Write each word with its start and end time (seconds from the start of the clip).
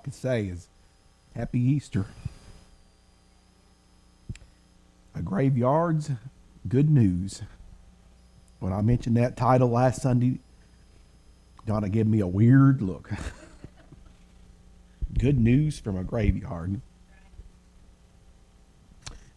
I 0.00 0.02
can 0.02 0.12
say 0.12 0.46
is 0.46 0.66
Happy 1.36 1.60
Easter. 1.60 2.06
A 5.14 5.20
graveyard's 5.20 6.10
good 6.66 6.88
news. 6.88 7.42
When 8.60 8.72
I 8.72 8.80
mentioned 8.80 9.18
that 9.18 9.36
title 9.36 9.68
last 9.68 10.00
Sunday, 10.00 10.38
Donna 11.66 11.90
gave 11.90 12.06
me 12.06 12.20
a 12.20 12.26
weird 12.26 12.80
look. 12.80 13.10
good 15.18 15.38
news 15.38 15.78
from 15.78 15.98
a 15.98 16.02
graveyard. 16.02 16.80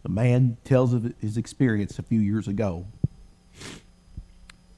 A 0.02 0.08
man 0.08 0.56
tells 0.64 0.94
of 0.94 1.12
his 1.20 1.36
experience 1.36 1.98
a 1.98 2.02
few 2.02 2.20
years 2.20 2.48
ago 2.48 2.86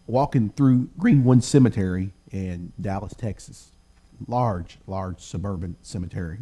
walking 0.09 0.51
through 0.51 0.89
Greenwood 0.99 1.45
Cemetery 1.45 2.11
in 2.33 2.73
Dallas, 2.81 3.15
Texas. 3.15 3.71
Large, 4.27 4.79
large 4.87 5.21
suburban 5.21 5.77
cemetery 5.83 6.39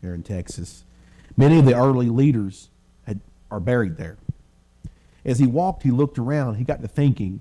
here 0.00 0.14
in 0.14 0.22
Texas. 0.22 0.84
Many 1.36 1.58
of 1.58 1.64
the 1.64 1.74
early 1.74 2.08
leaders 2.08 2.68
had, 3.06 3.20
are 3.50 3.60
buried 3.60 3.96
there. 3.96 4.16
As 5.24 5.38
he 5.38 5.46
walked, 5.46 5.82
he 5.82 5.90
looked 5.90 6.18
around. 6.18 6.54
He 6.54 6.64
got 6.64 6.80
to 6.82 6.88
thinking 6.88 7.40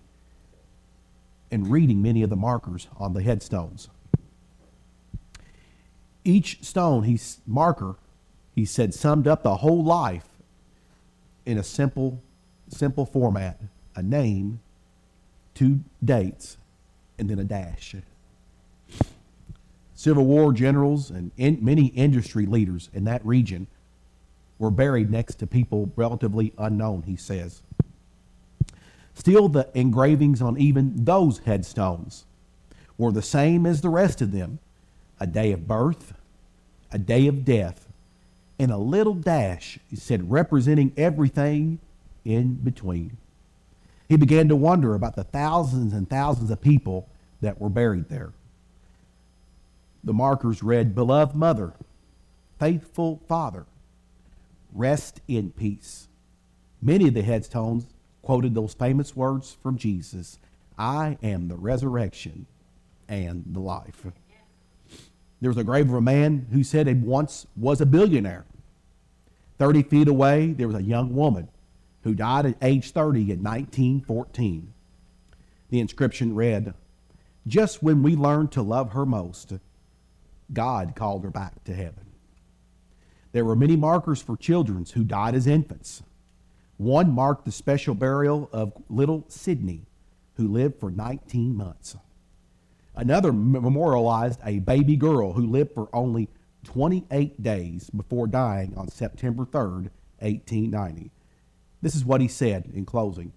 and 1.52 1.72
reading 1.72 2.02
many 2.02 2.24
of 2.24 2.30
the 2.30 2.36
markers 2.36 2.88
on 2.98 3.14
the 3.14 3.22
headstones. 3.22 3.90
Each 6.26 6.64
stone, 6.64 7.04
he 7.04 7.20
marker, 7.48 7.96
he 8.54 8.66
said, 8.66 8.94
summed 8.94 9.28
up 9.28 9.44
the 9.44 9.58
whole 9.58 9.84
life 9.84 10.28
in 11.46 11.58
a 11.58 11.64
simple, 11.64 12.22
simple 12.68 13.06
format: 13.06 13.60
a 13.96 14.04
name, 14.04 14.60
two 15.56 15.80
dates, 16.04 16.58
and 17.18 17.30
then 17.30 17.40
a 17.40 17.44
dash. 17.44 17.96
Civil 20.00 20.26
War 20.28 20.54
generals 20.54 21.12
and 21.12 21.30
in, 21.36 21.58
many 21.62 21.88
industry 21.88 22.46
leaders 22.46 22.90
in 22.94 23.04
that 23.04 23.26
region 23.26 23.68
were 24.58 24.72
buried 24.72 25.12
next 25.12 25.36
to 25.40 25.46
people 25.46 25.92
relatively 25.98 26.54
unknown, 26.58 27.04
he 27.04 27.18
says. 27.18 27.62
Still, 29.14 29.50
the 29.50 29.68
engravings 29.74 30.42
on 30.42 30.58
even 30.58 31.04
those 31.04 31.40
headstones 31.40 32.24
were 32.98 33.12
the 33.12 33.22
same 33.22 33.66
as 33.66 33.82
the 33.82 33.90
rest 33.90 34.22
of 34.22 34.32
them 34.32 34.60
a 35.20 35.28
day 35.28 35.52
of 35.52 35.68
birth, 35.68 36.14
a 36.94 36.98
day 36.98 37.28
of 37.28 37.44
death, 37.44 37.86
and 38.58 38.72
a 38.72 38.78
little 38.78 39.16
dash, 39.16 39.80
he 39.90 39.98
said, 39.98 40.32
representing 40.32 40.94
everything 40.96 41.78
in 42.24 42.54
between. 42.54 43.18
He 44.08 44.16
began 44.16 44.48
to 44.48 44.56
wonder 44.56 44.96
about 44.96 45.18
the 45.18 45.26
thousands 45.26 45.92
and 45.92 46.10
thousands 46.10 46.52
of 46.52 46.62
people 46.62 47.10
that 47.42 47.60
were 47.60 47.68
buried 47.68 48.08
there. 48.08 48.32
The 50.04 50.14
markers 50.14 50.64
read, 50.64 50.96
Beloved 50.96 51.36
Mother, 51.36 51.74
Faithful 52.58 53.22
Father, 53.28 53.66
rest 54.74 55.22
in 55.28 55.52
peace. 55.52 56.08
Many 56.82 57.08
of 57.08 57.14
the 57.14 57.22
headstones 57.22 57.88
quoted 58.22 58.54
those 58.54 58.74
famous 58.74 59.16
words 59.16 59.58
from 59.62 59.78
Jesus 59.78 60.40
I 60.78 61.18
am 61.22 61.48
the 61.48 61.58
resurrection 61.58 62.46
and 63.08 63.44
the 63.48 63.60
life. 63.60 64.06
There 65.42 65.50
was 65.50 65.58
a 65.58 65.64
grave 65.64 65.90
of 65.90 65.96
a 65.96 66.02
man 66.02 66.48
who 66.52 66.64
said 66.64 66.88
he 66.88 66.94
once 66.94 67.48
was 67.56 67.82
a 67.82 67.86
billionaire. 67.86 68.46
30 69.58 69.84
feet 69.84 70.08
away, 70.08 70.54
there 70.54 70.68
was 70.68 70.76
a 70.76 70.84
young 70.84 71.14
woman 71.14 71.50
who 72.04 72.14
died 72.14 72.46
at 72.46 72.58
age 72.62 72.92
30 72.92 73.32
in 73.32 73.44
1914. 73.44 74.74
The 75.70 75.80
inscription 75.80 76.34
read, 76.34 76.74
Just 77.46 77.84
when 77.84 78.02
we 78.02 78.16
learned 78.16 78.52
to 78.54 78.62
love 78.62 78.94
her 78.94 79.06
most, 79.06 79.54
God 80.52 80.94
called 80.96 81.24
her 81.24 81.30
back 81.30 81.64
to 81.66 81.74
heaven. 81.74 82.06
There 83.32 83.46
were 83.46 83.56
many 83.56 83.76
markers 83.76 84.22
for 84.22 84.36
children 84.36 84.86
who 84.94 85.04
died 85.04 85.36
as 85.36 85.46
infants. 85.46 86.02
One 86.78 87.12
marked 87.12 87.46
the 87.46 87.52
special 87.52 87.94
burial 87.94 88.50
of 88.52 88.74
little 88.90 89.26
Sidney, 89.28 89.86
who 90.36 90.48
lived 90.48 90.80
for 90.80 90.90
19 90.90 91.56
months. 91.56 91.96
Another 92.96 93.32
memorialized 93.32 94.40
a 94.44 94.60
baby 94.60 94.96
girl 94.96 95.34
who 95.34 95.46
lived 95.46 95.74
for 95.74 95.90
only 95.94 96.30
28 96.64 97.42
days 97.42 97.90
before 97.90 98.28
dying 98.28 98.74
on 98.76 98.90
September 98.90 99.46
3rd, 99.46 99.90
1890. 100.20 101.12
This 101.82 101.96
is 101.96 102.04
what 102.04 102.22
he 102.22 102.28
said 102.28 102.70
in 102.74 102.86
closing. 102.86 103.32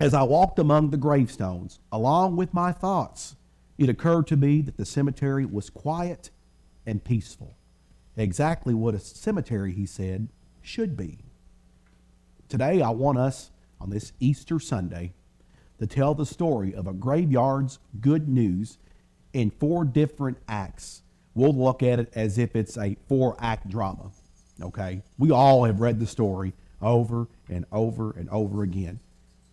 As 0.00 0.12
I 0.12 0.22
walked 0.24 0.58
among 0.58 0.90
the 0.90 0.96
gravestones, 0.96 1.78
along 1.92 2.36
with 2.36 2.52
my 2.52 2.72
thoughts, 2.72 3.36
it 3.78 3.88
occurred 3.88 4.26
to 4.28 4.36
me 4.36 4.60
that 4.62 4.76
the 4.76 4.86
cemetery 4.86 5.44
was 5.44 5.70
quiet 5.70 6.30
and 6.86 7.04
peaceful. 7.04 7.56
Exactly 8.16 8.72
what 8.72 8.94
a 8.94 8.98
cemetery, 8.98 9.72
he 9.72 9.84
said, 9.84 10.28
should 10.62 10.96
be. 10.96 11.18
Today, 12.48 12.80
I 12.80 12.90
want 12.90 13.18
us 13.18 13.50
on 13.80 13.90
this 13.90 14.12
Easter 14.20 14.58
Sunday 14.58 15.12
to 15.78 15.86
tell 15.86 16.14
the 16.14 16.24
story 16.24 16.74
of 16.74 16.86
a 16.86 16.92
graveyard's 16.92 17.78
good 18.00 18.28
news 18.28 18.78
in 19.32 19.50
four 19.50 19.84
different 19.84 20.38
acts. 20.48 21.02
We'll 21.34 21.52
look 21.52 21.82
at 21.82 22.00
it 22.00 22.10
as 22.14 22.38
if 22.38 22.56
it's 22.56 22.78
a 22.78 22.96
four 23.08 23.36
act 23.38 23.68
drama. 23.68 24.10
Okay? 24.62 25.02
We 25.18 25.30
all 25.30 25.64
have 25.64 25.80
read 25.80 26.00
the 26.00 26.06
story 26.06 26.54
over 26.80 27.28
and 27.50 27.66
over 27.70 28.12
and 28.12 28.30
over 28.30 28.62
again. 28.62 29.00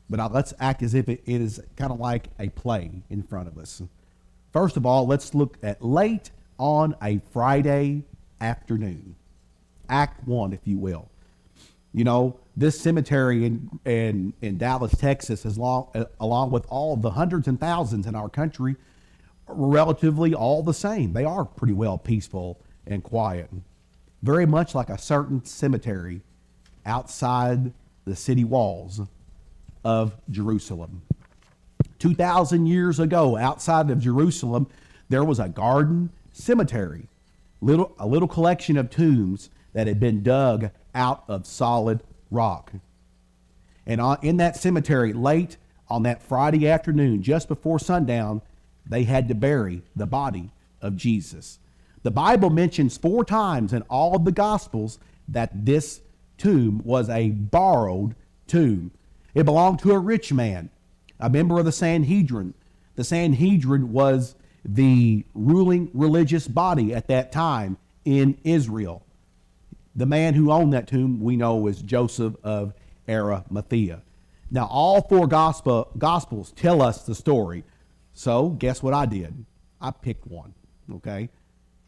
But 0.10 0.32
let's 0.32 0.54
act 0.60 0.82
as 0.84 0.94
if 0.94 1.10
it 1.10 1.24
is 1.26 1.62
kind 1.76 1.92
of 1.92 2.00
like 2.00 2.28
a 2.40 2.50
play 2.50 3.04
in 3.10 3.24
front 3.24 3.48
of 3.48 3.58
us. 3.58 3.82
First 4.54 4.78
of 4.78 4.86
all, 4.86 5.08
let's 5.08 5.34
look 5.34 5.58
at 5.64 5.84
late 5.84 6.30
on 6.60 6.96
a 7.02 7.20
Friday 7.32 8.04
afternoon. 8.40 9.16
Act 9.90 10.28
one, 10.28 10.54
if 10.54 10.60
you 10.64 10.78
will. 10.78 11.10
You 11.92 12.04
know, 12.04 12.40
this 12.56 12.80
cemetery 12.80 13.46
in, 13.46 13.80
in, 13.84 14.34
in 14.42 14.58
Dallas, 14.60 14.96
Texas, 14.96 15.46
as 15.46 15.58
long, 15.58 15.90
uh, 15.96 16.06
along 16.20 16.52
with 16.52 16.66
all 16.70 16.96
the 16.96 17.12
hundreds 17.12 17.48
and 17.48 17.60
thousands 17.60 18.06
in 18.06 18.16
our 18.16 18.30
country, 18.30 18.76
relatively 19.48 20.36
all 20.36 20.62
the 20.62 20.74
same. 20.74 21.14
They 21.14 21.26
are 21.26 21.46
pretty 21.46 21.74
well 21.74 21.98
peaceful 21.98 22.60
and 22.86 23.04
quiet. 23.04 23.50
Very 24.22 24.46
much 24.46 24.76
like 24.76 24.90
a 24.90 24.98
certain 25.00 25.44
cemetery 25.46 26.22
outside 26.86 27.74
the 28.06 28.16
city 28.16 28.44
walls 28.44 29.02
of 29.84 30.16
Jerusalem. 30.30 31.02
2,000 32.04 32.66
years 32.66 33.00
ago, 33.00 33.38
outside 33.38 33.90
of 33.90 34.02
Jerusalem, 34.02 34.68
there 35.08 35.24
was 35.24 35.40
a 35.40 35.48
garden 35.48 36.10
cemetery, 36.34 37.08
little, 37.62 37.96
a 37.98 38.06
little 38.06 38.28
collection 38.28 38.76
of 38.76 38.90
tombs 38.90 39.50
that 39.72 39.88
had 39.88 40.02
been 40.02 40.22
dug 40.22 40.70
out 40.94 41.24
of 41.30 41.48
solid 41.48 42.04
rock. 42.30 42.74
And 43.86 44.02
on, 44.02 44.18
in 44.22 44.36
that 44.36 44.58
cemetery, 44.58 45.14
late 45.14 45.56
on 45.88 46.04
that 46.04 46.22
Friday 46.22 46.68
afternoon, 46.68 47.24
just 47.24 47.48
before 47.48 47.80
sundown, 47.80 48.42
they 48.86 49.06
had 49.06 49.30
to 49.30 49.34
bury 49.34 49.82
the 49.96 50.06
body 50.06 50.52
of 50.82 50.98
Jesus. 50.98 51.58
The 52.02 52.12
Bible 52.12 52.50
mentions 52.50 52.98
four 52.98 53.24
times 53.24 53.72
in 53.72 53.82
all 53.84 54.14
of 54.14 54.26
the 54.26 54.34
Gospels 54.34 55.00
that 55.30 55.66
this 55.66 56.02
tomb 56.38 56.82
was 56.84 57.08
a 57.08 57.30
borrowed 57.30 58.14
tomb. 58.46 58.92
It 59.34 59.46
belonged 59.46 59.80
to 59.80 59.94
a 59.94 60.00
rich 60.00 60.34
man, 60.34 60.70
a 61.20 61.30
member 61.30 61.60
of 61.60 61.66
the 61.66 61.72
Sanhedrin. 61.72 62.54
The 62.96 63.04
Sanhedrin 63.04 63.92
was 63.92 64.36
the 64.66 65.26
ruling 65.34 65.90
religious 65.94 66.48
body 66.48 66.94
at 66.94 67.08
that 67.08 67.32
time 67.32 67.78
in 68.06 68.38
Israel. 68.44 69.06
The 69.96 70.06
man 70.06 70.34
who 70.34 70.52
owned 70.52 70.74
that 70.74 70.88
tomb 70.88 71.20
we 71.22 71.36
know 71.36 71.56
was 71.56 71.82
Joseph 71.82 72.36
of 72.44 72.74
Arimathea. 73.08 74.02
Now, 74.50 74.68
all 74.70 75.02
four 75.02 75.28
gospel, 75.28 75.90
gospels 75.98 76.52
tell 76.56 76.82
us 76.82 77.04
the 77.04 77.16
story. 77.16 77.64
So, 78.14 78.50
guess 78.50 78.84
what 78.84 78.94
I 78.94 79.06
did? 79.06 79.46
I 79.82 79.92
picked 79.92 80.28
one. 80.28 80.54
Okay? 80.96 81.30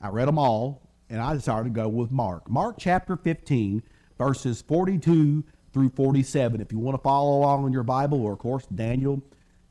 I 0.02 0.10
read 0.10 0.28
them 0.28 0.40
all, 0.40 0.82
and 1.10 1.22
I 1.22 1.34
decided 1.34 1.66
to 1.66 1.70
go 1.70 1.88
with 1.88 2.12
Mark. 2.12 2.50
Mark 2.50 2.78
chapter 2.80 3.16
15, 3.16 3.84
verses 4.18 4.62
42 4.62 5.44
through 5.76 5.90
47. 5.90 6.62
If 6.62 6.72
you 6.72 6.80
want 6.80 6.96
to 6.96 7.04
follow 7.04 7.38
along 7.38 7.68
in 7.68 7.74
your 7.74 7.84
Bible, 7.84 8.22
or 8.22 8.32
of 8.32 8.40
course, 8.40 8.66
Daniel 8.68 9.22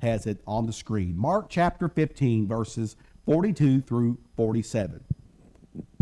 has 0.02 0.26
it 0.26 0.38
on 0.46 0.66
the 0.66 0.72
screen. 0.72 1.16
Mark 1.16 1.46
chapter 1.48 1.88
15, 1.88 2.46
verses 2.46 2.96
42 3.24 3.80
through 3.80 4.18
47. 4.36 5.02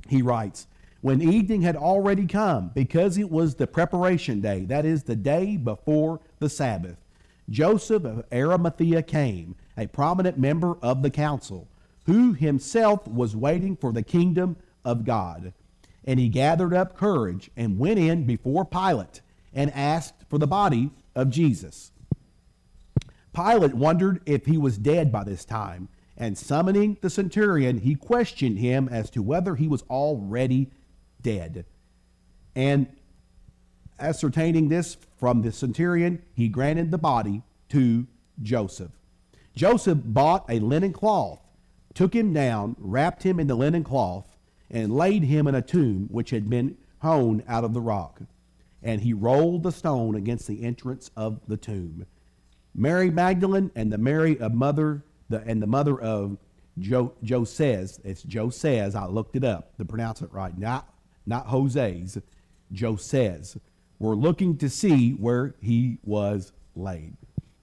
He 0.09 0.21
writes, 0.21 0.67
when 1.03 1.23
evening 1.23 1.63
had 1.63 1.77
already 1.77 2.27
come, 2.27 2.73
because 2.75 3.17
it 3.17 3.31
was 3.31 3.55
the 3.55 3.69
preparation 3.69 4.41
day, 4.41 4.65
that 4.65 4.85
is, 4.85 5.05
the 5.05 5.15
day 5.15 5.57
before 5.57 6.19
the 6.41 6.49
Sabbath, 6.49 6.97
Joseph 7.49 8.05
of 8.05 8.25
Arimathea 8.33 9.03
came, 9.03 9.55
a 9.79 9.87
prominent 9.87 10.37
member 10.37 10.79
of 10.83 11.03
the 11.03 11.11
council, 11.11 11.69
who 12.07 12.33
himself 12.33 13.07
was 13.07 13.37
waiting 13.37 13.77
for 13.77 13.93
the 13.93 14.03
kingdom 14.03 14.57
of 14.85 15.05
God. 15.05 15.53
And 16.05 16.19
he 16.19 16.29
gathered 16.29 16.75
up 16.75 16.97
courage 16.97 17.53
and 17.57 17.79
went 17.79 18.01
in 18.01 18.25
before 18.25 18.65
Pilate 18.65 19.22
and 19.55 19.71
asked 19.73 20.25
for 20.29 20.39
the 20.39 20.47
body 20.47 20.91
of 21.15 21.31
Jesus. 21.31 21.93
Pilate 23.35 23.75
wondered 23.75 24.21
if 24.27 24.47
he 24.47 24.59
was 24.59 24.79
dead 24.79 25.11
by 25.11 25.25
this 25.25 25.45
time 25.45 25.89
And 26.17 26.37
summoning 26.37 26.99
the 27.01 27.11
centurion, 27.11 27.79
he 27.79 27.95
questioned 27.95 28.59
him 28.59 28.89
as 28.89 29.11
to 29.11 29.23
whether 29.23 29.57
he 29.57 29.67
was 29.67 29.83
already 29.91 30.71
dead. 31.23 31.65
And 32.55 32.87
ascertaining 33.99 34.69
this 34.69 34.97
from 35.17 35.43
the 35.43 35.53
centurion, 35.53 36.23
he 36.35 36.49
granted 36.49 36.91
the 36.91 36.99
body 36.99 37.43
to 37.71 38.07
Joseph. 38.43 38.93
Joseph 39.55 39.99
bought 40.05 40.45
a 40.49 40.61
linen 40.61 40.93
cloth, 40.93 41.41
took 41.95 42.15
him 42.15 42.33
down, 42.33 42.77
wrapped 42.79 43.23
him 43.23 43.41
in 43.41 43.47
the 43.47 43.55
linen 43.55 43.85
cloth, 43.85 44.37
and 44.71 44.95
laid 44.95 45.25
him 45.25 45.47
in 45.47 45.55
a 45.55 45.63
tomb 45.63 46.09
which 46.11 46.31
had 46.31 46.49
been 46.49 46.77
hewn 47.03 47.43
out 47.49 47.65
of 47.65 47.75
the 47.75 47.81
rock. 47.81 48.21
And 48.83 49.01
he 49.01 49.13
rolled 49.13 49.63
the 49.63 49.73
stone 49.73 50.15
against 50.15 50.47
the 50.47 50.65
entrance 50.65 51.11
of 51.17 51.41
the 51.47 51.57
tomb. 51.57 52.07
Mary 52.75 53.11
Magdalene 53.11 53.71
and 53.75 53.93
the 53.93 53.99
Mary 53.99 54.39
of 54.39 54.55
mother 54.55 55.05
the, 55.33 55.43
and 55.47 55.61
the 55.61 55.67
mother 55.67 56.01
of 56.01 56.39
Joe, 56.79 57.13
Joe 57.23 57.45
says, 57.45 58.01
it's 58.05 58.23
Joe 58.23 58.51
says, 58.51 58.95
I 58.95 59.07
looked 59.07 59.37
it 59.37 59.45
up 59.45 59.77
to 59.79 59.85
pronounce 59.85 60.23
it 60.23 60.33
right, 60.33 60.57
not, 60.57 60.89
not 61.27 61.47
Jose's, 61.47 62.19
Joe 62.71 62.97
says, 62.97 63.59
were 63.99 64.15
looking 64.15 64.57
to 64.59 64.71
see 64.71 65.13
where 65.13 65.55
he 65.61 65.99
was 66.05 66.53
laid. 66.75 67.17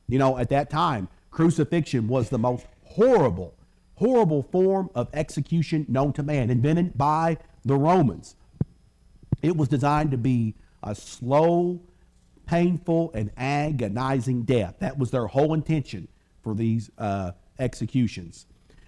You 0.07 0.19
know, 0.19 0.37
at 0.37 0.49
that 0.49 0.69
time, 0.69 1.07
crucifixion 1.31 2.07
was 2.07 2.29
the 2.29 2.37
most 2.37 2.65
horrible, 2.83 3.55
horrible 3.95 4.43
form 4.43 4.89
of 4.95 5.09
execution 5.13 5.85
known 5.87 6.13
to 6.13 6.23
man, 6.23 6.49
invented 6.49 6.97
by 6.97 7.37
the 7.65 7.75
Romans. 7.75 8.35
It 9.41 9.55
was 9.55 9.67
designed 9.67 10.11
to 10.11 10.17
be 10.17 10.55
a 10.83 10.95
slow, 10.95 11.79
painful, 12.45 13.11
and 13.13 13.31
agonizing 13.37 14.43
death. 14.43 14.75
That 14.79 14.97
was 14.97 15.11
their 15.11 15.27
whole 15.27 15.53
intention 15.53 16.07
for 16.41 16.53
these 16.53 16.89
uh, 16.97 17.31
executions. 17.59 18.45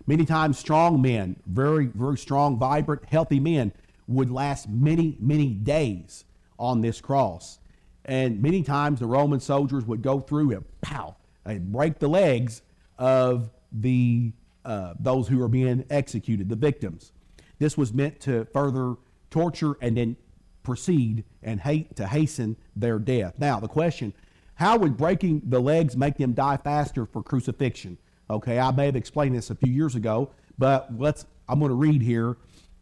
Many 0.08 0.26
times, 0.26 0.58
strong 0.58 1.02
men, 1.02 1.36
very, 1.46 1.86
very 1.86 2.18
strong, 2.18 2.58
vibrant, 2.58 3.06
healthy 3.06 3.40
men, 3.40 3.72
would 4.08 4.32
last 4.32 4.68
many, 4.68 5.18
many 5.20 5.50
days 5.50 6.26
on 6.58 6.82
this 6.82 7.00
cross. 7.00 7.60
And 8.06 8.42
many 8.42 8.64
times, 8.64 9.00
the 9.00 9.06
Roman 9.06 9.40
soldiers 9.40 9.86
would 9.86 10.02
go 10.02 10.20
through 10.20 10.52
it, 10.52 10.82
pow, 10.82 11.16
and 11.46 11.72
break 11.72 12.00
the 12.00 12.08
legs 12.08 12.62
of 12.98 13.50
the 13.72 14.34
uh, 14.66 14.94
those 15.00 15.28
who 15.28 15.38
were 15.38 15.48
being 15.48 15.84
executed, 15.90 16.50
the 16.50 16.56
victims. 16.56 17.14
This 17.58 17.78
was 17.78 17.94
meant 17.94 18.20
to 18.22 18.46
further 18.46 18.96
torture 19.30 19.76
and 19.82 19.98
then 19.98 20.18
proceed 20.64 21.24
and 21.44 21.60
hate 21.60 21.96
to 21.96 22.08
hasten 22.08 22.58
their 22.76 23.00
death. 23.00 23.36
Now, 23.38 23.60
the 23.60 23.68
question: 23.68 24.14
How 24.56 24.78
would 24.78 24.98
breaking 24.98 25.44
the 25.46 25.60
legs 25.60 25.98
make 25.98 26.18
them 26.18 26.34
die 26.34 26.58
faster 26.58 27.06
for 27.06 27.24
crucifixion? 27.24 27.98
Okay, 28.30 28.60
I 28.60 28.72
may 28.72 28.86
have 28.86 28.96
explained 28.96 29.36
this 29.36 29.50
a 29.50 29.56
few 29.56 29.72
years 29.72 29.96
ago, 29.96 30.32
but 30.58 30.88
let's. 30.98 31.26
I'm 31.50 31.60
going 31.60 31.70
to 31.70 31.76
read 31.76 32.02
here 32.02 32.38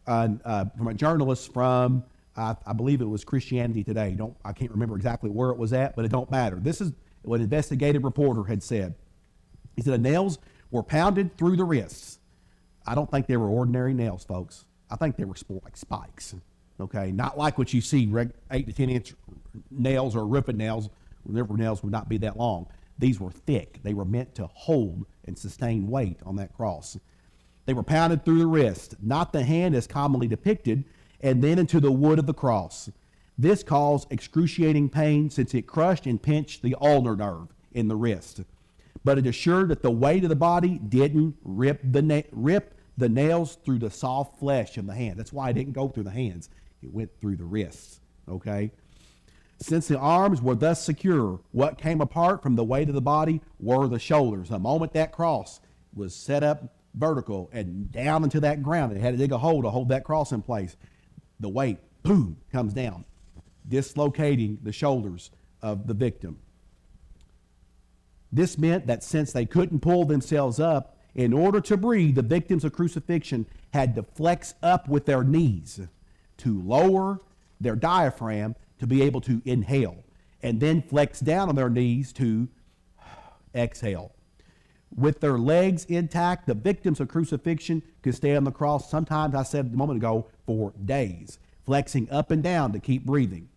uh, 0.06 0.28
uh, 0.44 0.64
from 0.76 0.88
a 0.88 0.94
journalist 0.94 1.52
from 1.52 2.04
I, 2.36 2.56
I, 2.66 2.72
believe 2.72 3.00
it 3.00 3.08
was 3.08 3.24
Christianity 3.24 3.84
Today. 3.84 4.12
Don't 4.12 4.36
I 4.44 4.52
can't 4.52 4.70
remember 4.70 4.96
exactly 4.96 5.30
where 5.30 5.50
it 5.50 5.58
was 5.58 5.72
at, 5.72 5.96
but 5.96 6.04
it 6.04 6.10
don't 6.10 6.30
matter. 6.30 6.56
This 6.56 6.80
is 6.80 6.92
what 7.22 7.36
an 7.36 7.42
investigative 7.42 8.04
reporter 8.04 8.44
had 8.44 8.62
said. 8.62 8.94
He 9.76 9.82
said 9.82 9.92
the 9.92 9.98
nails 9.98 10.38
were 10.70 10.82
pounded 10.82 11.36
through 11.36 11.56
the 11.56 11.64
wrists. 11.64 12.18
I 12.86 12.94
don't 12.94 13.10
think 13.10 13.26
they 13.26 13.36
were 13.36 13.48
ordinary 13.48 13.94
nails, 13.94 14.24
folks. 14.24 14.64
I 14.90 14.96
think 14.96 15.16
they 15.16 15.24
were 15.24 15.36
like 15.62 15.76
spikes. 15.76 16.34
Okay, 16.80 17.12
not 17.12 17.36
like 17.36 17.58
what 17.58 17.72
you 17.74 17.80
see 17.80 18.10
eight 18.50 18.66
to 18.66 18.72
ten 18.72 18.90
inch 18.90 19.14
nails 19.70 20.16
or 20.16 20.26
roofing 20.26 20.56
nails. 20.56 20.88
River 21.26 21.56
nails 21.56 21.82
would 21.82 21.92
not 21.92 22.08
be 22.08 22.18
that 22.18 22.36
long. 22.36 22.66
These 22.98 23.20
were 23.20 23.30
thick. 23.30 23.80
They 23.82 23.94
were 23.94 24.04
meant 24.04 24.34
to 24.36 24.46
hold 24.46 25.06
and 25.24 25.38
sustain 25.38 25.88
weight 25.88 26.18
on 26.24 26.36
that 26.36 26.54
cross. 26.54 26.98
They 27.66 27.74
were 27.74 27.82
pounded 27.82 28.24
through 28.24 28.38
the 28.38 28.46
wrist, 28.46 28.96
not 29.02 29.32
the 29.32 29.44
hand 29.44 29.74
as 29.74 29.86
commonly 29.86 30.26
depicted, 30.26 30.84
and 31.20 31.42
then 31.42 31.58
into 31.58 31.80
the 31.80 31.92
wood 31.92 32.18
of 32.18 32.26
the 32.26 32.34
cross. 32.34 32.90
This 33.38 33.62
caused 33.62 34.10
excruciating 34.10 34.90
pain 34.90 35.30
since 35.30 35.54
it 35.54 35.66
crushed 35.66 36.06
and 36.06 36.20
pinched 36.20 36.62
the 36.62 36.76
ulnar 36.80 37.16
nerve 37.16 37.48
in 37.72 37.88
the 37.88 37.96
wrist. 37.96 38.42
But 39.04 39.18
it 39.18 39.26
assured 39.26 39.68
that 39.68 39.82
the 39.82 39.90
weight 39.90 40.24
of 40.24 40.30
the 40.30 40.36
body 40.36 40.78
didn't 40.78 41.36
rip 41.42 41.80
the, 41.82 42.02
na- 42.02 42.22
rip 42.32 42.74
the 42.98 43.08
nails 43.08 43.56
through 43.64 43.78
the 43.78 43.90
soft 43.90 44.38
flesh 44.38 44.76
of 44.76 44.86
the 44.86 44.94
hand. 44.94 45.18
That's 45.18 45.32
why 45.32 45.50
it 45.50 45.54
didn't 45.54 45.72
go 45.72 45.88
through 45.88 46.02
the 46.02 46.10
hands, 46.10 46.50
it 46.82 46.92
went 46.92 47.10
through 47.20 47.36
the 47.36 47.44
wrists. 47.44 48.00
Okay? 48.28 48.72
Since 49.58 49.88
the 49.88 49.98
arms 49.98 50.40
were 50.40 50.54
thus 50.54 50.82
secure, 50.82 51.40
what 51.52 51.78
came 51.78 52.00
apart 52.00 52.42
from 52.42 52.56
the 52.56 52.64
weight 52.64 52.88
of 52.88 52.94
the 52.94 53.02
body 53.02 53.42
were 53.58 53.88
the 53.88 53.98
shoulders. 53.98 54.48
The 54.48 54.58
moment 54.58 54.94
that 54.94 55.12
cross 55.12 55.60
was 55.94 56.14
set 56.14 56.42
up 56.42 56.74
vertical 56.94 57.50
and 57.52 57.92
down 57.92 58.24
into 58.24 58.40
that 58.40 58.62
ground, 58.62 58.92
it 58.92 59.00
had 59.00 59.12
to 59.12 59.18
dig 59.18 59.32
a 59.32 59.38
hole 59.38 59.62
to 59.62 59.70
hold 59.70 59.90
that 59.90 60.04
cross 60.04 60.32
in 60.32 60.40
place. 60.40 60.76
The 61.40 61.48
weight, 61.48 61.78
boom, 62.02 62.38
comes 62.50 62.72
down, 62.72 63.04
dislocating 63.68 64.58
the 64.62 64.72
shoulders 64.72 65.30
of 65.60 65.86
the 65.86 65.94
victim. 65.94 66.38
This 68.32 68.56
meant 68.56 68.86
that 68.86 69.02
since 69.02 69.32
they 69.32 69.44
couldn't 69.44 69.80
pull 69.80 70.04
themselves 70.04 70.58
up, 70.58 70.96
in 71.14 71.32
order 71.32 71.60
to 71.62 71.76
breathe, 71.76 72.14
the 72.14 72.22
victims 72.22 72.64
of 72.64 72.72
crucifixion 72.72 73.46
had 73.74 73.94
to 73.96 74.04
flex 74.04 74.54
up 74.62 74.88
with 74.88 75.06
their 75.06 75.24
knees 75.24 75.80
to 76.40 76.60
lower 76.62 77.18
their 77.60 77.76
diaphragm 77.76 78.54
to 78.78 78.86
be 78.86 79.02
able 79.02 79.20
to 79.22 79.42
inhale 79.44 80.04
and 80.42 80.60
then 80.60 80.82
flex 80.82 81.20
down 81.20 81.48
on 81.48 81.54
their 81.54 81.68
knees 81.68 82.12
to 82.14 82.48
exhale. 83.54 84.12
With 84.94 85.20
their 85.20 85.38
legs 85.38 85.84
intact, 85.84 86.46
the 86.46 86.54
victims 86.54 86.98
of 86.98 87.08
crucifixion 87.08 87.82
could 88.02 88.14
stay 88.14 88.34
on 88.34 88.44
the 88.44 88.50
cross, 88.50 88.90
sometimes, 88.90 89.34
I 89.34 89.44
said 89.44 89.70
a 89.72 89.76
moment 89.76 89.98
ago, 89.98 90.26
for 90.46 90.72
days, 90.84 91.38
flexing 91.64 92.10
up 92.10 92.30
and 92.30 92.42
down 92.42 92.72
to 92.72 92.80
keep 92.80 93.04
breathing. 93.04 93.48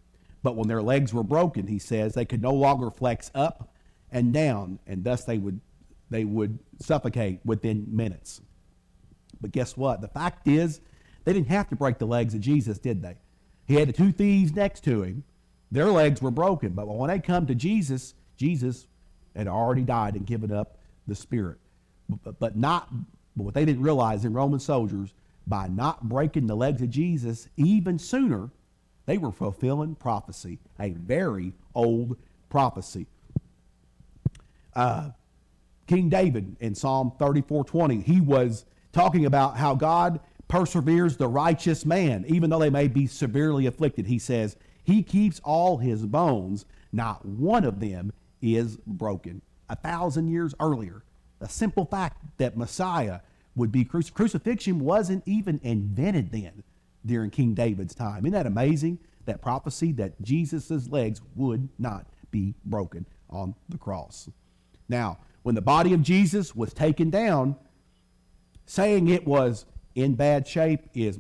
But 0.44 0.56
when 0.56 0.68
their 0.68 0.82
legs 0.82 1.14
were 1.14 1.24
broken, 1.24 1.68
he 1.68 1.80
says, 1.80 2.14
they 2.14 2.26
could 2.26 2.42
no 2.42 2.54
longer 2.54 2.92
flex 2.92 3.32
up 3.34 3.74
and 4.12 4.34
down, 4.34 4.78
and 4.86 5.04
thus 5.04 5.24
they 5.24 5.38
would, 5.38 5.60
they 6.10 6.26
would 6.26 6.60
suffocate 6.80 7.40
within 7.46 7.88
minutes. 7.90 8.42
But 9.42 9.52
guess 9.52 9.76
what? 9.76 10.02
The 10.02 10.08
fact 10.08 10.48
is, 10.48 10.82
they 11.24 11.34
didn't 11.34 11.48
have 11.48 11.70
to 11.70 11.76
break 11.76 11.98
the 11.98 12.06
legs 12.06 12.34
of 12.34 12.42
Jesus, 12.42 12.78
did 12.78 13.02
they? 13.02 13.16
He 13.66 13.76
had 13.76 13.88
the 13.88 13.94
two 13.94 14.12
thieves 14.12 14.54
next 14.54 14.84
to 14.86 15.04
him. 15.04 15.24
Their 15.72 15.90
legs 15.90 16.22
were 16.22 16.32
broken, 16.32 16.74
but 16.74 16.88
when 16.88 17.10
they 17.10 17.20
come 17.20 17.48
to 17.48 17.56
Jesus, 17.56 18.14
Jesus 18.38 18.88
had 19.36 19.48
already 19.48 19.84
died 19.84 20.16
and 20.16 20.26
given 20.26 20.52
up 20.52 20.78
the 21.08 21.16
spirit. 21.16 21.58
But, 22.40 22.56
not 22.56 22.90
but 23.36 23.44
what 23.44 23.54
they 23.54 23.66
didn't 23.66 23.82
realize 23.82 24.26
in 24.26 24.34
Roman 24.34 24.60
soldiers, 24.60 25.14
by 25.48 25.68
not 25.68 26.08
breaking 26.08 26.48
the 26.48 26.56
legs 26.56 26.82
of 26.82 26.90
Jesus 26.90 27.48
even 27.58 27.98
sooner, 27.98 28.50
they 29.06 29.18
were 29.18 29.32
fulfilling 29.32 29.96
prophecy, 29.96 30.60
a 30.80 30.92
very 30.92 31.54
old 31.76 32.18
prophecy. 32.50 33.08
Uh, 34.76 35.10
King 35.88 36.10
David 36.10 36.56
in 36.60 36.76
Psalm 36.76 37.12
34:20, 37.20 38.02
he 38.02 38.22
was 38.22 38.66
talking 38.94 39.26
about 39.26 39.58
how 39.58 39.76
God 39.76 40.20
perseveres 40.54 41.18
the 41.18 41.28
righteous 41.28 41.84
man, 41.84 42.24
even 42.28 42.48
though 42.48 42.60
they 42.60 42.70
may 42.70 42.88
be 42.88 43.08
severely 43.08 43.66
afflicted. 43.66 44.06
He 44.06 44.20
says, 44.20 44.56
He 44.84 45.02
keeps 45.02 45.42
all 45.44 45.78
his 45.78 46.06
bones, 46.06 46.68
not 46.92 47.26
one 47.26 47.66
of 47.66 47.80
them 47.80 48.14
is 48.40 48.78
broken. 48.86 49.42
A 49.68 49.76
thousand 49.76 50.28
years 50.28 50.54
earlier, 50.60 51.04
the 51.40 51.50
simple 51.50 51.86
fact 51.86 52.24
that 52.38 52.56
Messiah 52.56 53.22
would 53.56 53.72
be 53.72 53.84
crucified, 53.84 54.16
crucifixion 54.16 54.78
wasn't 54.78 55.24
even 55.26 55.60
invented 55.64 56.32
then 56.32 56.62
during 57.04 57.32
King 57.32 57.56
David's 57.56 57.96
time. 57.96 58.24
Isn't 58.24 58.34
that 58.34 58.46
amazing? 58.46 59.00
That 59.26 59.42
prophecy 59.42 59.92
that 59.94 60.22
Jesus' 60.22 60.88
legs 60.88 61.20
would 61.34 61.68
not 61.80 62.06
be 62.30 62.54
broken 62.64 63.08
on 63.28 63.56
the 63.70 63.80
cross. 63.80 64.30
Now, 64.88 65.18
when 65.42 65.56
the 65.56 65.62
body 65.62 65.96
of 65.96 66.04
Jesus 66.04 66.56
was 66.56 66.76
taken 66.76 67.10
down, 67.10 67.56
saying 68.68 69.08
it 69.08 69.26
was 69.26 69.66
in 69.96 70.16
bad 70.16 70.48
shape 70.48 70.90
is 70.94 71.20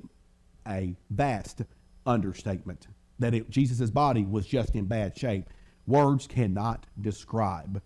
a 0.67 0.95
vast 1.09 1.61
understatement. 2.05 2.87
That 3.19 3.49
Jesus' 3.49 3.89
body 3.89 4.25
was 4.25 4.45
just 4.45 4.75
in 4.75 4.85
bad 4.85 5.17
shape. 5.17 5.49
Words 5.85 6.27
cannot 6.27 6.85
describe. 6.99 7.81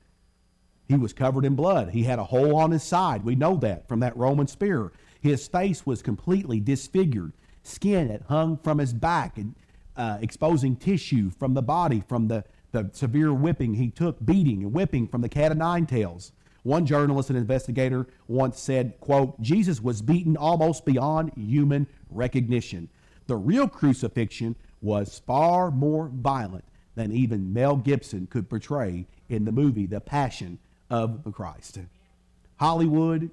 He 0.87 0.95
was 0.95 1.13
covered 1.13 1.45
in 1.45 1.55
blood. 1.55 1.89
He 1.89 2.03
had 2.03 2.19
a 2.19 2.23
hole 2.23 2.55
on 2.55 2.71
his 2.71 2.83
side. 2.83 3.23
We 3.23 3.35
know 3.35 3.57
that 3.57 3.87
from 3.87 3.99
that 3.99 4.15
Roman 4.15 4.47
spear. 4.47 4.93
His 5.19 5.47
face 5.47 5.85
was 5.85 6.01
completely 6.01 6.59
disfigured. 6.59 7.33
Skin 7.63 8.09
had 8.09 8.21
hung 8.23 8.57
from 8.57 8.77
his 8.77 8.93
back 8.93 9.37
and 9.37 9.55
uh, 9.97 10.17
exposing 10.21 10.75
tissue 10.75 11.29
from 11.31 11.53
the 11.53 11.61
body 11.61 12.03
from 12.07 12.27
the, 12.27 12.45
the 12.71 12.89
severe 12.93 13.33
whipping 13.33 13.73
he 13.73 13.89
took, 13.89 14.23
beating 14.23 14.63
and 14.63 14.71
whipping 14.71 15.07
from 15.07 15.21
the 15.21 15.29
cat 15.29 15.51
of 15.51 15.57
nine 15.57 15.85
tails. 15.85 16.31
One 16.67 16.85
journalist 16.85 17.29
and 17.29 17.39
investigator 17.39 18.07
once 18.27 18.59
said, 18.59 18.99
quote, 18.99 19.39
Jesus 19.39 19.81
was 19.81 20.01
beaten 20.01 20.35
almost 20.35 20.83
beyond 20.83 21.31
human 21.37 21.87
recognition. 22.09 22.89
The 23.27 23.37
real 23.37 23.69
crucifixion 23.69 24.53
was 24.81 25.21
far 25.25 25.71
more 25.71 26.11
violent 26.13 26.65
than 26.95 27.13
even 27.13 27.53
Mel 27.53 27.77
Gibson 27.77 28.27
could 28.27 28.49
portray 28.49 29.07
in 29.29 29.45
the 29.45 29.51
movie 29.53 29.85
The 29.85 30.01
Passion 30.01 30.59
of 30.89 31.23
the 31.23 31.31
Christ. 31.31 31.79
Hollywood 32.57 33.31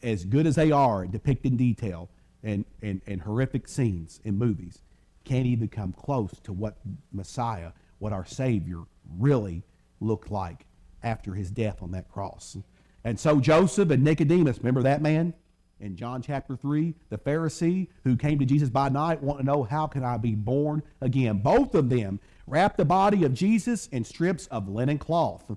as 0.00 0.24
good 0.24 0.46
as 0.46 0.54
they 0.54 0.70
are 0.70 1.04
depicting 1.04 1.56
detail 1.56 2.08
and, 2.44 2.64
and, 2.80 3.00
and 3.08 3.22
horrific 3.22 3.66
scenes 3.66 4.20
in 4.22 4.38
movies, 4.38 4.82
can't 5.24 5.46
even 5.46 5.66
come 5.66 5.92
close 5.92 6.30
to 6.44 6.52
what 6.52 6.76
Messiah, 7.12 7.72
what 7.98 8.12
our 8.12 8.24
Savior 8.24 8.84
really 9.18 9.64
looked 9.98 10.30
like 10.30 10.67
after 11.02 11.34
his 11.34 11.50
death 11.50 11.82
on 11.82 11.92
that 11.92 12.08
cross. 12.08 12.56
And 13.04 13.18
so 13.18 13.40
Joseph 13.40 13.90
and 13.90 14.04
Nicodemus, 14.04 14.58
remember 14.58 14.82
that 14.82 15.02
man 15.02 15.34
in 15.80 15.96
John 15.96 16.22
chapter 16.22 16.56
3, 16.56 16.94
the 17.08 17.18
Pharisee 17.18 17.88
who 18.04 18.16
came 18.16 18.38
to 18.38 18.44
Jesus 18.44 18.68
by 18.68 18.88
night, 18.88 19.22
wanting 19.22 19.46
to 19.46 19.52
know, 19.52 19.62
how 19.62 19.86
can 19.86 20.04
I 20.04 20.16
be 20.16 20.34
born 20.34 20.82
again? 21.00 21.38
Both 21.38 21.74
of 21.74 21.88
them 21.88 22.20
wrapped 22.46 22.76
the 22.76 22.84
body 22.84 23.24
of 23.24 23.34
Jesus 23.34 23.86
in 23.88 24.04
strips 24.04 24.46
of 24.48 24.68
linen 24.68 24.98
cloth. 24.98 25.56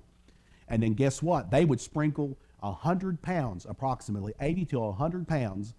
And 0.68 0.82
then 0.82 0.94
guess 0.94 1.22
what? 1.22 1.50
They 1.50 1.64
would 1.64 1.80
sprinkle 1.80 2.38
100 2.60 3.20
pounds, 3.20 3.66
approximately 3.68 4.32
80 4.40 4.66
to 4.66 4.80
100 4.80 5.26
pounds 5.26 5.74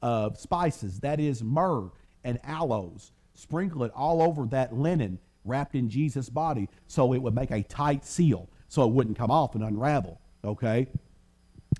of 0.00 0.38
spices, 0.38 1.00
that 1.00 1.18
is 1.18 1.42
myrrh 1.42 1.90
and 2.22 2.38
aloes, 2.44 3.10
sprinkle 3.34 3.82
it 3.82 3.92
all 3.94 4.22
over 4.22 4.46
that 4.46 4.72
linen 4.72 5.18
wrapped 5.44 5.74
in 5.74 5.88
Jesus' 5.88 6.28
body 6.28 6.68
so 6.86 7.12
it 7.12 7.22
would 7.22 7.34
make 7.34 7.50
a 7.50 7.62
tight 7.64 8.04
seal 8.04 8.48
so 8.68 8.84
it 8.84 8.92
wouldn't 8.92 9.16
come 9.16 9.30
off 9.30 9.54
and 9.54 9.64
unravel. 9.64 10.20
Okay? 10.44 10.86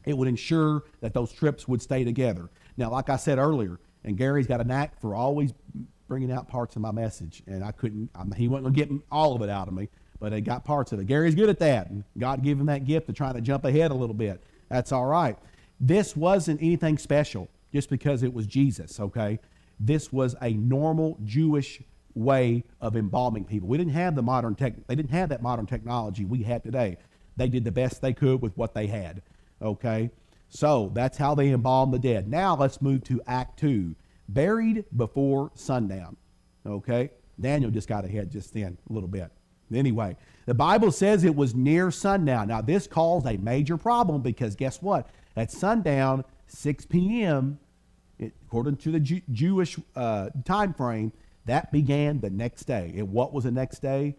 It 0.04 0.16
would 0.16 0.28
ensure 0.28 0.85
that 1.00 1.14
those 1.14 1.30
strips 1.30 1.68
would 1.68 1.83
stay 1.83 2.04
together. 2.04 2.49
Now, 2.76 2.90
like 2.90 3.11
I 3.11 3.16
said 3.16 3.38
earlier, 3.38 3.78
and 4.04 4.16
Gary's 4.16 4.47
got 4.47 4.61
a 4.61 4.64
knack 4.64 5.00
for 5.00 5.14
always 5.14 5.52
bringing 6.07 6.33
out 6.33 6.49
parts 6.49 6.76
of 6.76 6.83
my 6.83 6.90
message, 6.90 7.42
and 7.47 7.62
I 7.62 7.73
couldn't, 7.73 8.11
I 8.14 8.25
he 8.37 8.49
wasn't 8.49 8.75
going 8.75 8.88
to 8.88 8.95
get 8.95 9.04
all 9.12 9.37
of 9.37 9.42
it 9.42 9.50
out 9.50 9.68
of 9.68 9.75
me, 9.75 9.88
but 10.18 10.33
he 10.33 10.40
got 10.40 10.64
parts 10.64 10.92
of 10.92 11.00
it. 11.00 11.07
Gary's 11.07 11.35
good 11.35 11.50
at 11.50 11.59
that, 11.59 11.90
and 11.90 12.04
God 12.16 12.42
gave 12.42 12.59
him 12.59 12.66
that 12.66 12.85
gift 12.85 13.09
of 13.09 13.14
trying 13.14 13.35
to 13.35 13.40
jump 13.40 13.64
ahead 13.64 13.90
a 13.90 13.95
little 13.95 14.14
bit. 14.14 14.42
That's 14.68 14.92
all 14.92 15.07
right. 15.07 15.37
This 15.80 16.16
wasn't 16.16 16.62
anything 16.62 16.99
special 16.99 17.49
just 17.73 17.90
because 17.90 18.23
it 18.23 18.33
was 18.33 18.47
Jesus, 18.47 18.99
okay? 18.99 19.38
This 19.78 20.12
was 20.12 20.35
a 20.40 20.52
normal 20.54 21.18
Jewish 21.25 21.83
way 22.18 22.64
of 22.80 22.96
embalming 22.96 23.44
people. 23.44 23.68
We 23.68 23.78
didn't 23.78 23.92
have 23.92 24.14
the 24.14 24.22
modern 24.22 24.54
tech 24.54 24.75
they 24.87 24.94
didn't 24.94 25.10
have 25.10 25.28
that 25.30 25.42
modern 25.42 25.66
technology 25.66 26.25
we 26.25 26.42
have 26.44 26.62
today. 26.62 26.96
They 27.37 27.48
did 27.48 27.64
the 27.64 27.72
best 27.72 28.02
they 28.02 28.12
could 28.12 28.42
with 28.42 28.56
what 28.56 28.75
they 28.75 28.87
had. 28.87 29.22
Okay? 29.62 30.10
So 30.48 30.90
that's 30.94 31.18
how 31.18 31.34
they 31.34 31.50
embalmed 31.50 31.92
the 31.92 31.98
dead. 31.98 32.28
Now 32.28 32.56
let's 32.56 32.82
move 32.82 33.04
to 33.04 33.20
Act 33.26 33.58
Two. 33.58 33.94
Buried 34.28 34.84
before 34.96 35.52
sundown. 35.54 36.16
Okay? 36.66 37.10
Daniel 37.40 37.70
just 37.70 37.88
got 37.88 38.04
ahead 38.04 38.30
just 38.30 38.52
then 38.52 38.76
a 38.88 38.92
little 38.92 39.08
bit. 39.08 39.30
Anyway, 39.72 40.16
the 40.46 40.54
Bible 40.54 40.90
says 40.90 41.25
it 41.25 41.34
was 41.34 41.54
near 41.54 41.90
sundown. 41.90 42.48
Now, 42.48 42.62
this 42.62 42.87
caused 42.87 43.26
a 43.26 43.37
major 43.37 43.76
problem 43.76 44.22
because 44.22 44.56
guess 44.56 44.80
what? 44.80 45.08
At 45.37 45.50
sundown, 45.50 46.25
6 46.46 46.87
p.m., 46.87 47.58
according 48.20 48.76
to 48.78 48.90
the 48.90 49.00
Jew, 49.00 49.20
Jewish 49.30 49.78
uh, 49.94 50.30
time 50.44 50.72
frame, 50.72 51.12
that 51.47 51.73
began 51.73 52.21
the 52.21 52.30
next 52.30 52.64
day. 52.64 52.95
And 52.97 53.12
what 53.12 53.33
was 53.33 53.45
the 53.45 53.50
next 53.50 53.80
day? 53.80 54.16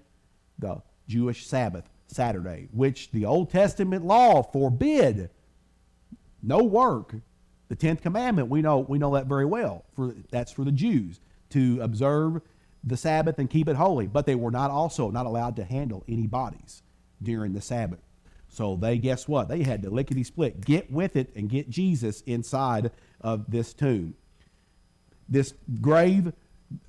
The 0.57 0.81
Jewish 1.07 1.45
Sabbath, 1.45 1.89
Saturday, 2.07 2.67
which 2.71 3.11
the 3.11 3.25
Old 3.25 3.51
Testament 3.51 4.05
law 4.05 4.43
forbid 4.43 5.29
no 6.41 6.63
work. 6.63 7.15
The 7.67 7.75
tenth 7.75 8.01
commandment, 8.01 8.49
we 8.49 8.61
know 8.61 8.79
we 8.79 8.97
know 8.97 9.13
that 9.13 9.27
very 9.27 9.45
well. 9.45 9.85
For 9.93 10.15
that's 10.31 10.51
for 10.51 10.63
the 10.63 10.71
Jews 10.71 11.19
to 11.51 11.79
observe 11.81 12.41
the 12.83 12.97
Sabbath 12.97 13.37
and 13.37 13.49
keep 13.49 13.67
it 13.67 13.75
holy. 13.75 14.07
But 14.07 14.25
they 14.25 14.35
were 14.35 14.51
not 14.51 14.71
also 14.71 15.11
not 15.11 15.25
allowed 15.25 15.55
to 15.57 15.63
handle 15.63 16.03
any 16.07 16.25
bodies 16.25 16.81
during 17.21 17.53
the 17.53 17.61
Sabbath. 17.61 17.99
So 18.49 18.75
they 18.75 18.97
guess 18.97 19.27
what? 19.27 19.47
They 19.47 19.63
had 19.63 19.83
to 19.83 19.89
lickety 19.91 20.23
split, 20.23 20.61
get 20.61 20.91
with 20.91 21.15
it 21.15 21.31
and 21.35 21.49
get 21.49 21.69
Jesus 21.69 22.21
inside 22.21 22.91
of 23.21 23.51
this 23.51 23.73
tomb. 23.73 24.15
This 25.27 25.53
grave 25.79 26.33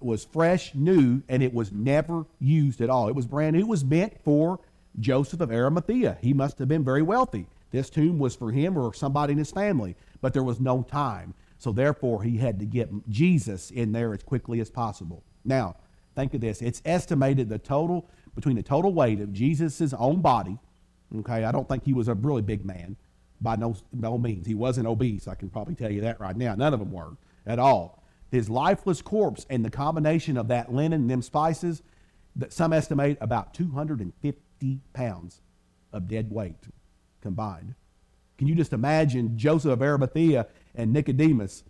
was 0.01 0.25
fresh, 0.25 0.75
new, 0.75 1.23
and 1.29 1.43
it 1.43 1.55
was 1.55 1.73
never 1.73 2.27
used 2.39 2.81
at 2.81 2.91
all. 2.91 3.09
It 3.09 3.15
was 3.15 3.27
brand 3.27 3.57
new. 3.57 3.61
It 3.61 3.69
was 3.69 3.85
meant 3.85 4.23
for 4.25 4.61
Joseph 4.99 5.41
of 5.41 5.51
Arimathea. 5.51 6.19
He 6.21 6.33
must 6.33 6.59
have 6.59 6.69
been 6.69 6.85
very 6.85 7.03
wealthy. 7.03 7.47
This 7.71 7.91
tomb 7.91 8.19
was 8.19 8.35
for 8.35 8.51
him 8.51 8.77
or 8.77 8.93
somebody 8.93 9.33
in 9.33 9.39
his 9.39 9.53
family, 9.53 9.97
but 10.21 10.33
there 10.33 10.43
was 10.43 10.61
no 10.61 10.83
time. 10.83 11.35
So 11.59 11.73
therefore, 11.73 12.23
he 12.23 12.39
had 12.39 12.59
to 12.59 12.67
get 12.67 12.91
Jesus 13.09 13.71
in 13.71 13.93
there 13.93 14.13
as 14.13 14.23
quickly 14.23 14.61
as 14.61 14.71
possible. 14.71 15.23
Now, 15.45 15.77
think 16.17 16.35
of 16.35 16.41
this. 16.41 16.63
It's 16.63 16.83
estimated 16.85 17.49
the 17.49 17.59
total, 17.59 18.09
between 18.35 18.57
the 18.57 18.63
total 18.63 18.93
weight 18.93 19.21
of 19.21 19.33
Jesus' 19.33 19.93
own 19.93 20.21
body, 20.21 20.59
okay, 21.19 21.45
I 21.45 21.53
don't 21.53 21.69
think 21.69 21.85
he 21.85 21.93
was 21.93 22.09
a 22.09 22.15
really 22.15 22.43
big 22.43 22.65
man 22.65 22.97
by 23.41 23.57
no, 23.57 23.77
no 23.93 24.19
means. 24.19 24.47
He 24.47 24.55
wasn't 24.55 24.87
obese. 24.87 25.29
I 25.29 25.35
can 25.35 25.49
probably 25.49 25.75
tell 25.75 25.91
you 25.91 26.01
that 26.03 26.21
right 26.21 26.37
now. 26.37 26.55
None 26.55 26.75
of 26.75 26.81
them 26.81 26.93
were 26.93 27.17
at 27.47 27.59
all. 27.59 28.00
His 28.31 28.49
lifeless 28.49 29.03
corpse 29.03 29.47
and 29.51 29.65
the 29.65 29.71
combination 29.71 30.37
of 30.37 30.49
that 30.49 30.73
linen 30.73 31.03
and 31.03 31.11
them 31.11 31.23
spices, 31.23 31.83
that 32.37 32.53
some 32.53 32.73
estimate 32.73 33.19
about 33.21 33.55
250 33.55 34.81
pounds 34.93 35.41
of 35.93 36.09
dead 36.09 36.31
weight 36.31 36.69
combined. 37.21 37.75
Can 38.39 38.47
you 38.47 38.55
just 38.55 38.73
imagine 38.73 39.37
Joseph 39.37 39.73
of 39.73 39.83
Arimathea 39.83 40.47
and 40.75 40.93
Nicodemus? 40.93 41.65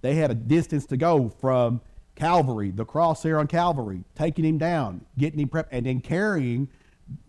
They 0.00 0.16
had 0.16 0.30
a 0.30 0.34
distance 0.34 0.84
to 0.86 0.96
go 0.96 1.28
from 1.28 1.80
Calvary, 2.16 2.70
the 2.70 2.84
cross 2.84 3.22
there 3.22 3.38
on 3.38 3.46
Calvary, 3.46 4.04
taking 4.14 4.44
him 4.44 4.58
down, 4.58 5.06
getting 5.16 5.40
him 5.40 5.48
prepped, 5.48 5.68
and 5.70 5.86
then 5.86 6.00
carrying. 6.00 6.68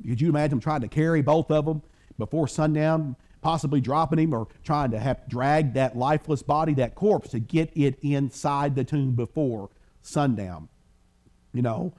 Could 0.06 0.20
you 0.20 0.30
imagine 0.30 0.60
trying 0.60 0.82
to 0.82 0.88
carry 0.88 1.22
both 1.22 1.52
of 1.52 1.66
them 1.66 1.84
before 2.18 2.48
sundown, 2.48 3.16
possibly 3.44 3.82
dropping 3.82 4.20
him 4.20 4.34
or 4.34 4.48
trying 4.64 4.92
to 4.92 5.00
have 5.00 5.28
drag 5.28 5.74
that 5.74 5.98
lifeless 5.98 6.42
body, 6.42 6.74
that 6.76 6.96
corpse, 6.96 7.30
to 7.30 7.40
get 7.40 7.72
it 7.76 8.00
inside 8.02 8.76
the 8.76 8.84
tomb 8.84 9.14
before 9.14 9.70
sundown? 10.02 10.70
You 11.54 11.62
know, 11.62 11.94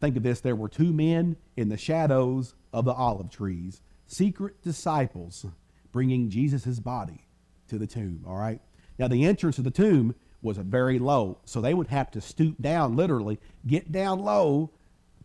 think 0.00 0.16
of 0.16 0.22
this 0.22 0.40
there 0.40 0.56
were 0.56 0.68
two 0.68 0.92
men 0.92 1.36
in 1.56 1.68
the 1.68 1.76
shadows 1.76 2.54
of 2.72 2.84
the 2.84 2.92
olive 2.92 3.30
trees 3.30 3.82
secret 4.06 4.60
disciples 4.62 5.46
bringing 5.92 6.30
Jesus' 6.30 6.80
body 6.80 7.26
to 7.68 7.78
the 7.78 7.86
tomb. 7.86 8.24
All 8.26 8.36
right. 8.36 8.60
Now, 8.98 9.08
the 9.08 9.24
entrance 9.24 9.58
of 9.58 9.64
the 9.64 9.70
tomb 9.70 10.14
was 10.42 10.58
very 10.58 10.98
low, 10.98 11.38
so 11.44 11.60
they 11.60 11.74
would 11.74 11.88
have 11.88 12.10
to 12.12 12.20
stoop 12.20 12.60
down, 12.60 12.96
literally, 12.96 13.38
get 13.66 13.92
down 13.92 14.20
low 14.20 14.70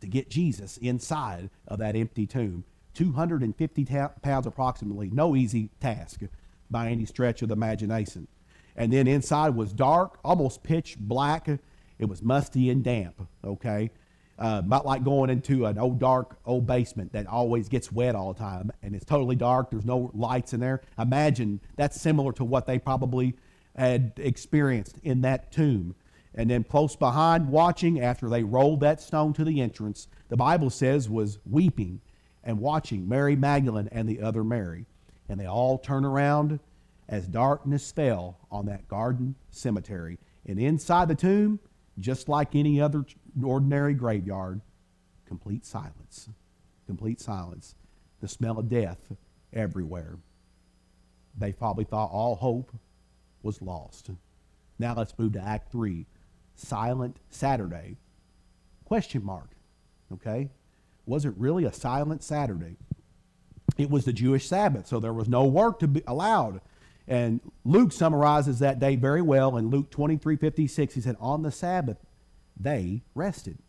to 0.02 0.08
get 0.08 0.30
Jesus 0.30 0.78
inside 0.78 1.50
of 1.68 1.80
that 1.80 1.96
empty 1.96 2.28
tomb. 2.28 2.64
250 2.96 3.86
ta- 3.86 4.12
pounds 4.22 4.48
approximately, 4.48 5.10
no 5.10 5.36
easy 5.36 5.70
task 5.80 6.22
by 6.70 6.90
any 6.90 7.06
stretch 7.06 7.42
of 7.42 7.50
the 7.50 7.56
imagination. 7.56 8.28
And 8.76 8.92
then 8.92 9.08
inside 9.08 9.56
was 9.56 9.72
dark, 9.72 10.20
almost 10.24 10.64
pitch 10.64 10.98
black. 11.00 11.48
It 11.48 12.06
was 12.06 12.22
musty 12.22 12.70
and 12.70 12.84
damp, 12.84 13.28
okay? 13.44 13.92
uh, 14.38 14.62
about 14.64 14.86
like 14.86 15.04
going 15.04 15.30
into 15.30 15.66
an 15.66 15.78
old 15.78 16.00
dark 16.00 16.38
old 16.46 16.68
basement 16.68 17.14
that 17.14 17.28
always 17.28 17.70
gets 17.70 17.92
wet 17.92 18.16
all 18.16 18.34
the 18.34 18.40
time 18.40 18.72
and 18.84 18.96
it's 18.96 19.06
totally 19.06 19.36
dark 19.36 19.70
there's 19.72 19.86
no 19.86 20.12
lights 20.14 20.54
in 20.54 20.60
there 20.60 20.82
imagine 21.00 21.60
that's 21.76 22.00
similar 22.00 22.34
to 22.34 22.44
what 22.44 22.68
they 22.68 22.78
probably 22.78 23.34
had 23.76 24.14
experienced 24.18 24.98
in 25.04 25.22
that 25.22 25.52
tomb 25.52 25.96
and 26.34 26.50
then 26.50 26.64
close 26.64 26.96
behind 26.96 27.48
watching 27.48 28.00
after 28.02 28.28
they 28.28 28.44
rolled 28.44 28.82
that 28.82 29.02
stone 29.02 29.32
to 29.32 29.46
the 29.46 29.62
entrance 29.62 30.08
the 30.28 30.38
bible 30.38 30.70
says 30.70 31.10
was 31.10 31.40
weeping 31.50 32.02
and 32.46 32.60
watching 32.60 33.08
mary 33.10 33.36
magdalene 33.36 33.90
and 33.92 34.08
the 34.08 34.22
other 34.22 34.44
mary 34.44 34.86
and 35.28 35.40
they 35.40 35.46
all 35.46 35.78
turn 35.78 36.06
around 36.06 36.60
as 37.10 37.28
darkness 37.28 37.92
fell 37.92 38.38
on 38.52 38.66
that 38.66 38.88
garden 38.88 39.36
cemetery 39.50 40.18
and 40.46 40.60
inside 40.60 41.08
the 41.08 41.16
tomb 41.16 41.60
just 42.00 42.28
like 42.28 42.56
any 42.56 42.82
other 42.82 43.06
ordinary 43.44 43.94
graveyard, 43.94 44.62
complete 45.26 45.66
silence. 45.66 46.30
Complete 46.88 47.20
silence. 47.20 47.76
The 48.22 48.28
smell 48.28 48.60
of 48.60 48.70
death 48.70 49.12
everywhere. 49.54 50.18
They 51.38 51.52
probably 51.52 51.86
thought 51.86 52.12
all 52.12 52.36
hope 52.36 52.72
was 53.44 53.62
lost. 53.62 54.12
Now 54.80 54.94
let's 54.96 55.18
move 55.18 55.34
to 55.34 55.42
Act 55.42 55.72
3. 55.72 56.06
Silent 56.56 57.18
Saturday. 57.30 57.98
Question 58.86 59.24
mark. 59.24 59.52
Okay? 60.14 60.50
Was 61.06 61.26
it 61.26 61.34
really 61.38 61.66
a 61.66 61.74
silent 61.74 62.24
Saturday? 62.24 62.78
It 63.78 63.90
was 63.90 64.06
the 64.06 64.14
Jewish 64.14 64.48
Sabbath, 64.48 64.88
so 64.88 65.00
there 65.00 65.14
was 65.14 65.28
no 65.28 65.46
work 65.46 65.80
to 65.80 65.88
be 65.88 66.02
allowed. 66.08 66.62
And 67.08 67.40
Luke 67.64 67.92
summarizes 67.92 68.60
that 68.60 68.80
day 68.80 68.96
very 68.96 69.22
well 69.22 69.58
in 69.58 69.70
Luke 69.70 69.92
23 69.92 70.38
56. 70.38 70.94
He 70.96 71.02
said, 71.02 71.18
On 71.20 71.44
the 71.44 71.52
Sabbath, 71.52 71.98
they 72.60 73.04
rested. 73.14 73.60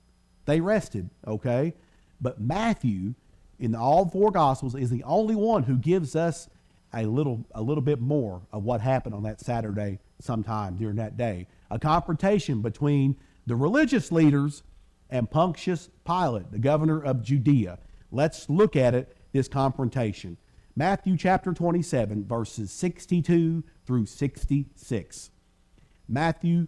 They 0.46 0.60
rested, 0.60 1.10
okay? 1.26 1.74
But 2.20 2.40
Matthew, 2.40 3.14
in 3.58 3.74
all 3.74 4.06
four 4.08 4.30
Gospels, 4.30 4.74
is 4.74 4.90
the 4.90 5.02
only 5.02 5.34
one 5.34 5.64
who 5.64 5.76
gives 5.76 6.14
us 6.16 6.48
a 6.94 7.04
little, 7.04 7.44
a 7.54 7.60
little 7.60 7.82
bit 7.82 8.00
more 8.00 8.42
of 8.52 8.64
what 8.64 8.80
happened 8.80 9.14
on 9.14 9.24
that 9.24 9.40
Saturday 9.40 9.98
sometime 10.20 10.76
during 10.76 10.96
that 10.96 11.16
day. 11.16 11.46
A 11.70 11.78
confrontation 11.78 12.62
between 12.62 13.16
the 13.46 13.56
religious 13.56 14.10
leaders 14.10 14.62
and 15.10 15.30
Pontius 15.30 15.90
Pilate, 16.04 16.50
the 16.50 16.58
governor 16.58 17.02
of 17.02 17.22
Judea. 17.22 17.78
Let's 18.10 18.48
look 18.48 18.76
at 18.76 18.94
it, 18.94 19.16
this 19.32 19.48
confrontation. 19.48 20.36
Matthew 20.75 21.16
chapter 21.16 21.52
27, 21.52 22.26
verses 22.26 22.70
62 22.70 23.64
through 23.86 24.06
66. 24.06 25.30
Matthew 26.08 26.66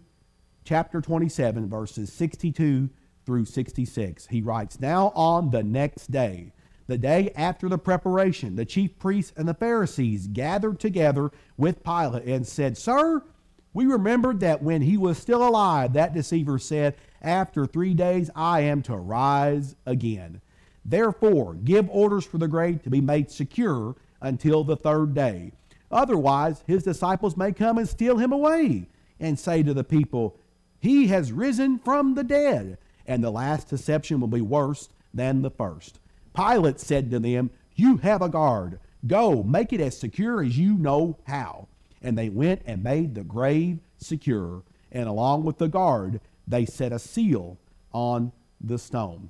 chapter 0.63 1.01
27, 1.01 1.69
verses 1.69 2.11
62 2.11 2.89
through 3.25 3.45
66. 3.45 4.27
He 4.27 4.41
writes, 4.41 4.79
Now 4.79 5.11
on 5.15 5.51
the 5.51 5.63
next 5.63 6.11
day, 6.11 6.53
the 6.87 6.97
day 6.97 7.31
after 7.35 7.69
the 7.69 7.77
preparation, 7.77 8.55
the 8.55 8.65
chief 8.65 8.97
priests 8.97 9.31
and 9.37 9.47
the 9.47 9.53
Pharisees 9.53 10.27
gathered 10.27 10.79
together 10.79 11.29
with 11.55 11.83
Pilate 11.83 12.25
and 12.25 12.47
said, 12.47 12.77
Sir, 12.77 13.23
we 13.73 13.85
remembered 13.85 14.39
that 14.39 14.63
when 14.63 14.81
he 14.81 14.97
was 14.97 15.17
still 15.17 15.47
alive, 15.47 15.93
that 15.93 16.13
deceiver 16.13 16.57
said, 16.59 16.95
After 17.21 17.65
three 17.65 17.93
days 17.93 18.29
I 18.35 18.61
am 18.61 18.81
to 18.83 18.95
rise 18.95 19.75
again. 19.85 20.41
Therefore, 20.83 21.53
give 21.53 21.89
orders 21.89 22.25
for 22.25 22.37
the 22.37 22.47
grave 22.47 22.81
to 22.83 22.89
be 22.89 23.01
made 23.01 23.29
secure 23.29 23.95
until 24.21 24.63
the 24.63 24.75
third 24.75 25.13
day. 25.13 25.51
Otherwise, 25.91 26.63
his 26.67 26.83
disciples 26.83 27.37
may 27.37 27.51
come 27.51 27.77
and 27.77 27.87
steal 27.87 28.17
him 28.17 28.31
away 28.31 28.87
and 29.19 29.37
say 29.37 29.63
to 29.63 29.73
the 29.73 29.83
people, 29.83 30.37
He 30.79 31.07
has 31.07 31.31
risen 31.31 31.79
from 31.79 32.15
the 32.15 32.23
dead. 32.23 32.77
And 33.05 33.23
the 33.23 33.31
last 33.31 33.69
deception 33.69 34.19
will 34.19 34.27
be 34.27 34.41
worse 34.41 34.89
than 35.13 35.41
the 35.41 35.49
first. 35.49 35.99
Pilate 36.35 36.79
said 36.79 37.09
to 37.11 37.19
them, 37.19 37.49
You 37.75 37.97
have 37.97 38.21
a 38.21 38.29
guard. 38.29 38.79
Go, 39.07 39.41
make 39.41 39.73
it 39.73 39.81
as 39.81 39.97
secure 39.97 40.43
as 40.43 40.57
you 40.57 40.77
know 40.77 41.17
how. 41.23 41.68
And 42.01 42.17
they 42.17 42.29
went 42.29 42.61
and 42.65 42.83
made 42.83 43.15
the 43.15 43.23
grave 43.23 43.79
secure. 43.97 44.63
And 44.91 45.07
along 45.07 45.43
with 45.43 45.57
the 45.57 45.67
guard, 45.67 46.21
they 46.47 46.65
set 46.65 46.91
a 46.91 46.99
seal 46.99 47.57
on 47.93 48.31
the 48.61 48.77
stone. 48.77 49.29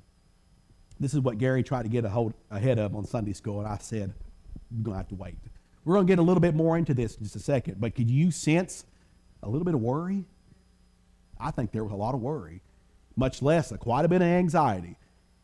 This 0.98 1.14
is 1.14 1.20
what 1.20 1.38
Gary 1.38 1.62
tried 1.62 1.84
to 1.84 1.88
get 1.88 2.04
a 2.04 2.08
hold 2.08 2.34
ahead 2.50 2.78
of 2.78 2.94
on 2.94 3.04
Sunday 3.04 3.32
school, 3.32 3.58
and 3.58 3.68
I 3.68 3.78
said, 3.78 4.12
You're 4.70 4.82
going 4.82 4.94
to 4.94 4.98
have 4.98 5.08
to 5.08 5.14
wait. 5.14 5.36
We're 5.84 5.94
going 5.94 6.06
to 6.06 6.10
get 6.12 6.18
a 6.18 6.22
little 6.22 6.42
bit 6.42 6.54
more 6.54 6.76
into 6.76 6.92
this 6.92 7.16
in 7.16 7.22
just 7.24 7.36
a 7.36 7.40
second, 7.40 7.80
but 7.80 7.94
could 7.94 8.10
you 8.10 8.30
sense 8.30 8.84
a 9.42 9.48
little 9.48 9.64
bit 9.64 9.74
of 9.74 9.80
worry? 9.80 10.24
I 11.38 11.50
think 11.50 11.72
there 11.72 11.84
was 11.84 11.92
a 11.92 11.96
lot 11.96 12.14
of 12.14 12.20
worry, 12.20 12.60
much 13.16 13.40
less 13.40 13.72
a, 13.72 13.78
quite 13.78 14.04
a 14.04 14.08
bit 14.08 14.20
of 14.20 14.28
anxiety 14.28 14.96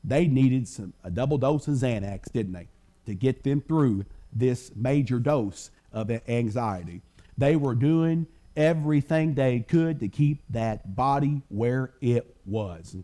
they 0.06 0.28
needed 0.28 0.68
some, 0.68 0.95
a 1.02 1.11
double 1.11 1.37
dose 1.37 1.66
of 1.66 1.75
Xanax, 1.75 2.30
didn't 2.33 2.52
they, 2.52 2.68
to 3.06 3.14
get 3.14 3.42
them 3.42 3.61
through 3.61 4.04
this 4.33 4.71
major 4.76 5.18
dose 5.18 5.71
of 5.92 6.11
anxiety. 6.28 7.02
They 7.38 7.57
were 7.57 7.75
doing 7.75 8.26
everything 8.57 9.35
they 9.35 9.61
could 9.61 10.00
to 10.00 10.09
keep 10.09 10.43
that 10.50 10.97
body 10.97 11.43
where 11.49 11.93
it 12.00 12.37
was. 12.47 12.97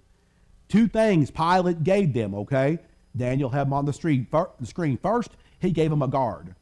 Two 0.68 0.88
things 0.88 1.30
Pilate 1.30 1.84
gave 1.84 2.14
them, 2.14 2.34
okay? 2.34 2.78
Daniel 3.14 3.50
had 3.50 3.66
them 3.66 3.74
on 3.74 3.84
the, 3.84 3.92
street, 3.92 4.30
the 4.30 4.48
screen. 4.64 4.96
First, 4.96 5.32
he 5.60 5.70
gave 5.70 5.90
them 5.90 6.02
a 6.02 6.08
guard. 6.08 6.54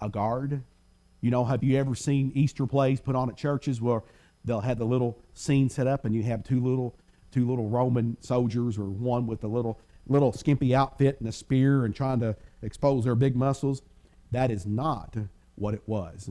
A 0.00 0.08
guard? 0.08 0.62
You 1.20 1.30
know, 1.30 1.44
have 1.44 1.62
you 1.62 1.76
ever 1.76 1.94
seen 1.94 2.32
Easter 2.34 2.66
plays 2.66 3.00
put 3.00 3.14
on 3.14 3.28
at 3.28 3.36
churches 3.36 3.80
where 3.80 4.02
they'll 4.44 4.60
have 4.60 4.78
the 4.78 4.86
little 4.86 5.18
scene 5.34 5.68
set 5.68 5.86
up 5.86 6.06
and 6.06 6.14
you 6.14 6.22
have 6.22 6.42
two 6.42 6.60
little 6.60 6.96
two 7.30 7.46
little 7.46 7.68
Roman 7.68 8.16
soldiers 8.20 8.78
or 8.78 8.86
one 8.86 9.26
with 9.26 9.44
a 9.44 9.46
little 9.46 9.78
little 10.08 10.32
skimpy 10.32 10.74
outfit 10.74 11.20
and 11.20 11.28
a 11.28 11.32
spear 11.32 11.84
and 11.84 11.94
trying 11.94 12.20
to 12.20 12.34
expose 12.62 13.04
their 13.04 13.14
big 13.14 13.36
muscles. 13.36 13.82
That 14.32 14.50
is 14.50 14.66
not 14.66 15.16
what 15.54 15.74
it 15.74 15.82
was. 15.86 16.30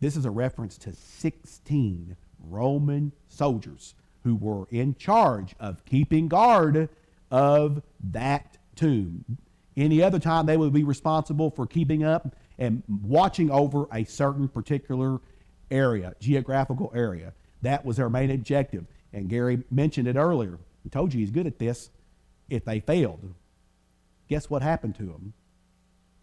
This 0.00 0.16
is 0.16 0.24
a 0.24 0.30
reference 0.30 0.76
to 0.78 0.92
16 0.92 2.16
Roman 2.48 3.12
soldiers 3.28 3.94
who 4.24 4.36
were 4.36 4.66
in 4.70 4.94
charge 4.96 5.54
of 5.58 5.84
keeping 5.84 6.28
guard 6.28 6.88
of 7.30 7.82
that 8.12 8.58
tomb. 8.74 9.38
Any 9.76 10.02
other 10.02 10.18
time, 10.18 10.46
they 10.46 10.56
would 10.56 10.72
be 10.72 10.84
responsible 10.84 11.50
for 11.50 11.66
keeping 11.66 12.02
up 12.02 12.34
and 12.58 12.82
watching 12.88 13.50
over 13.50 13.86
a 13.92 14.04
certain 14.04 14.48
particular 14.48 15.20
area, 15.70 16.14
geographical 16.20 16.92
area. 16.94 17.34
That 17.62 17.84
was 17.84 17.96
their 17.96 18.10
main 18.10 18.30
objective. 18.30 18.86
And 19.12 19.28
Gary 19.28 19.62
mentioned 19.70 20.08
it 20.08 20.16
earlier. 20.16 20.58
He 20.82 20.90
told 20.90 21.12
you 21.12 21.20
he's 21.20 21.30
good 21.30 21.46
at 21.46 21.58
this. 21.58 21.90
If 22.48 22.64
they 22.64 22.80
failed, 22.80 23.34
guess 24.28 24.48
what 24.48 24.62
happened 24.62 24.94
to 24.96 25.04
them? 25.04 25.32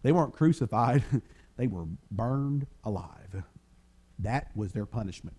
They 0.02 0.12
weren't 0.12 0.32
crucified, 0.32 1.02
they 1.56 1.66
were 1.66 1.86
burned 2.10 2.66
alive. 2.84 3.42
That 4.18 4.50
was 4.54 4.72
their 4.72 4.86
punishment. 4.86 5.36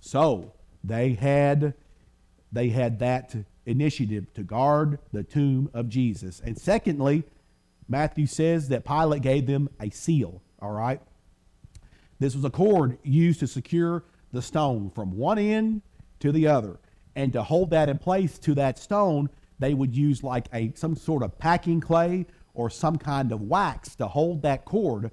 So 0.00 0.52
they 0.82 1.14
had 1.14 1.74
they 2.52 2.68
had 2.68 2.98
that 3.00 3.34
initiative 3.66 4.32
to 4.34 4.42
guard 4.42 4.98
the 5.12 5.24
tomb 5.24 5.68
of 5.74 5.88
Jesus. 5.88 6.40
And 6.44 6.56
secondly, 6.56 7.24
Matthew 7.88 8.26
says 8.26 8.68
that 8.68 8.84
Pilate 8.84 9.22
gave 9.22 9.46
them 9.46 9.68
a 9.80 9.90
seal, 9.90 10.42
all 10.62 10.70
right? 10.72 11.00
This 12.18 12.34
was 12.34 12.44
a 12.44 12.50
cord 12.50 12.98
used 13.02 13.40
to 13.40 13.46
secure 13.46 14.04
the 14.32 14.40
stone 14.42 14.90
from 14.90 15.16
one 15.16 15.38
end 15.38 15.82
to 16.20 16.32
the 16.32 16.46
other 16.46 16.78
and 17.16 17.32
to 17.32 17.42
hold 17.42 17.70
that 17.70 17.88
in 17.88 17.98
place 17.98 18.38
to 18.38 18.54
that 18.54 18.78
stone, 18.78 19.28
they 19.58 19.74
would 19.74 19.96
use 19.96 20.22
like 20.22 20.46
a 20.52 20.72
some 20.76 20.94
sort 20.94 21.22
of 21.22 21.38
packing 21.38 21.80
clay 21.80 22.26
or 22.54 22.70
some 22.70 22.98
kind 22.98 23.32
of 23.32 23.40
wax 23.40 23.96
to 23.96 24.06
hold 24.06 24.42
that 24.42 24.64
cord 24.64 25.10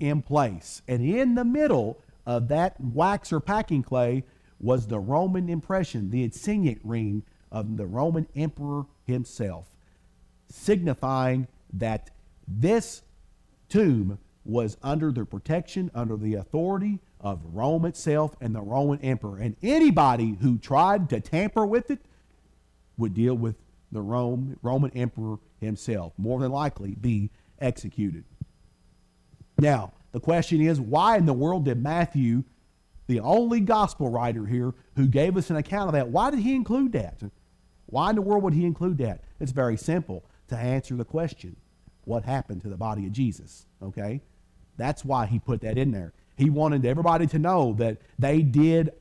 in 0.00 0.22
place. 0.22 0.82
And 0.88 1.02
in 1.02 1.36
the 1.36 1.44
middle 1.44 2.02
of 2.26 2.48
that 2.48 2.80
wax 2.80 3.32
or 3.32 3.40
packing 3.40 3.82
clay 3.82 4.24
was 4.58 4.86
the 4.86 4.98
Roman 4.98 5.48
impression, 5.48 6.10
the 6.10 6.24
insignia 6.24 6.76
ring 6.82 7.22
of 7.52 7.76
the 7.76 7.86
Roman 7.86 8.26
emperor 8.34 8.86
himself, 9.04 9.76
signifying 10.48 11.46
that 11.72 12.10
this 12.48 13.02
tomb 13.68 14.18
was 14.44 14.76
under 14.82 15.12
the 15.12 15.24
protection, 15.24 15.90
under 15.94 16.16
the 16.16 16.34
authority 16.34 17.00
of 17.20 17.40
Rome 17.52 17.84
itself 17.84 18.36
and 18.40 18.54
the 18.54 18.60
Roman 18.60 19.00
emperor. 19.00 19.38
And 19.38 19.56
anybody 19.62 20.36
who 20.40 20.58
tried 20.58 21.08
to 21.10 21.20
tamper 21.20 21.66
with 21.66 21.90
it 21.90 22.00
would 22.96 23.14
deal 23.14 23.34
with 23.34 23.56
the 23.92 24.02
Rome, 24.02 24.58
Roman 24.62 24.90
emperor 24.92 25.38
himself, 25.60 26.12
more 26.16 26.40
than 26.40 26.52
likely 26.52 26.94
be 26.94 27.30
executed. 27.60 28.24
Now, 29.58 29.92
the 30.16 30.20
question 30.20 30.62
is 30.62 30.80
why 30.80 31.18
in 31.18 31.26
the 31.26 31.34
world 31.34 31.66
did 31.66 31.82
Matthew, 31.82 32.44
the 33.06 33.20
only 33.20 33.60
gospel 33.60 34.08
writer 34.08 34.46
here 34.46 34.72
who 34.94 35.06
gave 35.06 35.36
us 35.36 35.50
an 35.50 35.56
account 35.56 35.88
of 35.88 35.92
that, 35.92 36.08
why 36.08 36.30
did 36.30 36.40
he 36.40 36.54
include 36.54 36.92
that? 36.92 37.20
Why 37.84 38.08
in 38.08 38.16
the 38.16 38.22
world 38.22 38.42
would 38.42 38.54
he 38.54 38.64
include 38.64 38.96
that? 38.96 39.20
It's 39.40 39.52
very 39.52 39.76
simple 39.76 40.24
to 40.48 40.56
answer 40.56 40.96
the 40.96 41.04
question 41.04 41.54
what 42.04 42.24
happened 42.24 42.62
to 42.62 42.70
the 42.70 42.78
body 42.78 43.04
of 43.04 43.12
Jesus? 43.12 43.66
Okay? 43.82 44.22
That's 44.78 45.04
why 45.04 45.26
he 45.26 45.38
put 45.38 45.60
that 45.60 45.76
in 45.76 45.90
there. 45.90 46.14
He 46.38 46.48
wanted 46.48 46.86
everybody 46.86 47.26
to 47.26 47.38
know 47.38 47.74
that 47.74 47.98
they 48.18 48.40
did 48.40 48.92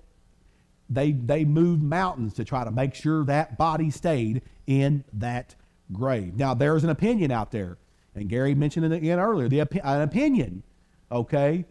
they 0.89 1.13
they 1.13 1.45
moved 1.45 1.81
mountains 1.81 2.33
to 2.33 2.43
try 2.43 2.65
to 2.65 2.71
make 2.71 2.93
sure 2.93 3.23
that 3.23 3.57
body 3.57 3.89
stayed 3.89 4.41
in 4.67 5.05
that 5.13 5.55
grave. 5.93 6.35
Now 6.35 6.55
there's 6.55 6.83
an 6.83 6.89
opinion 6.89 7.31
out 7.31 7.51
there, 7.51 7.77
and 8.13 8.27
Gary 8.27 8.53
mentioned 8.53 8.85
it 8.85 8.91
again 8.91 9.17
earlier. 9.17 9.47
The 9.47 9.61
an 9.61 10.01
opinion, 10.01 10.63
okay. 11.11 11.65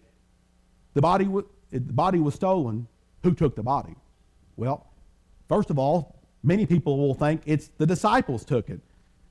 The 0.95 1.01
body 1.01 1.27
was 1.27 1.45
the 1.71 1.81
body 1.81 2.21
was 2.21 2.35
stolen. 2.35 2.87
Who 3.23 3.35
took 3.35 3.57
the 3.57 3.63
body? 3.63 3.95
Well, 4.57 4.87
first 5.49 5.71
of 5.71 5.79
all, 5.79 6.17
many 6.43 6.67
people 6.67 6.99
will 6.99 7.15
think 7.15 7.43
it's 7.47 7.69
the 7.79 7.87
disciples 7.87 8.45
took 8.45 8.71
it. 8.71 8.81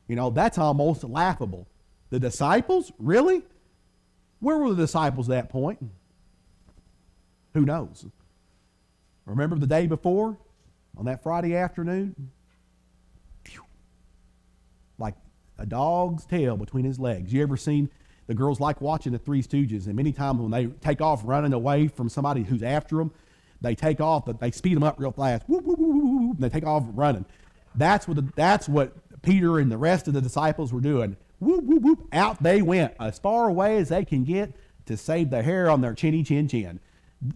You 0.07 0.15
know 0.15 0.29
that's 0.29 0.57
almost 0.57 1.03
laughable. 1.03 1.67
The 2.09 2.19
disciples, 2.19 2.91
really? 2.99 3.43
Where 4.39 4.57
were 4.57 4.69
the 4.69 4.83
disciples 4.83 5.29
at 5.29 5.35
that 5.35 5.49
point? 5.49 5.79
Who 7.53 7.65
knows? 7.65 8.05
Remember 9.25 9.57
the 9.57 9.67
day 9.67 9.87
before 9.87 10.37
on 10.97 11.05
that 11.05 11.23
Friday 11.23 11.55
afternoon? 11.55 12.31
Like 14.97 15.15
a 15.57 15.65
dog's 15.65 16.25
tail 16.25 16.57
between 16.57 16.83
his 16.85 16.99
legs. 16.99 17.31
You 17.31 17.41
ever 17.41 17.57
seen 17.57 17.89
the 18.27 18.33
girls 18.33 18.59
like 18.59 18.81
watching 18.81 19.11
the 19.11 19.19
Three 19.19 19.41
Stooges, 19.41 19.87
and 19.87 19.95
many 19.95 20.11
times 20.11 20.39
when 20.39 20.51
they 20.51 20.67
take 20.81 21.01
off 21.01 21.21
running 21.25 21.53
away 21.53 21.87
from 21.87 22.09
somebody 22.09 22.43
who's 22.43 22.63
after 22.63 22.97
them, 22.97 23.11
they 23.61 23.75
take 23.75 24.01
off, 24.01 24.25
they 24.39 24.51
speed 24.51 24.75
them 24.75 24.83
up 24.83 24.99
real 24.99 25.11
fast. 25.11 25.43
Whoop, 25.47 25.63
whoop, 25.63 25.79
whoop, 25.79 26.37
they 26.39 26.49
take 26.49 26.65
off 26.65 26.83
running. 26.93 27.25
That's 27.75 28.07
what 28.07 28.17
the, 28.17 28.29
that's 28.35 28.67
what 28.67 28.93
Peter 29.21 29.59
and 29.59 29.71
the 29.71 29.77
rest 29.77 30.07
of 30.07 30.13
the 30.13 30.21
disciples 30.21 30.73
were 30.73 30.81
doing. 30.81 31.15
Whoop, 31.39 31.63
whoop, 31.63 31.81
whoop. 31.81 32.07
Out 32.13 32.41
they 32.43 32.61
went 32.61 32.93
as 32.99 33.19
far 33.19 33.47
away 33.47 33.77
as 33.77 33.89
they 33.89 34.05
can 34.05 34.23
get 34.23 34.53
to 34.85 34.97
save 34.97 35.29
the 35.29 35.41
hair 35.41 35.69
on 35.69 35.81
their 35.81 35.93
chinny 35.93 36.23
chin 36.23 36.47
chin 36.47 36.79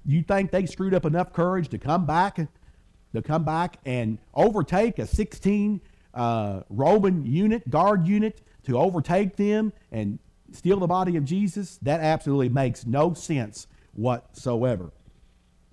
you 0.05 0.21
think 0.21 0.51
they 0.51 0.65
screwed 0.65 0.93
up 0.93 1.05
enough 1.05 1.33
courage 1.33 1.69
to 1.69 1.77
come 1.77 2.05
back, 2.05 2.35
to 2.35 3.21
come 3.21 3.43
back 3.43 3.77
and 3.85 4.17
overtake 4.33 4.99
a 4.99 5.07
16 5.07 5.81
uh, 6.13 6.61
Roman 6.69 7.25
unit, 7.25 7.69
guard 7.69 8.07
unit, 8.07 8.41
to 8.63 8.77
overtake 8.77 9.35
them 9.35 9.71
and 9.91 10.19
steal 10.51 10.79
the 10.79 10.87
body 10.87 11.17
of 11.17 11.25
Jesus? 11.25 11.77
That 11.81 12.01
absolutely 12.01 12.49
makes 12.49 12.85
no 12.85 13.13
sense 13.13 13.67
whatsoever. 13.93 14.91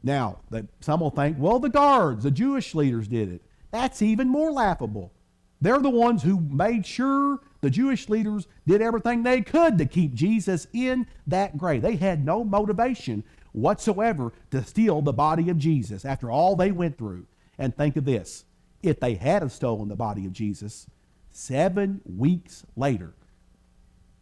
Now, 0.02 0.38
some 0.80 1.00
will 1.00 1.10
think, 1.10 1.38
well, 1.38 1.58
the 1.58 1.70
guards, 1.70 2.24
the 2.24 2.30
Jewish 2.30 2.74
leaders 2.74 3.08
did 3.08 3.30
it. 3.32 3.42
That's 3.70 4.02
even 4.02 4.28
more 4.28 4.52
laughable. 4.52 5.12
They're 5.60 5.78
the 5.78 5.88
ones 5.88 6.22
who 6.22 6.40
made 6.40 6.84
sure 6.84 7.40
the 7.62 7.70
Jewish 7.70 8.10
leaders 8.10 8.46
did 8.66 8.82
everything 8.82 9.22
they 9.22 9.40
could 9.40 9.78
to 9.78 9.86
keep 9.86 10.12
Jesus 10.12 10.66
in 10.74 11.06
that 11.26 11.56
grave. 11.56 11.80
They 11.80 11.96
had 11.96 12.24
no 12.24 12.44
motivation 12.44 13.24
whatsoever 13.52 14.32
to 14.50 14.62
steal 14.62 15.00
the 15.00 15.12
body 15.14 15.48
of 15.48 15.56
Jesus 15.56 16.04
after 16.04 16.30
all 16.30 16.54
they 16.54 16.70
went 16.70 16.98
through. 16.98 17.26
And 17.58 17.74
think 17.74 17.96
of 17.96 18.04
this 18.04 18.44
if 18.82 19.00
they 19.00 19.14
had 19.14 19.50
stolen 19.50 19.88
the 19.88 19.96
body 19.96 20.26
of 20.26 20.32
Jesus, 20.32 20.86
seven 21.30 22.02
weeks 22.04 22.66
later, 22.76 23.14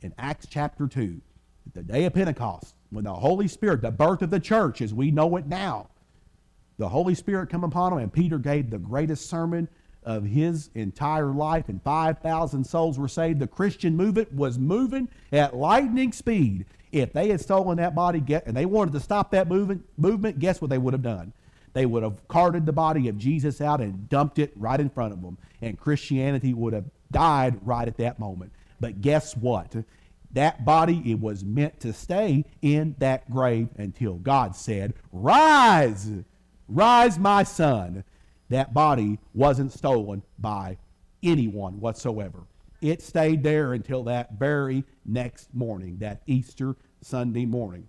in 0.03 0.15
Acts 0.19 0.47
chapter 0.49 0.87
2, 0.87 1.21
the 1.75 1.83
day 1.83 2.05
of 2.05 2.15
Pentecost, 2.15 2.75
when 2.91 3.05
the 3.05 3.13
Holy 3.13 3.49
Spirit, 3.49 3.83
the 3.83 3.91
birth 3.91 4.23
of 4.23 4.31
the 4.31 4.41
church 4.41 4.81
as 4.83 4.93
we 4.93 5.11
know 5.11 5.37
it 5.37 5.47
now, 5.47 5.89
the 6.79 6.89
Holy 6.89 7.15
Spirit 7.15 7.51
come 7.51 7.65
upon 7.65 7.93
them, 7.93 8.01
and 8.01 8.13
Peter 8.13 8.39
gave 8.39 8.71
the 8.71 8.79
greatest 8.79 9.29
sermon 9.29 9.69
of 10.05 10.25
his 10.25 10.71
entire 10.75 11.33
life, 11.33 11.69
and 11.69 11.81
5,000 11.83 12.65
souls 12.65 12.99
were 12.99 13.09
saved. 13.09 13.39
The 13.39 13.47
Christian 13.47 13.97
movement 13.97 14.33
was 14.33 14.59
moving 14.59 15.09
at 15.31 15.55
lightning 15.55 16.13
speed. 16.13 16.67
If 16.91 17.13
they 17.13 17.29
had 17.29 17.41
stolen 17.41 17.77
that 17.79 17.95
body 17.95 18.23
and 18.45 18.57
they 18.57 18.67
wanted 18.67 18.93
to 18.95 19.01
stop 19.01 19.31
that 19.31 19.49
movement, 19.49 20.39
guess 20.39 20.61
what 20.61 20.71
they 20.71 20.79
would 20.79 20.93
have 20.93 21.03
done? 21.03 21.33
They 21.73 21.87
would 21.87 22.03
have 22.03 22.27
carted 22.29 22.67
the 22.67 22.73
body 22.73 23.09
of 23.09 23.17
Jesus 23.17 23.61
out 23.61 23.81
and 23.81 24.09
dumped 24.09 24.39
it 24.39 24.53
right 24.57 24.79
in 24.79 24.91
front 24.91 25.15
of 25.15 25.23
them. 25.23 25.39
And 25.63 25.79
Christianity 25.79 26.53
would 26.53 26.75
have 26.75 26.85
died 27.11 27.59
right 27.67 27.89
at 27.89 27.97
that 27.99 28.19
moment. 28.19 28.53
But 28.83 29.01
guess 29.01 29.37
what? 29.37 29.77
That 30.33 30.65
body, 30.65 31.01
it 31.07 31.21
was 31.21 31.45
meant 31.45 31.79
to 31.81 31.93
stay 31.93 32.45
in 32.63 32.97
that 32.99 33.31
grave 33.31 33.69
until 33.77 34.15
God 34.15 34.57
said, 34.57 34.95
Rise! 35.13 36.11
Rise, 36.67 37.17
my 37.17 37.45
son. 37.45 38.03
That 38.49 38.75
body 38.75 39.21
wasn't 39.35 39.73
stolen 39.73 40.25
by 40.37 40.79
anyone 41.23 41.79
whatsoever. 41.79 42.41
It 42.81 43.03
stayed 43.03 43.45
there 43.45 43.73
until 43.73 44.03
that 44.05 44.33
very 44.33 44.83
next 45.07 45.55
morning, 45.55 45.99
that 45.99 46.23
Easter 46.27 46.75
Sunday 47.01 47.47
morning. 47.47 47.87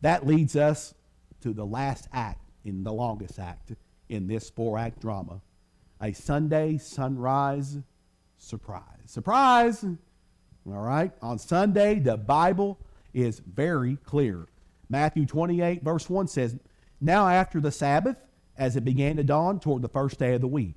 That 0.00 0.26
leads 0.26 0.56
us 0.56 0.94
to 1.42 1.52
the 1.52 1.66
last 1.66 2.08
act 2.10 2.40
in 2.64 2.84
the 2.84 2.92
longest 2.92 3.38
act 3.38 3.72
in 4.08 4.28
this 4.28 4.48
four 4.48 4.78
act 4.78 5.00
drama 5.00 5.42
a 6.00 6.12
Sunday 6.12 6.78
sunrise 6.78 7.78
surprise. 8.38 8.82
Surprise! 9.06 9.84
All 9.84 9.96
right? 10.64 11.12
On 11.22 11.38
Sunday, 11.38 11.98
the 11.98 12.16
Bible 12.16 12.78
is 13.14 13.40
very 13.40 13.96
clear. 14.04 14.46
Matthew 14.88 15.26
28, 15.26 15.82
verse 15.82 16.08
1 16.10 16.28
says, 16.28 16.56
Now 17.00 17.28
after 17.28 17.60
the 17.60 17.72
Sabbath, 17.72 18.16
as 18.58 18.76
it 18.76 18.84
began 18.84 19.16
to 19.16 19.24
dawn 19.24 19.60
toward 19.60 19.82
the 19.82 19.88
first 19.88 20.18
day 20.18 20.34
of 20.34 20.40
the 20.40 20.48
week. 20.48 20.76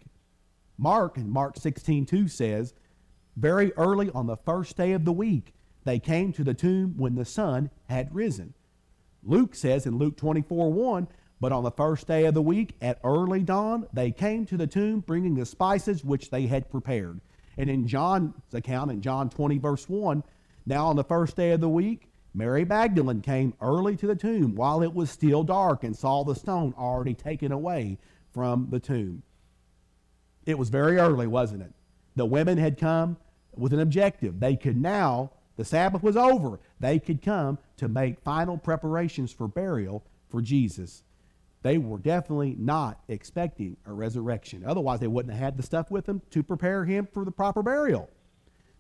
Mark, 0.78 1.18
in 1.18 1.30
Mark 1.30 1.58
16, 1.58 2.06
2 2.06 2.28
says, 2.28 2.74
Very 3.36 3.74
early 3.74 4.10
on 4.12 4.28
the 4.28 4.38
first 4.38 4.78
day 4.78 4.94
of 4.94 5.06
the 5.06 5.14
week, 5.14 5.54
they 5.86 6.00
came 6.00 6.32
to 6.34 6.44
the 6.44 6.54
tomb 6.54 6.96
when 6.98 7.16
the 7.16 7.26
sun 7.26 7.70
had 7.88 8.14
risen. 8.14 8.54
Luke 9.24 9.56
says 9.56 9.86
in 9.86 9.98
Luke 9.98 10.18
24 10.18 10.72
1, 10.72 11.08
but 11.42 11.52
on 11.52 11.64
the 11.64 11.72
first 11.72 12.08
day 12.08 12.26
of 12.26 12.34
the 12.34 12.42
week, 12.42 12.76
at 12.82 13.00
early 13.04 13.44
dawn, 13.44 13.88
they 13.94 14.12
came 14.12 14.46
to 14.46 14.58
the 14.58 14.68
tomb 14.68 15.00
bringing 15.00 15.36
the 15.36 15.46
spices 15.46 16.04
which 16.04 16.30
they 16.30 16.48
had 16.48 16.70
prepared. 16.70 17.22
And 17.60 17.70
in 17.70 17.88
John's 17.88 18.34
account, 18.54 18.90
in 18.90 19.02
John 19.02 19.30
20, 19.30 19.58
verse 19.58 19.90
1, 19.90 20.24
now 20.66 20.88
on 20.88 20.96
the 20.96 21.04
first 21.04 21.36
day 21.36 21.52
of 21.52 21.60
the 21.60 21.68
week, 21.68 22.10
Mary 22.34 22.64
Magdalene 22.64 23.22
came 23.22 23.54
early 23.60 23.98
to 23.98 24.08
the 24.08 24.16
tomb 24.16 24.56
while 24.56 24.82
it 24.82 24.94
was 24.94 25.12
still 25.12 25.44
dark 25.44 25.84
and 25.84 25.94
saw 25.94 26.24
the 26.24 26.36
stone 26.36 26.74
already 26.78 27.14
taken 27.14 27.52
away 27.52 27.98
from 28.32 28.68
the 28.70 28.80
tomb. 28.80 29.24
It 30.46 30.58
was 30.58 30.70
very 30.70 30.98
early, 30.98 31.28
wasn't 31.28 31.64
it? 31.64 31.74
The 32.16 32.26
women 32.26 32.58
had 32.58 32.78
come 32.78 33.18
with 33.54 33.74
an 33.74 33.82
objective. 33.82 34.40
They 34.40 34.56
could 34.56 34.80
now 34.80 35.32
the 35.58 35.66
Sabbath 35.66 36.02
was 36.02 36.16
over. 36.16 36.62
They 36.80 37.00
could 37.00 37.22
come 37.22 37.58
to 37.76 37.90
make 37.90 38.22
final 38.22 38.58
preparations 38.58 39.34
for 39.34 39.50
burial 39.50 40.06
for 40.30 40.42
Jesus. 40.42 41.04
They 41.62 41.78
were 41.78 41.98
definitely 41.98 42.56
not 42.58 43.02
expecting 43.08 43.78
a 43.86 43.94
resurrection. 43.94 44.64
Otherwise, 44.66 45.00
they 45.00 45.08
wouldn't 45.08 45.34
have 45.34 45.44
had 45.44 45.58
the 45.58 45.64
stuff 45.64 45.92
with 45.92 46.06
them 46.06 46.22
to 46.32 46.42
prepare 46.42 46.86
him 46.86 47.08
for 47.12 47.26
the 47.26 47.32
proper 47.32 47.62
burial. 47.62 48.10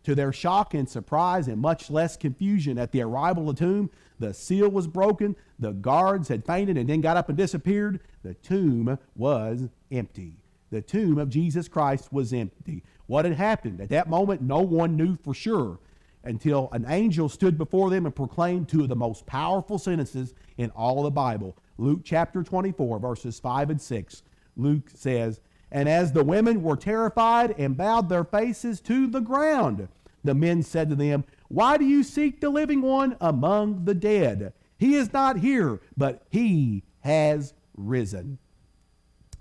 To 0.03 0.15
their 0.15 0.31
shock 0.31 0.73
and 0.73 0.87
surprise 0.87 1.49
and 1.49 1.61
much 1.61 1.89
less 1.89 2.15
confusion 2.15 2.77
at 2.77 2.93
the 2.93 3.01
arrival 3.01 3.49
of 3.49 3.57
the 3.57 3.65
tomb, 3.65 3.89
the 4.17 4.33
seal 4.33 4.69
was 4.69 4.87
broken, 4.87 5.35
the 5.59 5.73
guards 5.73 6.29
had 6.29 6.45
fainted 6.45 6.77
and 6.77 6.87
then 6.87 7.01
got 7.01 7.17
up 7.17 7.27
and 7.27 7.37
disappeared. 7.37 7.99
The 8.23 8.33
tomb 8.35 8.97
was 9.15 9.67
empty. 9.91 10.37
The 10.71 10.81
tomb 10.81 11.17
of 11.17 11.29
Jesus 11.29 11.67
Christ 11.67 12.13
was 12.13 12.31
empty. 12.31 12.83
What 13.07 13.25
had 13.25 13.33
happened? 13.35 13.81
At 13.81 13.89
that 13.89 14.09
moment, 14.09 14.41
no 14.41 14.61
one 14.61 14.95
knew 14.95 15.17
for 15.17 15.33
sure 15.33 15.79
until 16.23 16.69
an 16.71 16.85
angel 16.87 17.27
stood 17.27 17.57
before 17.57 17.89
them 17.89 18.05
and 18.05 18.15
proclaimed 18.15 18.69
two 18.69 18.83
of 18.83 18.89
the 18.89 18.95
most 18.95 19.25
powerful 19.25 19.79
sentences 19.79 20.33
in 20.57 20.69
all 20.71 20.99
of 20.99 21.03
the 21.05 21.11
Bible. 21.11 21.57
Luke 21.79 22.01
chapter 22.03 22.43
24, 22.43 22.99
verses 22.99 23.39
5 23.39 23.69
and 23.69 23.81
6. 23.81 24.23
Luke 24.57 24.89
says, 24.93 25.39
And 25.71 25.87
as 25.87 26.11
the 26.11 26.25
women 26.25 26.61
were 26.61 26.75
terrified 26.75 27.55
and 27.57 27.77
bowed 27.77 28.09
their 28.09 28.25
faces 28.25 28.81
to 28.81 29.07
the 29.07 29.21
ground, 29.21 29.87
the 30.23 30.35
men 30.35 30.61
said 30.61 30.89
to 30.89 30.95
them, 30.95 31.23
Why 31.47 31.77
do 31.77 31.85
you 31.85 32.03
seek 32.03 32.41
the 32.41 32.49
living 32.49 32.81
one 32.81 33.15
among 33.21 33.85
the 33.85 33.93
dead? 33.93 34.51
He 34.77 34.95
is 34.95 35.13
not 35.13 35.39
here, 35.39 35.79
but 35.95 36.23
he 36.29 36.83
has 36.99 37.53
risen. 37.77 38.39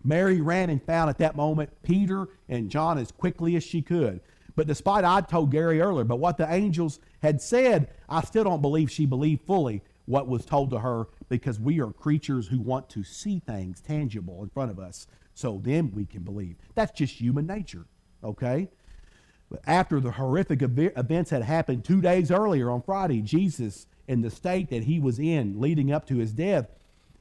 Mary 0.05 0.40
ran 0.40 0.70
and 0.70 0.83
found 0.83 1.11
at 1.11 1.18
that 1.18 1.37
moment 1.37 1.70
Peter 1.83 2.29
and 2.48 2.70
John 2.70 2.98
as 2.98 3.11
quickly 3.11 3.57
as 3.57 3.64
she 3.64 3.83
could. 3.83 4.20
But 4.55 4.68
despite 4.68 5.05
I 5.05 5.20
told 5.22 5.51
Gary 5.51 5.81
earlier, 5.81 6.05
but 6.05 6.20
what 6.20 6.37
the 6.37 6.53
angels 6.53 7.01
had 7.20 7.42
said, 7.42 7.88
I 8.09 8.22
still 8.22 8.44
don't 8.44 8.62
believe 8.62 8.92
she 8.92 9.07
believed 9.07 9.44
fully 9.44 9.83
what 10.07 10.29
was 10.29 10.44
told 10.44 10.70
to 10.70 10.79
her 10.79 11.07
because 11.29 11.61
we 11.61 11.81
are 11.81 11.93
creatures 11.93 12.49
who 12.49 12.61
want 12.61 12.88
to 12.91 13.05
see 13.05 13.41
things 13.41 13.81
tangible 13.81 14.43
in 14.43 14.49
front 14.49 14.71
of 14.71 14.79
us. 14.79 15.07
So 15.35 15.61
then 15.62 15.93
we 15.95 16.07
can 16.07 16.23
believe. 16.23 16.57
That's 16.75 16.93
just 16.93 17.14
human 17.14 17.47
nature, 17.47 17.87
okay? 18.25 18.69
But 19.51 19.61
after 19.67 20.01
the 20.01 20.11
horrific 20.11 20.62
ev- 20.62 20.93
events 20.97 21.31
had 21.31 21.43
happened 21.43 21.85
two 21.85 22.01
days 22.01 22.31
earlier 22.31 22.71
on 22.71 22.83
Friday, 22.83 23.23
Jesus, 23.23 23.87
in 24.07 24.21
the 24.21 24.31
state 24.31 24.71
that 24.71 24.85
he 24.85 24.99
was 24.99 25.19
in 25.19 25.61
leading 25.61 25.93
up 25.93 26.07
to 26.07 26.17
his 26.17 26.33
death, 26.33 26.69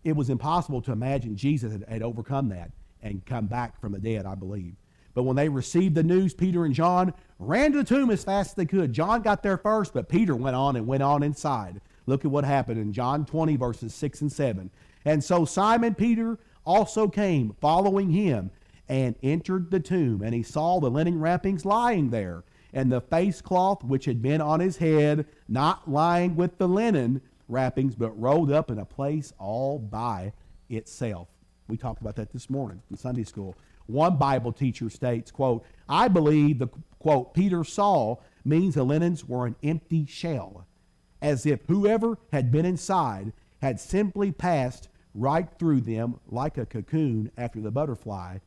it 0.04 0.15
was 0.15 0.30
impossible 0.30 0.82
to 0.84 0.91
imagine 0.91 1.36
Jesus 1.36 1.72
had, 1.72 1.86
had 1.88 2.02
overcome 2.02 2.50
that 2.50 2.72
and 3.02 3.26
come 3.26 3.46
back 3.46 3.80
from 3.80 3.91
the 3.91 4.00
dead, 4.00 4.26
I 4.26 4.36
believe. 4.36 4.76
But 5.13 5.24
when 5.24 5.36
they 5.36 5.50
received 5.50 5.96
the 5.96 6.04
news, 6.04 6.34
Peter 6.34 6.65
and 6.65 6.74
John 6.74 7.13
ran 7.39 7.72
to 7.72 7.80
the 7.80 7.84
tomb 7.84 8.10
as 8.12 8.24
fast 8.24 8.52
as 8.52 8.56
they 8.56 8.65
could. 8.65 8.93
John 8.93 9.22
got 9.22 9.41
there 9.41 9.58
first, 9.58 9.93
but 9.93 10.10
Peter 10.10 10.36
went 10.36 10.56
on 10.56 10.76
and 10.76 10.86
went 10.86 11.04
on 11.04 11.24
inside. 11.24 11.82
Look 12.08 12.26
at 12.26 12.32
what 12.32 12.46
happened 12.46 12.80
in 12.80 12.93
John 12.93 13.26
20, 13.26 13.56
verses 13.58 13.93
6 13.93 14.22
and 14.22 14.32
7. 14.32 14.72
And 15.06 15.24
so 15.24 15.46
Simon 15.46 15.93
Peter 15.93 16.39
also 16.65 17.08
came, 17.08 17.56
following 17.62 18.10
him, 18.10 18.50
and 18.89 19.15
entered 19.22 19.70
the 19.70 19.80
tomb. 19.80 20.22
And 20.24 20.34
he 20.34 20.41
saw 20.41 20.80
the 20.80 20.89
linen 20.89 21.20
wrappings 21.20 21.65
lying 21.65 22.10
there, 22.10 22.43
and 22.74 22.91
the 22.91 23.02
face 23.02 23.41
cloth 23.41 23.84
which 23.84 24.06
had 24.06 24.22
been 24.22 24.41
on 24.41 24.60
his 24.60 24.78
head, 24.78 25.26
not 25.48 25.89
lying 25.89 26.36
with 26.36 26.58
the 26.58 26.67
linen 26.67 27.22
wrappings, 27.48 27.96
but 27.96 28.20
rolled 28.20 28.52
up 28.52 28.72
in 28.72 28.80
a 28.80 28.86
place 28.86 29.34
all 29.38 29.80
by 29.80 30.34
itself. 30.70 31.28
We 31.67 31.78
talked 31.78 32.02
about 32.02 32.15
that 32.15 32.32
this 32.32 32.50
morning 32.50 32.82
in 32.89 32.98
Sunday 32.98 33.24
school. 33.24 33.56
One 33.88 34.17
Bible 34.17 34.52
teacher 34.52 34.89
states, 34.89 35.32
quote, 35.32 35.65
I 35.88 36.08
believe 36.10 36.60
the 36.60 36.67
quote 37.00 37.34
Peter 37.34 37.63
saw 37.63 38.17
means 38.43 38.76
the 38.76 38.84
linens 38.84 39.26
were 39.26 39.46
an 39.46 39.56
empty 39.63 40.06
shell, 40.06 40.66
as 41.21 41.45
if 41.45 41.65
whoever 41.67 42.17
had 42.32 42.51
been 42.51 42.65
inside 42.65 43.34
had 43.62 43.80
simply 43.80 44.32
passed 44.32 44.89
right 45.13 45.49
through 45.58 45.82
them 45.82 46.19
like 46.27 46.58
a 46.58 46.65
cocoon 46.65 47.32
after 47.38 47.60
the 47.60 47.71
butterfly 47.71 48.38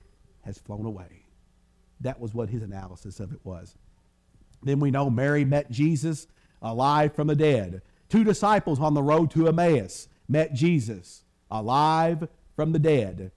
has 0.42 0.58
flown 0.58 0.86
away. 0.86 1.26
That 2.00 2.20
was 2.20 2.34
what 2.34 2.48
his 2.48 2.62
analysis 2.62 3.20
of 3.20 3.32
it 3.32 3.40
was. 3.44 3.76
Then 4.62 4.80
we 4.80 4.90
know 4.90 5.10
Mary 5.10 5.44
met 5.44 5.70
Jesus 5.70 6.26
alive 6.62 7.14
from 7.14 7.26
the 7.26 7.36
dead. 7.36 7.82
Two 8.08 8.24
disciples 8.24 8.80
on 8.80 8.94
the 8.94 9.02
road 9.02 9.30
to 9.32 9.48
Emmaus 9.48 10.08
met 10.28 10.52
Jesus 10.54 11.24
alive 11.50 12.28
from 12.54 12.72
the 12.72 12.78
dead. 12.78 13.32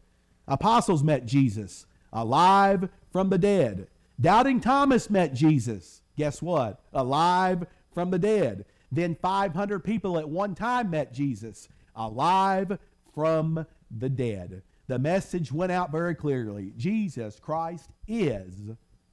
Apostles 0.48 1.04
met 1.04 1.26
Jesus 1.26 1.86
alive 2.12 2.90
from 3.12 3.30
the 3.30 3.38
dead. 3.38 3.88
Doubting 4.20 4.60
Thomas 4.60 5.10
met 5.10 5.34
Jesus. 5.34 6.02
Guess 6.18 6.42
what? 6.42 6.80
Alive 6.94 7.66
from 7.94 8.12
the 8.12 8.20
dead. 8.20 8.66
Then 8.94 9.16
500 9.16 9.80
people 9.80 10.20
at 10.20 10.30
one 10.30 10.54
time 10.54 10.92
met 10.92 11.14
Jesus, 11.14 11.68
alive 11.96 12.78
from 13.14 13.66
the 13.90 14.10
dead. 14.10 14.62
The 14.88 15.00
message 15.00 15.52
went 15.52 15.72
out 15.72 15.92
very 15.92 16.14
clearly 16.14 16.74
Jesus 16.78 17.40
Christ 17.40 17.90
is 18.08 18.54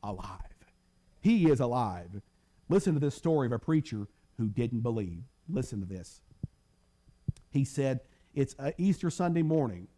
alive. 0.03 0.41
He 1.23 1.51
is 1.51 1.61
alive. 1.61 2.21
Listen 2.69 2.95
to 2.95 3.01
this 3.01 3.15
story 3.15 3.47
of 3.47 3.53
a 3.53 3.59
preacher 3.59 4.07
who 4.37 4.49
didn't 4.49 4.81
believe. 4.81 5.23
Listen 5.49 5.81
to 5.81 5.87
this. 5.87 6.21
He 7.51 7.65
said, 7.65 8.01
It's 8.35 8.55
uh, 8.59 8.73
Easter 8.79 9.11
Sunday 9.11 9.43
morning 9.43 9.89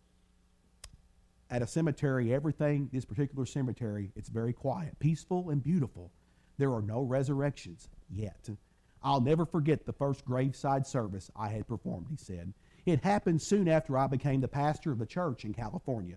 at 1.51 1.61
a 1.61 1.67
cemetery, 1.67 2.33
everything, 2.33 2.89
this 2.93 3.05
particular 3.05 3.45
cemetery, 3.45 4.11
it's 4.17 4.31
very 4.31 4.53
quiet, 4.55 4.99
peaceful, 4.99 5.51
and 5.51 5.63
beautiful. 5.63 6.11
There 6.57 6.73
are 6.73 6.81
no 6.81 7.03
resurrections 7.03 7.89
yet. 8.11 8.49
I'll 9.05 9.21
never 9.21 9.45
forget 9.45 9.85
the 9.85 9.93
first 9.93 10.25
graveside 10.25 10.87
service 10.87 11.31
I 11.35 11.49
had 11.49 11.67
performed, 11.67 12.07
he 12.11 12.17
said. 12.17 12.55
It 12.87 13.05
happened 13.05 13.43
soon 13.43 13.69
after 13.69 13.97
I 13.97 14.07
became 14.07 14.41
the 14.41 14.49
pastor 14.49 14.93
of 14.93 14.99
the 14.99 15.07
church 15.07 15.45
in 15.45 15.55
California. 15.55 16.17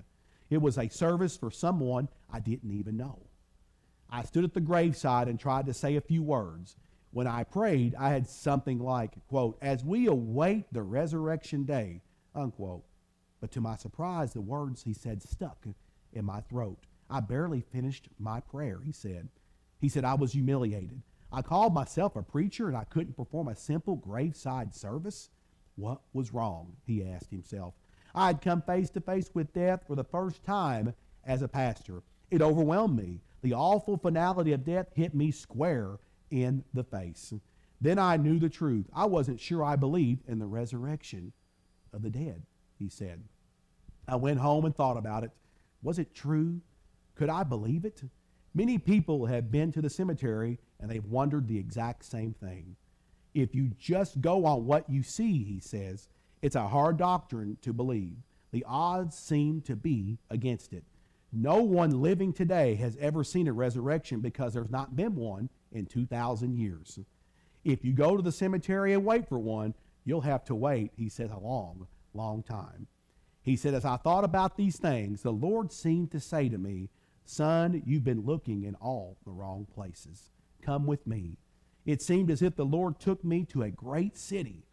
It 0.50 0.62
was 0.62 0.78
a 0.78 0.90
service 0.90 1.36
for 1.38 1.52
someone 1.52 2.10
I 2.32 2.40
didn't 2.40 2.72
even 2.72 2.98
know. 2.98 3.20
I 4.10 4.24
stood 4.24 4.44
at 4.44 4.54
the 4.54 4.62
graveside 4.62 5.28
and 5.28 5.40
tried 5.40 5.66
to 5.66 5.74
say 5.74 5.96
a 5.96 6.02
few 6.02 6.22
words. 6.22 6.76
When 7.12 7.28
I 7.28 7.44
prayed, 7.44 7.96
I 7.96 8.10
had 8.10 8.28
something 8.28 8.80
like, 8.80 9.14
quote, 9.28 9.58
as 9.62 9.84
we 9.84 10.08
await 10.08 10.66
the 10.72 10.84
resurrection 10.84 11.64
day, 11.64 12.02
unquote. 12.36 12.84
But 13.42 13.52
to 13.52 13.62
my 13.62 13.76
surprise, 13.76 14.34
the 14.34 14.42
words 14.42 14.84
he 14.84 14.94
said 14.94 15.24
stuck 15.24 15.66
in 16.14 16.26
my 16.26 16.42
throat. 16.42 16.86
I 17.10 17.20
barely 17.20 17.62
finished 17.62 18.10
my 18.20 18.40
prayer, 18.40 18.80
he 18.84 18.92
said. 18.92 19.30
He 19.80 19.90
said, 19.90 20.06
I 20.06 20.16
was 20.16 20.34
humiliated. 20.34 21.02
I 21.36 21.42
called 21.42 21.74
myself 21.74 22.16
a 22.16 22.24
preacher 22.24 22.70
and 22.70 22.78
I 22.78 22.86
couldn't 22.86 23.18
perform 23.18 23.50
a 23.50 23.58
simple 23.58 23.98
graveside 23.98 24.74
service. 24.74 25.30
What 25.76 26.00
was 26.14 26.34
wrong? 26.34 26.78
He 26.88 27.04
asked 27.04 27.30
himself. 27.30 27.74
I 28.16 28.28
had 28.28 28.42
come 28.42 28.62
face 28.62 28.90
to 28.92 29.02
face 29.02 29.30
with 29.34 29.52
death 29.52 29.82
for 29.86 29.98
the 29.98 30.06
first 30.06 30.46
time 30.46 30.94
as 31.26 31.42
a 31.42 31.50
pastor. 31.50 32.04
It 32.32 32.42
overwhelmed 32.42 32.96
me. 32.96 33.20
The 33.42 33.52
awful 33.52 33.98
finality 33.98 34.54
of 34.54 34.64
death 34.64 34.88
hit 34.96 35.14
me 35.14 35.30
square 35.32 35.98
in 36.32 36.64
the 36.74 36.86
face. 36.86 37.34
Then 37.82 38.00
I 38.00 38.16
knew 38.16 38.40
the 38.40 38.48
truth. 38.48 38.90
I 38.94 39.06
wasn't 39.06 39.42
sure 39.42 39.62
I 39.62 39.76
believed 39.76 40.30
in 40.30 40.40
the 40.40 40.46
resurrection 40.46 41.34
of 41.92 42.02
the 42.02 42.10
dead, 42.10 42.44
he 42.80 42.88
said. 42.88 43.26
I 44.08 44.16
went 44.16 44.40
home 44.40 44.64
and 44.64 44.74
thought 44.74 44.96
about 44.96 45.26
it. 45.26 45.32
Was 45.84 46.00
it 46.00 46.16
true? 46.16 46.62
Could 47.16 47.30
I 47.30 47.44
believe 47.44 47.84
it? 47.84 48.04
Many 48.56 48.78
people 48.78 49.26
have 49.26 49.52
been 49.52 49.74
to 49.74 49.82
the 49.82 49.90
cemetery 49.90 50.60
and 50.80 50.90
they've 50.90 51.06
wondered 51.06 51.48
the 51.48 51.60
exact 51.60 52.06
same 52.06 52.34
thing. 52.34 52.78
If 53.34 53.54
you 53.54 53.72
just 53.78 54.22
go 54.22 54.46
on 54.46 54.66
what 54.66 54.90
you 54.90 55.04
see, 55.04 55.44
he 55.44 55.60
says, 55.60 56.08
it's 56.42 56.56
a 56.56 56.68
hard 56.68 56.98
doctrine 56.98 57.58
to 57.64 57.74
believe. 57.74 58.16
The 58.52 58.64
odds 58.66 59.18
seem 59.18 59.60
to 59.64 59.76
be 59.76 60.20
against 60.30 60.72
it. 60.72 60.86
No 61.34 61.62
one 61.62 62.02
living 62.02 62.32
today 62.32 62.76
has 62.76 62.96
ever 63.02 63.26
seen 63.26 63.50
a 63.50 63.54
resurrection 63.54 64.22
because 64.22 64.54
there's 64.54 64.72
not 64.72 64.96
been 64.96 65.16
one 65.16 65.50
in 65.74 65.86
2,000 65.86 66.56
years. 66.56 66.98
If 67.66 67.84
you 67.84 67.92
go 67.92 68.16
to 68.16 68.24
the 68.24 68.32
cemetery 68.32 68.94
and 68.94 69.04
wait 69.04 69.28
for 69.28 69.38
one, 69.38 69.74
you'll 70.06 70.22
have 70.22 70.46
to 70.46 70.56
wait, 70.56 70.92
he 70.96 71.10
says, 71.10 71.32
a 71.32 71.40
long, 71.40 71.88
long 72.14 72.42
time. 72.42 72.88
He 73.42 73.58
said, 73.58 73.74
As 73.74 73.84
I 73.84 73.98
thought 73.98 74.24
about 74.24 74.56
these 74.56 74.78
things, 74.78 75.24
the 75.24 75.34
Lord 75.34 75.74
seemed 75.74 76.12
to 76.12 76.22
say 76.22 76.48
to 76.48 76.58
me, 76.58 76.90
Son, 77.26 77.82
you've 77.86 78.04
been 78.04 78.22
looking 78.22 78.64
in 78.64 78.76
all 78.76 79.18
the 79.26 79.32
wrong 79.32 79.66
places. 79.74 80.30
Come 80.62 80.86
with 80.86 81.06
me. 81.08 81.38
It 81.86 82.02
seemed 82.02 82.30
as 82.30 82.42
if 82.42 82.56
the 82.56 82.66
Lord 82.66 83.00
took 83.00 83.24
me 83.24 83.46
to 83.46 83.64
a 83.64 83.72
great 83.72 84.16
city, 84.16 84.64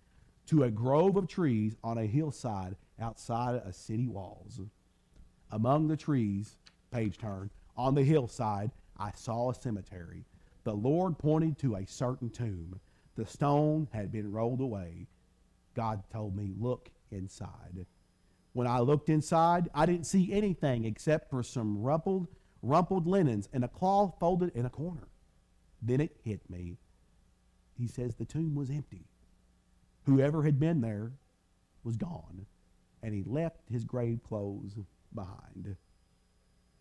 to 0.47 0.62
a 0.62 0.71
grove 0.71 1.17
of 1.17 1.29
trees 1.29 1.77
on 1.83 1.99
a 1.99 2.07
hillside 2.07 2.77
outside 3.01 3.57
of 3.57 3.75
city 3.75 4.07
walls. 4.07 4.61
Among 5.51 5.88
the 5.88 5.97
trees, 5.97 6.57
page 6.91 7.19
turn, 7.19 7.51
on 7.77 7.95
the 7.95 8.05
hillside, 8.05 8.71
I 8.99 9.12
saw 9.15 9.51
a 9.51 9.55
cemetery. 9.55 10.25
The 10.65 10.75
Lord 10.75 11.19
pointed 11.19 11.59
to 11.59 11.77
a 11.77 11.87
certain 11.87 12.31
tomb. 12.31 12.81
The 13.17 13.27
stone 13.27 13.88
had 13.93 14.12
been 14.12 14.31
rolled 14.31 14.61
away. 14.61 15.09
God 15.75 16.03
told 16.12 16.37
me, 16.37 16.53
Look 16.59 16.91
inside. 17.11 17.87
When 18.53 18.67
I 18.67 18.81
looked 18.81 19.09
inside, 19.09 19.71
I 19.75 19.87
didn't 19.87 20.07
see 20.07 20.33
anything 20.33 20.85
except 20.85 21.31
for 21.31 21.43
some 21.43 21.83
rumpled 21.83 22.29
rumpled 22.62 23.07
linens, 23.07 23.48
and 23.53 23.64
a 23.64 23.68
cloth 23.68 24.14
folded 24.20 24.51
in 24.55 24.64
a 24.64 24.70
corner. 24.70 25.09
Then 25.83 26.01
it 26.01 26.16
hit 26.22 26.48
me. 26.48 26.79
He 27.77 27.88
says 27.88 28.14
the 28.14 28.25
tomb 28.25 28.55
was 28.55 28.70
empty. 28.70 29.05
Whoever 30.05 30.42
had 30.42 30.61
been 30.61 30.81
there 30.81 31.12
was 31.85 31.96
gone, 31.96 32.46
and 33.03 33.14
he 33.14 33.25
left 33.25 33.61
his 33.68 33.85
grave 33.85 34.20
clothes 34.22 34.79
behind. 35.14 35.77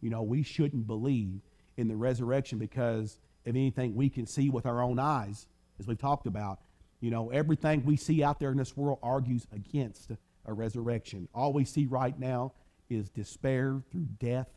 You 0.01 0.09
know, 0.09 0.21
we 0.23 0.43
shouldn't 0.43 0.87
believe 0.87 1.41
in 1.77 1.87
the 1.87 1.95
resurrection 1.95 2.59
because 2.59 3.17
of 3.45 3.55
anything 3.55 3.95
we 3.95 4.09
can 4.09 4.25
see 4.25 4.49
with 4.49 4.65
our 4.65 4.81
own 4.81 4.99
eyes, 4.99 5.47
as 5.79 5.87
we've 5.87 5.97
talked 5.97 6.27
about. 6.27 6.59
You 6.99 7.09
know, 7.09 7.29
everything 7.31 7.83
we 7.83 7.97
see 7.97 8.23
out 8.23 8.39
there 8.39 8.51
in 8.51 8.57
this 8.57 8.77
world 8.77 8.99
argues 9.01 9.47
against 9.51 10.11
a 10.45 10.53
resurrection. 10.53 11.27
All 11.33 11.53
we 11.53 11.65
see 11.65 11.85
right 11.85 12.17
now 12.19 12.53
is 12.89 13.09
despair 13.09 13.81
through 13.91 14.07
death 14.19 14.49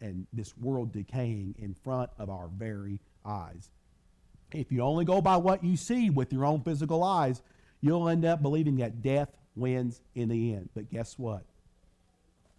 and 0.00 0.26
this 0.32 0.56
world 0.56 0.92
decaying 0.92 1.54
in 1.58 1.74
front 1.74 2.10
of 2.18 2.30
our 2.30 2.48
very 2.48 3.00
eyes. 3.24 3.70
If 4.52 4.70
you 4.70 4.82
only 4.82 5.04
go 5.04 5.20
by 5.20 5.36
what 5.36 5.64
you 5.64 5.76
see 5.76 6.10
with 6.10 6.32
your 6.32 6.44
own 6.44 6.62
physical 6.62 7.02
eyes, 7.02 7.42
you'll 7.80 8.08
end 8.08 8.24
up 8.24 8.42
believing 8.42 8.76
that 8.76 9.02
death 9.02 9.30
wins 9.54 10.00
in 10.14 10.28
the 10.28 10.54
end. 10.54 10.68
But 10.74 10.90
guess 10.90 11.18
what? 11.18 11.44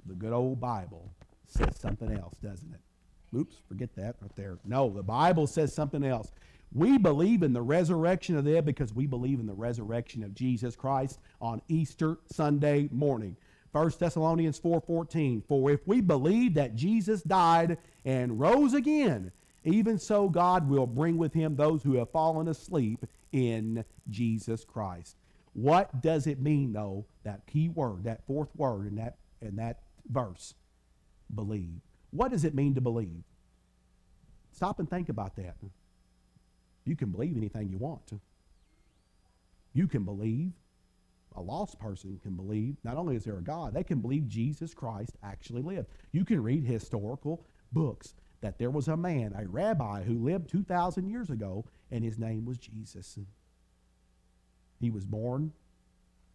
The 0.06 0.13
good 0.13 0.34
old 0.34 0.60
Bible 0.60 1.12
says 1.47 1.80
something 1.80 2.12
else, 2.12 2.36
doesn't 2.38 2.73
it? 2.73 3.38
Oops, 3.38 3.56
forget 3.67 3.93
that 3.95 4.15
right 4.21 4.36
there. 4.36 4.58
No, 4.65 4.89
the 4.89 5.04
Bible 5.04 5.47
says 5.47 5.73
something 5.73 6.04
else. 6.04 6.32
We 6.73 6.97
believe 6.97 7.43
in 7.43 7.54
the 7.54 7.62
resurrection 7.62 8.38
of 8.38 8.43
the 8.43 8.54
dead 8.54 8.65
because 8.65 8.93
we 8.93 9.06
believe 9.06 9.39
in 9.39 9.45
the 9.45 9.54
resurrection 9.54 10.23
of 10.23 10.34
Jesus 10.34 10.76
Christ 10.76 11.19
on 11.39 11.62
Easter 11.69 12.17
Sunday 12.32 12.89
morning. 12.91 13.38
1 13.78 14.00
Thessalonians 14.00 14.60
4:14 14.60 15.44
For 15.48 15.70
if 15.70 15.88
we 15.88 16.02
believe 16.02 16.56
that 16.56 16.76
Jesus 16.76 17.22
died 17.22 17.78
and 18.06 18.40
rose 18.40 18.74
again, 18.74 19.32
even 19.63 20.00
so 20.00 20.30
God 20.30 20.68
will 20.68 20.88
bring 20.88 21.18
with 21.18 21.34
him 21.34 21.56
those 21.56 21.84
who 21.84 21.94
have 21.94 22.10
fallen 22.10 22.48
asleep 22.48 23.06
in 23.32 23.86
Jesus 24.10 24.66
Christ. 24.66 25.16
What 25.54 26.02
does 26.02 26.26
it 26.26 26.40
mean 26.40 26.74
though, 26.74 27.06
that 27.24 27.46
key 27.46 27.70
word, 27.70 28.06
that 28.06 28.26
fourth 28.26 28.50
word 28.56 28.88
in 28.88 28.96
that 28.96 29.18
in 29.42 29.58
that 29.58 29.82
verse? 30.10 30.56
Believe. 31.36 31.82
What 32.10 32.32
does 32.32 32.46
it 32.46 32.56
mean 32.56 32.74
to 32.76 32.82
believe? 32.82 33.24
Stop 34.54 34.80
and 34.80 34.90
think 34.90 35.10
about 35.10 35.36
that. 35.36 35.58
You 36.84 36.96
can 36.96 37.12
believe 37.12 37.38
anything 37.38 37.70
you 37.70 37.78
want. 37.78 38.12
You 39.74 39.88
can 39.88 40.04
believe 40.04 40.54
a 41.38 41.41
lost 41.41 41.80
person 41.80 42.19
can 42.21 42.36
believe 42.36 42.76
not 42.84 42.97
only 42.97 43.15
is 43.15 43.23
there 43.23 43.38
a 43.38 43.43
God, 43.43 43.73
they 43.73 43.84
can 43.84 44.02
believe 44.02 44.28
Jesus 44.28 44.73
Christ 44.73 45.12
actually 45.23 45.62
lived. 45.62 45.88
You 46.12 46.26
can 46.26 46.41
read 46.41 46.63
historical 46.63 47.45
books 47.71 48.15
that 48.41 48.58
there 48.58 48.71
was 48.71 48.88
a 48.88 48.97
man, 48.97 49.34
a 49.38 49.47
rabbi, 49.47 50.04
who 50.04 50.23
lived 50.23 50.50
2,000 50.50 51.08
years 51.08 51.30
ago, 51.30 51.65
and 51.91 52.04
his 52.04 52.17
name 52.17 52.45
was 52.45 52.58
Jesus. 52.58 53.17
He 54.80 54.89
was 54.89 55.06
born. 55.06 55.54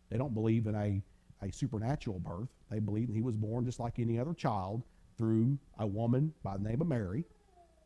They 0.09 0.19
don't 0.19 0.35
believe 0.35 0.67
in 0.67 0.75
a, 0.75 1.03
a 1.45 1.53
supernatural 1.53 2.21
birth. 2.21 2.49
They 2.71 2.79
believe 2.79 3.09
he 3.09 3.23
was 3.23 3.37
born 3.37 3.65
just 3.65 3.81
like 3.81 3.99
any 3.99 4.19
other 4.19 4.35
child 4.35 4.85
through 5.19 5.59
a 5.79 5.87
woman 5.87 6.33
by 6.43 6.57
the 6.57 6.65
name 6.65 6.81
of 6.81 6.87
Mary. 6.87 7.25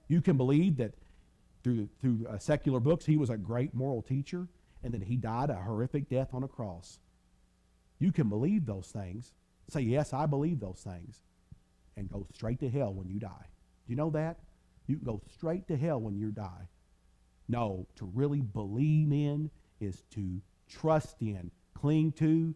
You 0.09 0.21
can 0.21 0.37
believe 0.37 0.77
that 0.77 0.95
through, 1.65 1.89
through 2.01 2.27
uh, 2.29 2.39
secular 2.39 2.81
books, 2.81 3.05
he 3.07 3.17
was 3.17 3.31
a 3.31 3.37
great 3.37 3.75
moral 3.75 4.03
teacher 4.03 4.49
and 4.83 4.95
that 4.95 5.03
he 5.03 5.17
died 5.17 5.51
a 5.51 5.57
horrific 5.57 6.09
death 6.09 6.29
on 6.33 6.45
a 6.45 6.49
cross. 6.49 7.01
You 7.99 8.13
can 8.13 8.29
believe 8.29 8.67
those 8.67 8.89
things, 8.89 9.33
say, 9.69 9.81
Yes, 9.81 10.13
I 10.13 10.27
believe 10.27 10.61
those 10.61 10.85
things, 10.85 11.23
and 11.97 12.11
go 12.11 12.27
straight 12.35 12.61
to 12.61 12.69
hell 12.69 12.93
when 12.93 13.09
you 13.09 13.19
die. 13.19 13.47
Do 13.87 13.93
you 13.93 13.97
know 13.97 14.11
that? 14.11 14.39
You 14.87 14.97
can 14.97 15.05
go 15.05 15.23
straight 15.35 15.67
to 15.69 15.77
hell 15.77 16.01
when 16.01 16.17
you 16.17 16.31
die. 16.31 16.69
No, 17.49 17.87
to 17.97 18.05
really 18.15 18.41
believe 18.41 19.13
in 19.13 19.51
is 19.81 20.03
to 20.11 20.41
trust 20.69 21.17
in, 21.21 21.51
cling 21.75 22.13
to, 22.13 22.55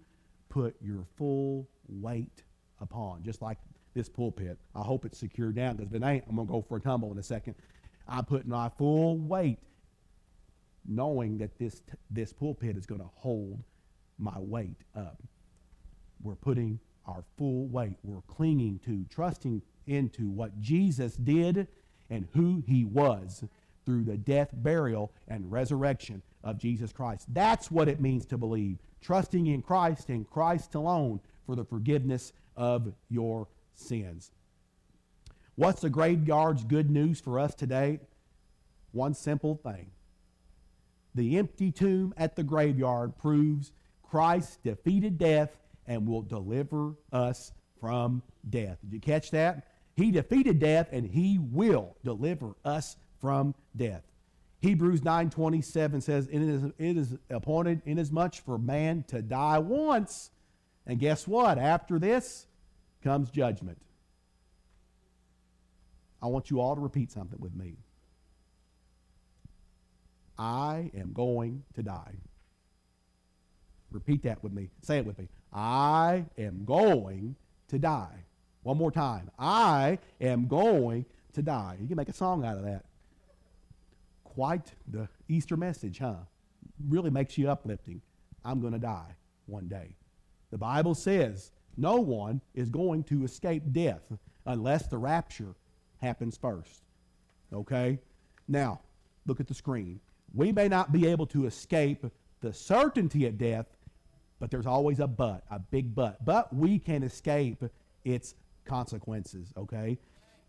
put 0.48 0.76
your 0.80 1.04
full 1.16 1.68
weight 1.88 2.42
upon. 2.80 3.22
Just 3.22 3.40
like 3.40 3.58
this 3.94 4.08
pulpit. 4.08 4.58
I 4.74 4.80
hope 4.80 5.04
it's 5.04 5.18
secured 5.18 5.56
down 5.56 5.76
because 5.76 5.92
if 5.92 6.02
it 6.02 6.04
ain't, 6.04 6.24
I'm 6.28 6.36
going 6.36 6.46
to 6.46 6.52
go 6.52 6.62
for 6.62 6.76
a 6.76 6.80
tumble 6.80 7.10
in 7.12 7.18
a 7.18 7.22
second. 7.22 7.54
I 8.06 8.22
put 8.22 8.46
my 8.46 8.68
full 8.68 9.18
weight 9.18 9.58
knowing 10.86 11.38
that 11.38 11.58
this, 11.58 11.82
this 12.10 12.32
pulpit 12.32 12.76
is 12.76 12.86
going 12.86 13.00
to 13.00 13.10
hold 13.14 13.62
my 14.20 14.38
weight 14.38 14.76
up. 14.94 15.22
We're 16.22 16.34
putting 16.34 16.78
our 17.06 17.24
full 17.36 17.66
weight. 17.66 17.96
We're 18.02 18.20
clinging 18.28 18.80
to, 18.84 19.04
trusting 19.10 19.62
into 19.86 20.28
what 20.28 20.60
Jesus 20.60 21.16
did 21.16 21.66
and 22.10 22.28
who 22.34 22.62
he 22.66 22.84
was 22.84 23.44
through 23.86 24.04
the 24.04 24.18
death, 24.18 24.50
burial, 24.52 25.12
and 25.26 25.50
resurrection 25.50 26.22
of 26.44 26.58
Jesus 26.58 26.92
Christ. 26.92 27.26
That's 27.32 27.70
what 27.70 27.88
it 27.88 28.00
means 28.00 28.26
to 28.26 28.38
believe. 28.38 28.78
Trusting 29.00 29.46
in 29.46 29.62
Christ 29.62 30.10
and 30.10 30.28
Christ 30.28 30.74
alone 30.74 31.20
for 31.46 31.56
the 31.56 31.64
forgiveness 31.64 32.32
of 32.56 32.92
your 33.08 33.48
sins. 33.74 34.30
What's 35.54 35.80
the 35.80 35.90
graveyard's 35.90 36.64
good 36.64 36.90
news 36.90 37.20
for 37.20 37.38
us 37.40 37.54
today? 37.54 38.00
One 38.92 39.14
simple 39.14 39.56
thing. 39.56 39.90
The 41.14 41.38
empty 41.38 41.72
tomb 41.72 42.14
at 42.16 42.36
the 42.36 42.42
graveyard 42.42 43.16
proves 43.16 43.72
Christ 44.10 44.62
defeated 44.64 45.18
death 45.18 45.56
and 45.86 46.06
will 46.06 46.22
deliver 46.22 46.94
us 47.12 47.52
from 47.80 48.22
death. 48.48 48.78
Did 48.82 48.92
you 48.92 49.00
catch 49.00 49.30
that? 49.30 49.68
He 49.94 50.10
defeated 50.10 50.58
death 50.58 50.88
and 50.92 51.06
he 51.06 51.38
will 51.38 51.96
deliver 52.04 52.54
us 52.64 52.96
from 53.20 53.54
death. 53.76 54.02
Hebrews 54.60 55.00
9:27 55.00 56.02
says, 56.02 56.26
it 56.28 56.42
is, 56.42 56.64
it 56.64 56.96
is 56.96 57.16
appointed 57.30 57.82
inasmuch 57.86 58.34
for 58.34 58.58
man 58.58 59.04
to 59.08 59.22
die 59.22 59.58
once. 59.58 60.30
And 60.86 60.98
guess 60.98 61.26
what? 61.26 61.56
After 61.58 61.98
this 61.98 62.46
comes 63.02 63.30
judgment. 63.30 63.78
I 66.22 66.26
want 66.26 66.50
you 66.50 66.60
all 66.60 66.74
to 66.74 66.80
repeat 66.80 67.10
something 67.10 67.38
with 67.40 67.54
me. 67.54 67.76
I 70.38 70.90
am 70.94 71.12
going 71.12 71.64
to 71.74 71.82
die. 71.82 72.16
Repeat 73.90 74.22
that 74.22 74.42
with 74.42 74.52
me. 74.52 74.70
Say 74.82 74.98
it 74.98 75.06
with 75.06 75.18
me. 75.18 75.28
I 75.52 76.24
am 76.38 76.64
going 76.64 77.34
to 77.68 77.78
die. 77.78 78.24
One 78.62 78.76
more 78.76 78.92
time. 78.92 79.30
I 79.38 79.98
am 80.20 80.46
going 80.46 81.06
to 81.32 81.42
die. 81.42 81.76
You 81.80 81.86
can 81.86 81.96
make 81.96 82.08
a 82.08 82.14
song 82.14 82.44
out 82.44 82.56
of 82.56 82.64
that. 82.64 82.84
Quite 84.24 84.72
the 84.86 85.08
Easter 85.28 85.56
message, 85.56 85.98
huh? 85.98 86.14
Really 86.88 87.10
makes 87.10 87.36
you 87.36 87.50
uplifting. 87.50 88.00
I'm 88.44 88.60
going 88.60 88.72
to 88.72 88.78
die 88.78 89.16
one 89.46 89.68
day. 89.68 89.96
The 90.50 90.58
Bible 90.58 90.94
says 90.94 91.50
no 91.76 91.96
one 91.96 92.40
is 92.54 92.70
going 92.70 93.04
to 93.04 93.24
escape 93.24 93.72
death 93.72 94.12
unless 94.46 94.86
the 94.86 94.98
rapture 94.98 95.54
happens 95.98 96.36
first. 96.36 96.82
Okay? 97.52 97.98
Now, 98.48 98.80
look 99.26 99.40
at 99.40 99.48
the 99.48 99.54
screen. 99.54 100.00
We 100.34 100.52
may 100.52 100.68
not 100.68 100.92
be 100.92 101.06
able 101.06 101.26
to 101.28 101.46
escape 101.46 102.06
the 102.40 102.52
certainty 102.52 103.26
of 103.26 103.38
death, 103.38 103.66
but 104.40 104.50
there's 104.50 104.66
always 104.66 104.98
a 104.98 105.06
but, 105.06 105.44
a 105.50 105.58
big 105.60 105.94
but. 105.94 106.24
But 106.24 106.52
we 106.52 106.78
can 106.78 107.04
escape 107.04 107.62
its 108.04 108.34
consequences, 108.64 109.52
okay? 109.56 109.98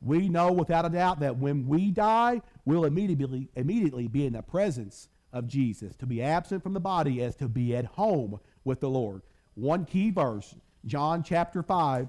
We 0.01 0.29
know 0.29 0.51
without 0.51 0.85
a 0.85 0.89
doubt 0.89 1.19
that 1.19 1.37
when 1.37 1.67
we 1.67 1.91
die, 1.91 2.41
we'll 2.65 2.85
immediately 2.85 3.49
immediately 3.55 4.07
be 4.07 4.25
in 4.25 4.33
the 4.33 4.41
presence 4.41 5.09
of 5.31 5.45
Jesus. 5.45 5.95
To 5.97 6.05
be 6.07 6.23
absent 6.23 6.63
from 6.63 6.73
the 6.73 6.79
body 6.79 7.19
is 7.19 7.35
to 7.35 7.47
be 7.47 7.75
at 7.75 7.85
home 7.85 8.39
with 8.63 8.79
the 8.79 8.89
Lord. 8.89 9.21
One 9.53 9.85
key 9.85 10.09
verse, 10.09 10.55
John 10.85 11.21
chapter 11.21 11.61
5, 11.61 12.07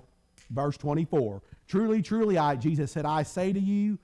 verse 0.51 0.77
24. 0.79 1.43
Truly, 1.67 2.01
truly, 2.01 2.39
I, 2.39 2.57
Jesus 2.57 2.93
said, 2.93 3.05
I 3.05 3.25
say 3.25 3.53
to 3.53 3.61
you, 3.61 3.99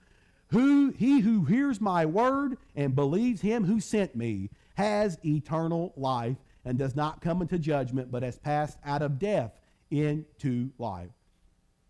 who 0.50 0.90
he 0.90 1.20
who 1.20 1.44
hears 1.44 1.80
my 1.80 2.06
word 2.06 2.58
and 2.74 2.94
believes 2.94 3.42
him 3.42 3.64
who 3.64 3.80
sent 3.80 4.16
me 4.16 4.50
has 4.76 5.18
eternal 5.24 5.92
life 5.96 6.36
and 6.68 6.76
does 6.76 6.94
not 6.94 7.22
come 7.22 7.40
into 7.40 7.58
judgment, 7.58 8.12
but 8.12 8.22
has 8.22 8.38
passed 8.38 8.76
out 8.84 9.00
of 9.00 9.18
death 9.18 9.52
into 9.90 10.68
life. 10.76 11.08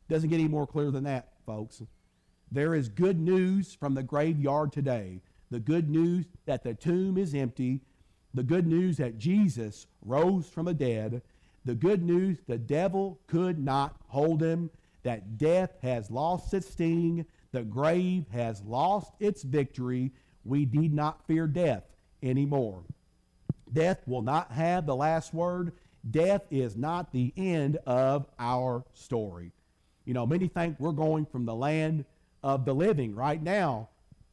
Doesn't 0.09 0.31
get 0.31 0.38
any 0.38 0.47
more 0.47 0.69
clear 0.69 0.93
than 0.93 1.03
that, 1.03 1.33
folks. 1.45 1.83
There 2.53 2.77
is 2.77 2.88
good 2.88 3.19
news 3.19 3.75
from 3.75 3.95
the 3.95 4.05
graveyard 4.05 4.73
today. 4.73 5.21
The 5.51 5.59
good 5.59 5.91
news 5.91 6.27
that 6.47 6.62
the 6.62 6.75
tomb 6.75 7.19
is 7.19 7.35
empty. 7.35 7.81
The 8.35 8.45
good 8.45 8.69
news 8.69 8.99
that 8.99 9.19
Jesus 9.19 9.88
rose 10.01 10.49
from 10.49 10.67
the 10.67 10.75
dead. 10.75 11.23
The 11.64 11.75
good 11.75 12.05
news 12.05 12.38
the 12.47 12.57
devil 12.57 13.19
could 13.27 13.59
not 13.59 13.97
hold 14.07 14.41
him. 14.41 14.71
That 15.03 15.38
death 15.38 15.73
has 15.83 16.09
lost 16.09 16.55
its 16.55 16.71
sting. 16.71 17.27
The 17.51 17.64
grave 17.64 18.27
has 18.31 18.62
lost 18.62 19.12
its 19.19 19.43
victory. 19.43 20.12
We 20.45 20.67
need 20.67 20.95
not 20.95 21.27
fear 21.27 21.49
death 21.49 21.83
anymore. 22.23 22.85
Death 23.73 24.03
will 24.07 24.23
not 24.23 24.53
have 24.53 24.87
the 24.87 24.97
last 24.97 25.35
word. 25.35 25.73
Death 26.11 26.43
is 26.51 26.77
not 26.77 27.13
the 27.13 27.33
end 27.37 27.79
of 27.87 28.27
our 28.39 28.85
story. 28.95 29.53
You 30.05 30.15
know, 30.15 30.27
many 30.27 30.49
think 30.49 30.77
we're 30.79 30.93
going 30.93 31.27
from 31.27 31.45
the 31.45 31.55
land 31.55 32.05
of 32.43 32.65
the 32.65 32.75
living 32.75 33.15
right 33.15 33.43
now 33.43 33.89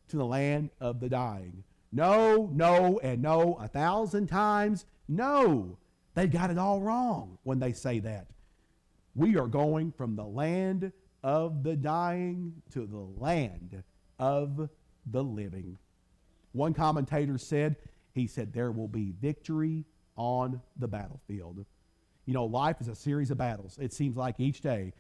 to 0.10 0.18
the 0.18 0.26
land 0.26 0.70
of 0.80 1.00
the 1.00 1.10
dying. 1.10 1.64
No, 1.92 2.50
no, 2.54 3.00
and 3.00 3.22
no, 3.22 3.58
a 3.60 3.68
thousand 3.68 4.28
times 4.28 4.86
no. 5.08 5.78
they've 6.14 6.32
got 6.32 6.50
it 6.50 6.58
all 6.58 6.82
wrong 6.82 7.38
when 7.44 7.60
they 7.60 7.74
say 7.74 8.00
that. 8.00 8.28
We 9.16 9.38
are 9.38 9.48
going 9.48 9.92
from 9.92 10.16
the 10.16 10.26
land 10.26 10.92
of 11.24 11.64
the 11.64 11.76
dying 11.76 12.62
to 12.72 12.86
the 12.86 13.06
land 13.22 13.84
of 14.20 14.70
the 15.06 15.24
living. 15.24 15.78
One 16.52 16.74
commentator 16.74 17.38
said, 17.38 17.76
he 18.16 18.26
said, 18.26 18.54
there 18.54 18.72
will 18.72 18.88
be 18.88 19.14
victory 19.22 19.86
on 20.16 20.62
the 20.78 20.88
battlefield. 20.88 21.66
You 22.26 22.34
know, 22.34 22.46
life 22.46 22.78
is 22.82 22.88
a 22.88 22.96
series 22.96 23.30
of 23.30 23.38
battles. 23.38 23.78
It 23.80 23.94
seems 23.94 24.18
like 24.18 24.40
each 24.40 24.62
day, 24.62 24.94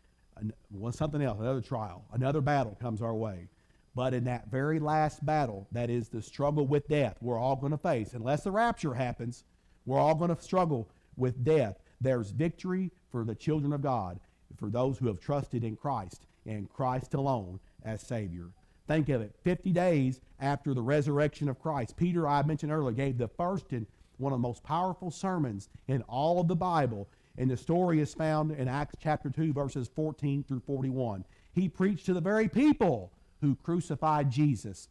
something 0.91 1.21
else, 1.21 1.39
another 1.39 1.61
trial, 1.61 2.05
another 2.13 2.41
battle 2.41 2.77
comes 2.79 3.01
our 3.01 3.15
way. 3.15 3.47
But 3.95 4.13
in 4.13 4.25
that 4.25 4.51
very 4.51 4.79
last 4.79 5.25
battle, 5.25 5.67
that 5.71 5.89
is 5.89 6.09
the 6.09 6.21
struggle 6.21 6.67
with 6.67 6.87
death, 6.89 7.15
we're 7.21 7.39
all 7.39 7.55
going 7.55 7.71
to 7.71 7.77
face, 7.77 8.13
unless 8.13 8.43
the 8.43 8.51
rapture 8.51 8.93
happens, 8.93 9.45
we're 9.85 9.97
all 9.99 10.15
going 10.15 10.35
to 10.35 10.41
struggle 10.41 10.89
with 11.15 11.45
death. 11.45 11.79
There's 12.01 12.31
victory 12.31 12.91
for 13.09 13.23
the 13.23 13.35
children 13.35 13.71
of 13.71 13.81
God, 13.81 14.19
for 14.57 14.69
those 14.69 14.97
who 14.97 15.07
have 15.07 15.21
trusted 15.21 15.63
in 15.63 15.77
Christ 15.77 16.25
and 16.45 16.69
Christ 16.69 17.13
alone 17.13 17.61
as 17.83 18.01
Savior. 18.01 18.49
Think 18.87 19.09
of 19.09 19.21
it 19.21 19.33
50 19.43 19.71
days 19.71 20.21
after 20.39 20.73
the 20.73 20.81
resurrection 20.81 21.49
of 21.49 21.59
Christ. 21.59 21.97
Peter, 21.97 22.27
I 22.27 22.43
mentioned 22.43 22.71
earlier, 22.71 22.91
gave 22.91 23.17
the 23.17 23.27
first 23.27 23.71
and 23.71 23.85
one 24.17 24.31
of 24.31 24.39
the 24.39 24.47
most 24.47 24.63
powerful 24.63 25.11
sermons 25.11 25.69
in 25.87 26.01
all 26.03 26.39
of 26.39 26.47
the 26.47 26.55
Bible. 26.55 27.07
And 27.37 27.49
the 27.49 27.57
story 27.57 27.99
is 27.99 28.13
found 28.13 28.51
in 28.51 28.67
Acts 28.67 28.95
chapter 29.01 29.29
2, 29.29 29.53
verses 29.53 29.89
14 29.93 30.43
through 30.43 30.61
41. 30.61 31.25
He 31.53 31.67
preached 31.67 32.05
to 32.05 32.13
the 32.13 32.21
very 32.21 32.47
people 32.47 33.11
who 33.41 33.55
crucified 33.55 34.31
Jesus. 34.31 34.87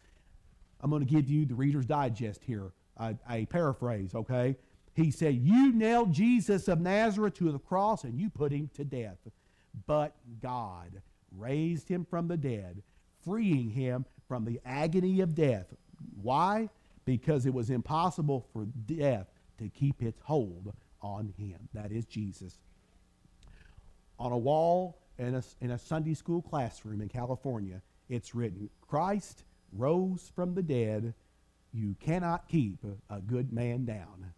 I'm 0.81 0.91
going 0.91 1.05
to 1.05 1.11
give 1.11 1.29
you 1.29 1.47
the 1.47 1.55
Reader's 1.55 1.87
Digest 1.87 2.43
here, 2.45 2.73
a, 2.99 3.15
a 3.31 3.47
paraphrase, 3.47 4.15
okay? 4.15 4.57
He 4.95 5.11
said, 5.11 5.37
You 5.37 5.73
nailed 5.73 6.13
Jesus 6.13 6.69
of 6.69 6.81
Nazareth 6.81 7.35
to 7.35 7.51
the 7.51 7.59
cross 7.59 8.05
and 8.05 8.19
you 8.19 8.31
put 8.31 8.53
him 8.53 8.71
to 8.75 8.85
death. 8.85 9.19
But 9.87 10.15
God 10.43 11.03
raised 11.37 11.89
him 11.89 12.07
from 12.09 12.29
the 12.29 12.37
dead, 12.37 12.83
freeing 13.25 13.71
him 13.71 14.05
from 14.29 14.45
the 14.45 14.61
agony 14.65 15.21
of 15.21 15.35
death. 15.35 15.67
Why? 16.21 16.69
Because 17.05 17.47
it 17.47 17.55
was 17.55 17.71
impossible 17.71 18.47
for 18.53 18.67
death 18.87 19.27
to 19.59 19.69
keep 19.69 20.03
its 20.03 20.21
hold 20.23 20.73
on 21.03 21.33
him. 21.37 21.69
That 21.75 21.93
is 21.93 22.07
Jesus. 22.07 22.59
On 24.19 24.33
a 24.33 24.39
wall 24.39 24.99
in 25.19 25.35
a, 25.35 25.43
in 25.61 25.71
a 25.71 25.79
Sunday 25.79 26.15
school 26.15 26.43
classroom 26.43 27.01
in 27.01 27.09
California, 27.09 27.83
it's 28.09 28.35
written, 28.35 28.71
Christ 28.81 29.45
rose 29.73 30.31
from 30.35 30.55
the 30.55 30.63
dead. 30.63 31.15
You 31.73 31.97
cannot 32.01 32.49
keep 32.49 32.79
a 33.11 33.21
good 33.21 33.53
man 33.53 33.85
down. 33.85 34.33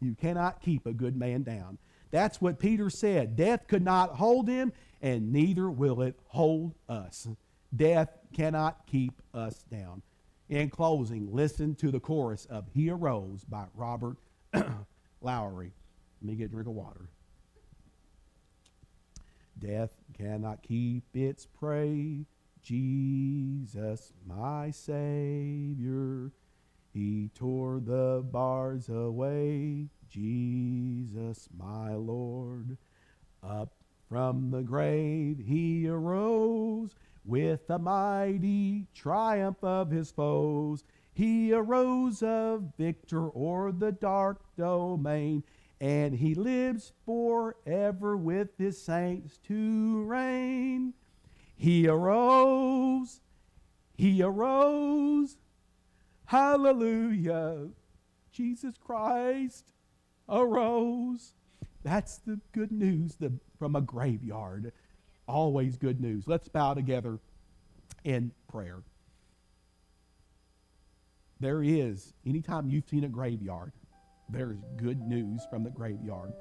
You 0.00 0.14
cannot 0.14 0.60
keep 0.60 0.86
a 0.86 0.92
good 0.92 1.16
man 1.16 1.42
down. 1.42 1.78
That's 2.10 2.40
what 2.40 2.58
Peter 2.58 2.90
said. 2.90 3.36
Death 3.36 3.66
could 3.66 3.82
not 3.82 4.10
hold 4.10 4.48
him, 4.48 4.72
and 5.02 5.32
neither 5.32 5.68
will 5.70 6.02
it 6.02 6.18
hold 6.26 6.74
us. 6.88 7.26
Death 7.74 8.10
cannot 8.34 8.86
keep 8.86 9.22
us 9.32 9.64
down. 9.70 10.02
In 10.48 10.68
closing, 10.68 11.32
listen 11.32 11.74
to 11.76 11.90
the 11.90 12.00
chorus 12.00 12.46
of 12.46 12.66
He 12.74 12.90
Arose 12.90 13.44
by 13.44 13.64
Robert 13.74 14.16
Lowry. 15.22 15.72
Let 16.20 16.28
me 16.30 16.36
get 16.36 16.44
a 16.44 16.48
drink 16.48 16.68
of 16.68 16.74
water. 16.74 17.08
Death 19.58 19.90
cannot 20.16 20.62
keep 20.62 21.04
its 21.14 21.46
prey. 21.46 22.26
Jesus, 22.62 24.12
my 24.26 24.70
Savior, 24.70 26.32
He 26.92 27.30
tore 27.34 27.80
the 27.80 28.22
bars 28.30 28.88
away. 28.88 29.88
Jesus, 30.10 31.48
my 31.56 31.94
Lord, 31.94 32.76
up 33.42 33.72
from 34.08 34.50
the 34.50 34.62
grave 34.62 35.42
he 35.44 35.88
arose 35.88 36.94
with 37.24 37.66
the 37.66 37.78
mighty 37.78 38.86
triumph 38.94 39.62
of 39.62 39.90
his 39.90 40.10
foes. 40.10 40.84
He 41.12 41.52
arose 41.52 42.22
a 42.22 42.60
victor 42.76 43.28
o'er 43.36 43.72
the 43.72 43.92
dark 43.92 44.40
domain, 44.56 45.44
and 45.80 46.14
he 46.14 46.34
lives 46.34 46.92
forever 47.06 48.16
with 48.16 48.48
his 48.58 48.80
saints 48.80 49.38
to 49.46 50.02
reign. 50.04 50.94
He 51.56 51.86
arose, 51.86 53.20
he 53.96 54.22
arose, 54.22 55.36
hallelujah, 56.26 57.68
Jesus 58.32 58.76
Christ 58.76 59.72
arose. 60.28 61.34
That's 61.84 62.18
the 62.18 62.40
good 62.52 62.72
news 62.72 63.16
the, 63.16 63.32
from 63.58 63.76
a 63.76 63.80
graveyard. 63.80 64.72
Always 65.26 65.76
good 65.76 66.00
news. 66.00 66.24
Let's 66.26 66.48
bow 66.48 66.74
together 66.74 67.18
in 68.04 68.32
prayer. 68.48 68.82
There 71.40 71.62
is, 71.62 72.14
anytime 72.26 72.68
you've 72.68 72.88
seen 72.88 73.04
a 73.04 73.08
graveyard, 73.08 73.72
there 74.28 74.52
is 74.52 74.58
good 74.76 75.00
news 75.00 75.46
from 75.50 75.64
the 75.64 75.70
graveyard. 75.70 76.32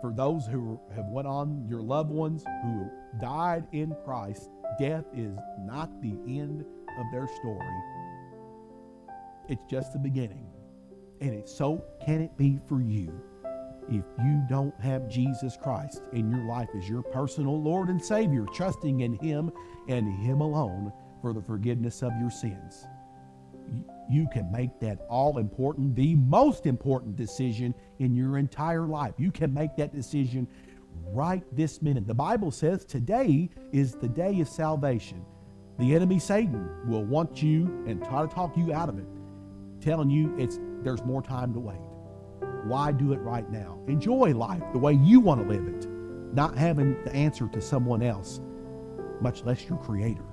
For 0.00 0.12
those 0.12 0.46
who 0.46 0.80
have 0.94 1.06
went 1.06 1.28
on, 1.28 1.66
your 1.68 1.82
loved 1.82 2.10
ones 2.10 2.44
who 2.62 2.90
died 3.20 3.66
in 3.72 3.94
Christ, 4.04 4.48
death 4.78 5.04
is 5.14 5.36
not 5.60 6.00
the 6.00 6.16
end 6.26 6.64
of 6.98 7.06
their 7.12 7.28
story. 7.28 7.66
It's 9.48 9.64
just 9.68 9.92
the 9.92 9.98
beginning. 9.98 10.46
And 11.20 11.34
it, 11.34 11.48
so 11.48 11.84
can 12.04 12.22
it 12.22 12.36
be 12.36 12.58
for 12.66 12.80
you 12.80 13.20
if 13.90 14.04
you 14.24 14.42
don't 14.48 14.78
have 14.80 15.08
Jesus 15.08 15.56
Christ 15.60 16.02
in 16.12 16.30
your 16.30 16.44
life 16.44 16.68
as 16.76 16.88
your 16.88 17.02
personal 17.02 17.60
Lord 17.60 17.88
and 17.88 18.02
Savior, 18.02 18.46
trusting 18.54 19.00
in 19.00 19.14
Him 19.14 19.50
and 19.88 20.08
Him 20.24 20.40
alone 20.40 20.92
for 21.20 21.32
the 21.32 21.42
forgiveness 21.42 22.02
of 22.02 22.12
your 22.20 22.30
sins. 22.30 22.86
You 24.08 24.28
can 24.32 24.50
make 24.50 24.80
that 24.80 25.06
all 25.08 25.38
important, 25.38 25.94
the 25.94 26.16
most 26.16 26.66
important 26.66 27.16
decision 27.16 27.74
in 27.98 28.14
your 28.14 28.38
entire 28.38 28.86
life. 28.86 29.14
You 29.18 29.30
can 29.30 29.52
make 29.52 29.76
that 29.76 29.94
decision 29.94 30.48
right 31.12 31.44
this 31.56 31.82
minute. 31.82 32.06
The 32.06 32.14
Bible 32.14 32.50
says 32.50 32.84
today 32.84 33.50
is 33.72 33.94
the 33.94 34.08
day 34.08 34.40
of 34.40 34.48
salvation. 34.48 35.24
The 35.78 35.94
enemy 35.94 36.18
Satan 36.18 36.68
will 36.86 37.04
want 37.04 37.42
you 37.42 37.84
and 37.86 38.04
try 38.04 38.22
to 38.22 38.28
talk 38.28 38.56
you 38.56 38.72
out 38.72 38.88
of 38.88 38.98
it, 38.98 39.06
telling 39.80 40.10
you 40.10 40.34
it's 40.36 40.58
there's 40.82 41.02
more 41.04 41.22
time 41.22 41.52
to 41.54 41.60
wait. 41.60 41.89
Why 42.64 42.92
do 42.92 43.12
it 43.12 43.20
right 43.20 43.48
now? 43.50 43.78
Enjoy 43.86 44.34
life 44.34 44.62
the 44.72 44.78
way 44.78 44.94
you 44.94 45.20
want 45.20 45.42
to 45.42 45.48
live 45.48 45.66
it, 45.66 45.86
not 46.34 46.56
having 46.56 47.02
the 47.04 47.14
answer 47.14 47.48
to 47.48 47.60
someone 47.60 48.02
else, 48.02 48.40
much 49.20 49.44
less 49.44 49.68
your 49.68 49.78
creator. 49.78 50.24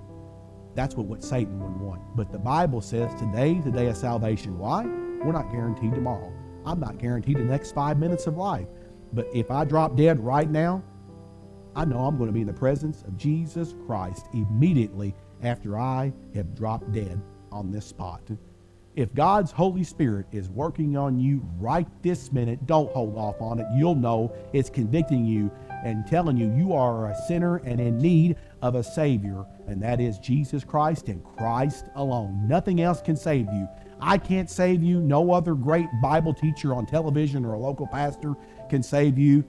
That's 0.75 0.95
what, 0.95 1.07
what 1.07 1.23
Satan 1.23 1.59
would 1.59 1.81
want. 1.81 2.01
But 2.15 2.31
the 2.31 2.39
Bible 2.39 2.81
says 2.81 3.13
today's 3.15 3.63
the 3.63 3.71
day 3.71 3.87
of 3.87 3.97
salvation. 3.97 4.59
Why? 4.59 4.85
We're 4.85 5.31
not 5.31 5.51
guaranteed 5.51 5.95
tomorrow. 5.95 6.31
I'm 6.65 6.79
not 6.79 6.99
guaranteed 6.99 7.37
the 7.37 7.43
next 7.43 7.73
five 7.73 7.97
minutes 7.97 8.27
of 8.27 8.37
life. 8.37 8.67
But 9.13 9.27
if 9.33 9.49
I 9.49 9.63
drop 9.63 9.95
dead 9.95 10.19
right 10.19 10.49
now, 10.49 10.83
I 11.75 11.85
know 11.85 12.05
I'm 12.05 12.17
going 12.17 12.27
to 12.27 12.33
be 12.33 12.41
in 12.41 12.47
the 12.47 12.53
presence 12.53 13.03
of 13.03 13.17
Jesus 13.17 13.73
Christ 13.85 14.27
immediately 14.33 15.15
after 15.43 15.79
I 15.79 16.13
have 16.35 16.55
dropped 16.55 16.91
dead 16.91 17.21
on 17.51 17.71
this 17.71 17.85
spot. 17.85 18.21
If 18.97 19.13
God's 19.13 19.51
Holy 19.51 19.83
Spirit 19.83 20.25
is 20.31 20.49
working 20.49 20.97
on 20.97 21.19
you 21.19 21.47
right 21.59 21.87
this 22.01 22.33
minute, 22.33 22.65
don't 22.65 22.91
hold 22.91 23.15
off 23.15 23.39
on 23.39 23.59
it. 23.59 23.67
You'll 23.75 23.93
know 23.93 24.33
it's 24.53 24.71
convicting 24.71 25.23
you 25.23 25.51
and 25.83 26.07
telling 26.07 26.35
you 26.35 26.51
you 26.55 26.73
are 26.73 27.11
a 27.11 27.15
sinner 27.27 27.57
and 27.57 27.79
in 27.79 27.99
need 27.99 28.37
of 28.63 28.73
a 28.73 28.83
Savior, 28.83 29.45
and 29.67 29.79
that 29.83 30.01
is 30.01 30.17
Jesus 30.17 30.63
Christ 30.63 31.09
and 31.09 31.23
Christ 31.23 31.85
alone. 31.93 32.47
Nothing 32.47 32.81
else 32.81 32.99
can 32.99 33.15
save 33.15 33.45
you. 33.53 33.69
I 34.01 34.17
can't 34.17 34.49
save 34.49 34.81
you. 34.81 34.99
No 34.99 35.31
other 35.31 35.53
great 35.53 35.85
Bible 36.01 36.33
teacher 36.33 36.73
on 36.73 36.87
television 36.87 37.45
or 37.45 37.53
a 37.53 37.59
local 37.59 37.85
pastor 37.85 38.33
can 38.67 38.81
save 38.81 39.15
you. 39.15 39.43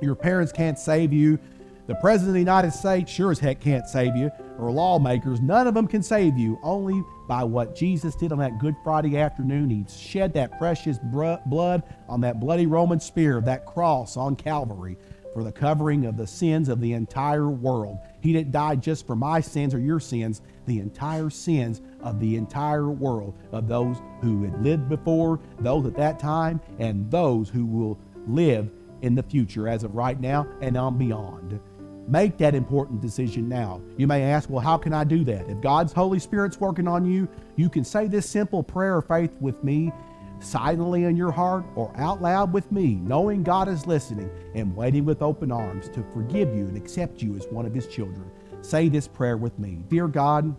Your 0.00 0.14
parents 0.14 0.52
can't 0.52 0.78
save 0.78 1.12
you. 1.12 1.40
The 1.88 1.96
President 1.96 2.28
of 2.28 2.34
the 2.34 2.40
United 2.40 2.72
States 2.72 3.10
sure 3.10 3.32
as 3.32 3.40
heck 3.40 3.60
can't 3.60 3.88
save 3.88 4.14
you, 4.14 4.30
or 4.56 4.70
lawmakers. 4.70 5.40
None 5.40 5.66
of 5.66 5.74
them 5.74 5.88
can 5.88 6.02
save 6.02 6.38
you. 6.38 6.60
Only 6.62 7.02
by 7.28 7.44
what 7.44 7.76
Jesus 7.76 8.16
did 8.16 8.32
on 8.32 8.38
that 8.38 8.58
Good 8.58 8.74
Friday 8.82 9.18
afternoon. 9.18 9.70
He 9.70 9.84
shed 9.88 10.32
that 10.32 10.58
precious 10.58 10.98
blood 10.98 11.82
on 12.08 12.20
that 12.22 12.40
bloody 12.40 12.66
Roman 12.66 12.98
spear, 12.98 13.40
that 13.42 13.66
cross 13.66 14.16
on 14.16 14.34
Calvary, 14.34 14.96
for 15.34 15.44
the 15.44 15.52
covering 15.52 16.06
of 16.06 16.16
the 16.16 16.26
sins 16.26 16.70
of 16.70 16.80
the 16.80 16.94
entire 16.94 17.50
world. 17.50 17.98
He 18.22 18.32
didn't 18.32 18.50
die 18.50 18.76
just 18.76 19.06
for 19.06 19.14
my 19.14 19.40
sins 19.40 19.74
or 19.74 19.78
your 19.78 20.00
sins, 20.00 20.40
the 20.66 20.80
entire 20.80 21.28
sins 21.28 21.82
of 22.00 22.18
the 22.18 22.36
entire 22.36 22.90
world, 22.90 23.34
of 23.52 23.68
those 23.68 23.98
who 24.22 24.42
had 24.44 24.64
lived 24.64 24.88
before, 24.88 25.38
those 25.60 25.86
at 25.86 25.96
that 25.96 26.18
time, 26.18 26.60
and 26.78 27.10
those 27.10 27.50
who 27.50 27.66
will 27.66 27.98
live 28.26 28.70
in 29.02 29.14
the 29.14 29.22
future 29.22 29.68
as 29.68 29.84
of 29.84 29.94
right 29.94 30.18
now 30.18 30.46
and 30.60 30.76
on 30.76 30.96
beyond. 30.98 31.60
Make 32.08 32.38
that 32.38 32.54
important 32.54 33.02
decision 33.02 33.50
now. 33.50 33.82
You 33.98 34.06
may 34.06 34.22
ask, 34.22 34.48
well, 34.48 34.62
how 34.62 34.78
can 34.78 34.94
I 34.94 35.04
do 35.04 35.24
that? 35.24 35.46
If 35.46 35.60
God's 35.60 35.92
Holy 35.92 36.18
Spirit's 36.18 36.58
working 36.58 36.88
on 36.88 37.04
you, 37.04 37.28
you 37.56 37.68
can 37.68 37.84
say 37.84 38.06
this 38.06 38.26
simple 38.26 38.62
prayer 38.62 38.96
of 38.96 39.06
faith 39.06 39.30
with 39.40 39.62
me 39.62 39.92
silently 40.40 41.04
in 41.04 41.18
your 41.18 41.30
heart 41.30 41.66
or 41.74 41.92
out 41.98 42.22
loud 42.22 42.50
with 42.50 42.72
me, 42.72 42.94
knowing 42.94 43.42
God 43.42 43.68
is 43.68 43.86
listening 43.86 44.30
and 44.54 44.74
waiting 44.74 45.04
with 45.04 45.20
open 45.20 45.52
arms 45.52 45.90
to 45.90 46.02
forgive 46.14 46.54
you 46.54 46.66
and 46.66 46.78
accept 46.78 47.20
you 47.20 47.36
as 47.36 47.46
one 47.48 47.66
of 47.66 47.74
His 47.74 47.86
children. 47.86 48.30
Say 48.62 48.88
this 48.88 49.06
prayer 49.06 49.36
with 49.36 49.58
me 49.58 49.82
Dear 49.88 50.08
God, 50.08 50.56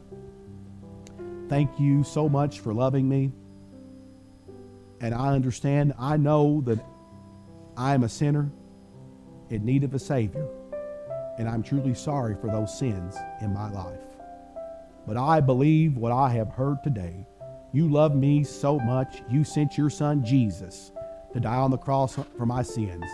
thank 1.48 1.80
you 1.80 2.04
so 2.04 2.30
much 2.30 2.60
for 2.60 2.76
loving 2.76 3.10
me. 3.10 3.32
And 5.02 5.16
I 5.16 5.34
understand, 5.34 5.96
I 5.98 6.16
know 6.18 6.62
that 6.66 6.86
I 7.76 7.96
am 7.96 8.04
a 8.04 8.10
sinner 8.10 8.52
in 9.50 9.66
need 9.66 9.84
of 9.84 9.96
a 9.96 10.00
Savior 10.00 10.48
and 11.40 11.48
I'm 11.48 11.64
truly 11.64 11.94
sorry 11.94 12.36
for 12.36 12.48
those 12.48 12.78
sins 12.78 13.16
in 13.42 13.54
my 13.54 13.70
life. 13.72 14.02
But 15.08 15.18
I 15.18 15.40
believe 15.40 15.98
what 15.98 16.12
I 16.12 16.30
have 16.32 16.50
heard 16.50 16.84
today. 16.84 17.26
You 17.72 17.88
love 17.88 18.16
me 18.16 18.44
so 18.44 18.78
much, 18.78 19.24
you 19.30 19.44
sent 19.44 19.78
your 19.78 19.90
son 19.90 20.24
Jesus 20.24 20.92
to 21.34 21.40
die 21.40 21.56
on 21.56 21.72
the 21.72 21.78
cross 21.78 22.16
for 22.38 22.46
my 22.46 22.62
sins, 22.62 23.06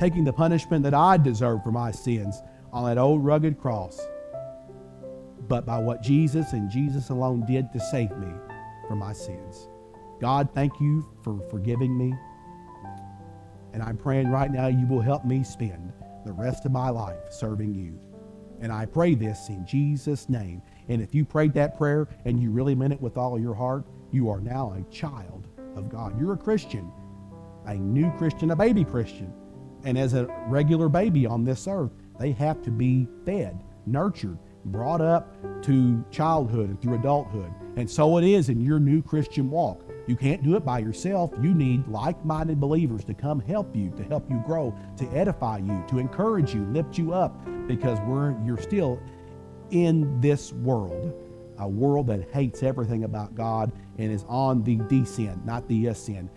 taking 0.00 0.24
the 0.24 0.32
punishment 0.32 0.82
that 0.82 0.94
I 0.94 1.16
deserved 1.18 1.62
for 1.62 1.70
my 1.70 1.92
sins 1.92 2.42
on 2.72 2.84
that 2.86 2.98
old 2.98 3.24
rugged 3.24 3.58
cross. 3.58 4.00
But 5.46 5.64
by 5.64 5.78
what 5.78 6.02
Jesus 6.02 6.52
and 6.52 6.68
Jesus 6.68 7.10
alone 7.10 7.46
did 7.46 7.72
to 7.72 7.80
save 7.80 8.10
me 8.16 8.32
from 8.88 8.98
my 8.98 9.12
sins. 9.12 9.68
God, 10.20 10.48
thank 10.52 10.80
you 10.80 11.08
for 11.22 11.40
forgiving 11.48 11.96
me. 11.96 12.12
And 13.72 13.82
I'm 13.82 13.96
praying 13.96 14.30
right 14.30 14.50
now 14.50 14.66
you 14.66 14.86
will 14.86 15.00
help 15.00 15.24
me 15.24 15.44
spend 15.44 15.92
the 16.28 16.34
rest 16.34 16.66
of 16.66 16.72
my 16.72 16.90
life 16.90 17.16
serving 17.30 17.74
you. 17.74 17.98
And 18.60 18.70
I 18.70 18.84
pray 18.84 19.14
this 19.14 19.48
in 19.48 19.64
Jesus' 19.66 20.28
name. 20.28 20.60
And 20.88 21.00
if 21.00 21.14
you 21.14 21.24
prayed 21.24 21.54
that 21.54 21.78
prayer 21.78 22.06
and 22.26 22.38
you 22.38 22.50
really 22.50 22.74
meant 22.74 22.92
it 22.92 23.00
with 23.00 23.16
all 23.16 23.40
your 23.40 23.54
heart, 23.54 23.86
you 24.12 24.28
are 24.28 24.40
now 24.40 24.74
a 24.74 24.92
child 24.92 25.48
of 25.74 25.88
God. 25.88 26.20
You're 26.20 26.34
a 26.34 26.36
Christian, 26.36 26.92
a 27.64 27.74
new 27.74 28.10
Christian, 28.18 28.50
a 28.50 28.56
baby 28.56 28.84
Christian. 28.84 29.32
And 29.84 29.96
as 29.96 30.12
a 30.12 30.26
regular 30.48 30.90
baby 30.90 31.24
on 31.24 31.44
this 31.44 31.66
earth, 31.66 31.92
they 32.20 32.32
have 32.32 32.60
to 32.64 32.70
be 32.70 33.08
fed, 33.24 33.64
nurtured, 33.86 34.38
brought 34.66 35.00
up 35.00 35.34
to 35.62 36.04
childhood 36.10 36.68
and 36.68 36.82
through 36.82 36.96
adulthood. 36.96 37.50
And 37.76 37.90
so 37.90 38.18
it 38.18 38.24
is 38.24 38.50
in 38.50 38.60
your 38.60 38.78
new 38.78 39.00
Christian 39.00 39.50
walk. 39.50 39.87
You 40.08 40.16
can't 40.16 40.42
do 40.42 40.56
it 40.56 40.64
by 40.64 40.78
yourself. 40.78 41.32
You 41.40 41.52
need 41.52 41.86
like 41.86 42.24
minded 42.24 42.58
believers 42.58 43.04
to 43.04 43.14
come 43.14 43.40
help 43.40 43.76
you, 43.76 43.90
to 43.90 44.02
help 44.04 44.28
you 44.30 44.42
grow, 44.46 44.74
to 44.96 45.06
edify 45.10 45.58
you, 45.58 45.84
to 45.88 45.98
encourage 45.98 46.54
you, 46.54 46.64
lift 46.72 46.96
you 46.96 47.12
up, 47.12 47.38
because 47.68 48.00
we're, 48.00 48.34
you're 48.42 48.60
still 48.60 48.98
in 49.70 50.18
this 50.18 50.50
world, 50.54 51.12
a 51.58 51.68
world 51.68 52.06
that 52.06 52.30
hates 52.32 52.62
everything 52.62 53.04
about 53.04 53.34
God 53.34 53.70
and 53.98 54.10
is 54.10 54.24
on 54.28 54.64
the 54.64 54.76
descent, 54.76 55.44
not 55.44 55.68
the 55.68 55.88
ascent. 55.88 56.30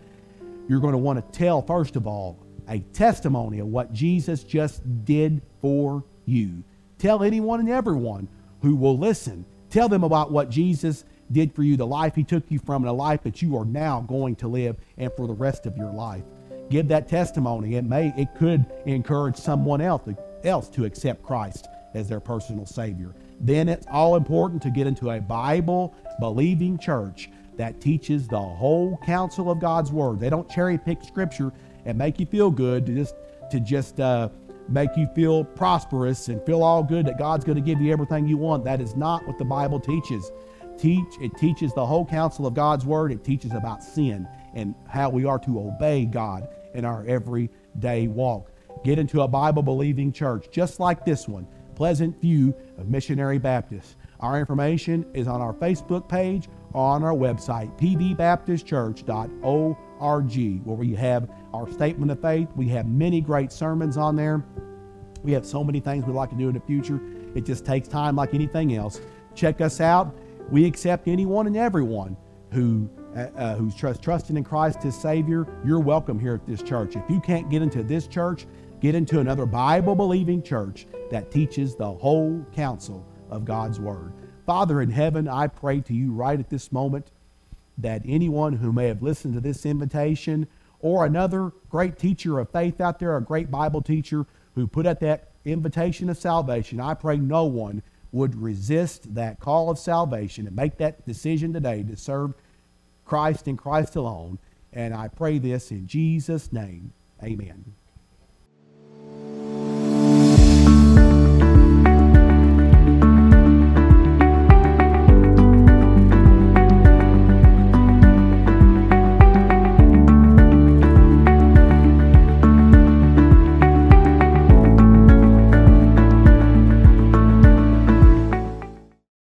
You're 0.68 0.82
going 0.82 0.92
to 0.92 0.98
want 0.98 1.34
to 1.34 1.40
tell, 1.40 1.62
first 1.62 1.96
of 1.96 2.06
all, 2.06 2.38
a 2.68 2.80
testimony 2.92 3.60
of 3.60 3.68
what 3.68 3.94
Jesus 3.94 4.44
just 4.44 5.06
did 5.06 5.42
for 5.62 6.04
you. 6.26 6.62
Tell 6.98 7.24
anyone 7.24 7.62
and 7.62 7.70
everyone 7.70 8.28
who 8.62 8.76
will 8.76 8.98
listen. 8.98 9.46
Tell 9.70 9.88
them 9.88 10.04
about 10.04 10.30
what 10.30 10.50
Jesus 10.50 11.06
did 11.32 11.54
for 11.54 11.64
you, 11.64 11.78
the 11.78 11.88
life 11.88 12.16
he 12.16 12.24
took 12.24 12.50
you 12.50 12.60
from, 12.60 12.84
and 12.84 12.90
a 12.90 12.94
life 12.94 13.24
that 13.24 13.42
you 13.42 13.58
are 13.58 13.66
now 13.66 14.02
going 14.02 14.36
to 14.38 14.48
live 14.48 14.78
and 14.98 15.12
for 15.14 15.28
the 15.28 15.34
rest 15.34 15.66
of 15.66 15.78
your 15.78 15.92
life. 15.92 16.24
Give 16.70 16.88
that 16.88 17.08
testimony. 17.08 17.76
It 17.76 17.84
may, 17.84 18.14
it 18.18 18.30
could 18.38 18.66
encourage 18.86 19.36
someone 19.36 19.82
else, 19.82 20.04
else 20.44 20.70
to 20.70 20.86
accept 20.86 21.24
Christ 21.24 21.68
as 21.94 22.08
their 22.08 22.20
personal 22.20 22.66
Savior. 22.66 23.14
Then 23.40 23.68
it's 23.68 23.88
all 23.92 24.16
important 24.16 24.62
to 24.62 24.70
get 24.70 24.88
into 24.88 25.10
a 25.10 25.20
Bible 25.20 25.94
believing 26.20 26.78
church 26.78 27.30
that 27.58 27.82
teaches 27.82 28.28
the 28.28 28.40
whole 28.40 28.98
counsel 29.06 29.52
of 29.52 29.60
God's 29.60 29.92
Word. 29.92 30.20
They 30.20 30.30
don't 30.30 30.50
cherry 30.50 30.78
pick 30.78 31.04
Scripture 31.04 31.52
and 31.86 31.98
make 31.98 32.20
you 32.20 32.26
feel 32.26 32.50
good 32.50 32.86
to 32.86 32.96
just 32.96 33.16
to 33.52 33.60
just 33.60 34.00
uh, 34.00 34.30
make 34.70 34.96
you 34.96 35.08
feel 35.14 35.44
prosperous 35.44 36.30
and 36.30 36.42
feel 36.46 36.64
all 36.64 36.82
good 36.82 37.06
that 37.06 37.18
God's 37.18 37.44
going 37.44 37.58
to 37.58 37.62
give 37.62 37.82
you 37.82 37.92
everything 37.92 38.28
you 38.28 38.38
want. 38.38 38.64
That 38.64 38.80
is 38.80 38.96
not 38.96 39.28
what 39.28 39.38
the 39.38 39.44
Bible 39.44 39.80
teaches 39.80 40.32
teach. 40.82 41.14
It 41.22 41.38
teaches 41.38 41.74
the 41.74 41.86
whole 41.86 42.06
counsel 42.06 42.48
of 42.48 42.54
God's 42.54 42.86
word. 42.86 43.12
It 43.12 43.24
teaches 43.24 43.54
about 43.54 43.84
sin 43.84 44.28
and 44.54 44.74
how 44.88 45.10
we 45.10 45.26
are 45.26 45.40
to 45.40 45.60
obey 45.60 46.06
God 46.06 46.48
in 46.74 46.86
our 46.86 47.06
everyday 47.06 48.08
walk. 48.08 48.52
Get 48.84 48.98
into 48.98 49.22
a 49.22 49.28
Bible 49.28 49.62
believing 49.62 50.12
church 50.12 50.48
just 50.52 50.80
like 50.80 51.06
this 51.06 51.28
one, 51.28 51.48
Pleasant 51.76 52.20
View 52.20 52.56
of 52.78 52.90
Missionary 52.90 53.38
Baptist. 53.38 53.96
Our 54.20 54.40
information 54.40 55.06
is 55.14 55.28
on 55.28 55.40
our 55.42 55.54
Facebook 55.54 56.10
page 56.10 56.50
or 56.74 56.84
on 56.84 57.04
our 57.04 57.14
website, 57.14 57.78
pvbaptistchurch.org, 57.80 60.66
where 60.66 60.76
we 60.76 60.96
have 60.96 61.30
our 61.54 61.72
statement 61.72 62.12
of 62.12 62.20
faith. 62.22 62.48
We 62.56 62.68
have 62.70 62.88
many 62.88 63.22
great 63.22 63.52
sermons 63.52 63.98
on 63.98 64.16
there. 64.16 64.44
We 65.24 65.34
have 65.34 65.46
so 65.46 65.64
many 65.64 65.80
things 65.80 66.06
we'd 66.06 66.16
like 66.16 66.32
to 66.32 66.36
do 66.36 66.48
in 66.48 66.56
the 66.56 66.62
future. 66.62 67.00
It 67.36 67.46
just 67.46 67.64
takes 67.66 67.88
time 67.88 68.16
like 68.16 68.34
anything 68.34 68.76
else. 68.76 69.00
Check 69.36 69.62
us 69.62 69.80
out 69.80 70.16
we 70.52 70.66
accept 70.66 71.08
anyone 71.08 71.48
and 71.48 71.58
everyone 71.58 72.18
who 72.52 72.90
uh, 73.16 73.28
uh, 73.36 73.56
who's 73.56 73.76
trust, 73.76 74.02
trusting 74.02 74.38
in 74.38 74.44
Christ 74.44 74.86
as 74.86 75.00
Savior. 75.00 75.46
You're 75.66 75.80
welcome 75.80 76.20
here 76.20 76.36
at 76.36 76.46
this 76.46 76.62
church. 76.62 76.96
If 76.96 77.04
you 77.10 77.20
can't 77.20 77.50
get 77.50 77.62
into 77.62 77.84
this 77.84 78.08
church, 78.08 78.46
get 78.80 78.96
into 78.96 79.20
another 79.20 79.46
Bible 79.46 79.96
believing 79.96 80.42
church 80.42 80.88
that 81.10 81.30
teaches 81.30 81.76
the 81.76 81.92
whole 81.92 82.46
counsel 82.54 83.06
of 83.30 83.44
God's 83.44 83.80
Word. 83.80 84.14
Father 84.46 84.82
in 84.82 84.90
heaven, 84.90 85.28
I 85.28 85.48
pray 85.48 85.82
to 85.82 85.94
you 85.94 86.14
right 86.14 86.40
at 86.40 86.50
this 86.50 86.72
moment 86.72 87.12
that 87.78 88.02
anyone 88.06 88.54
who 88.54 88.72
may 88.72 88.88
have 88.88 89.04
listened 89.04 89.34
to 89.34 89.42
this 89.42 89.66
invitation 89.66 90.48
or 90.80 91.06
another 91.06 91.52
great 91.70 91.98
teacher 91.98 92.40
of 92.40 92.50
faith 92.50 92.80
out 92.80 93.00
there, 93.00 93.18
a 93.18 93.22
great 93.22 93.52
Bible 93.52 93.82
teacher 93.82 94.26
who 94.56 94.68
put 94.68 94.86
out 94.86 95.00
that 95.02 95.32
invitation 95.44 96.10
of 96.10 96.18
salvation, 96.18 96.80
I 96.80 96.94
pray 96.94 97.18
no 97.18 97.46
one 97.46 97.82
would 98.12 98.42
resist 98.42 99.16
that 99.16 99.40
call 99.40 99.70
of 99.70 99.80
salvation 99.80 100.48
and 100.48 100.56
make 100.56 100.78
that 100.78 101.06
decision 101.06 101.54
today 101.54 101.84
to 101.84 101.96
serve 101.96 102.34
Christ 103.06 103.48
and 103.48 103.58
Christ 103.58 103.96
alone. 103.96 104.38
And 104.74 104.94
I 104.94 105.08
pray 105.08 105.38
this 105.38 105.72
in 105.72 105.88
Jesus' 105.88 106.52
name. 106.52 106.94
Amen. 107.24 107.74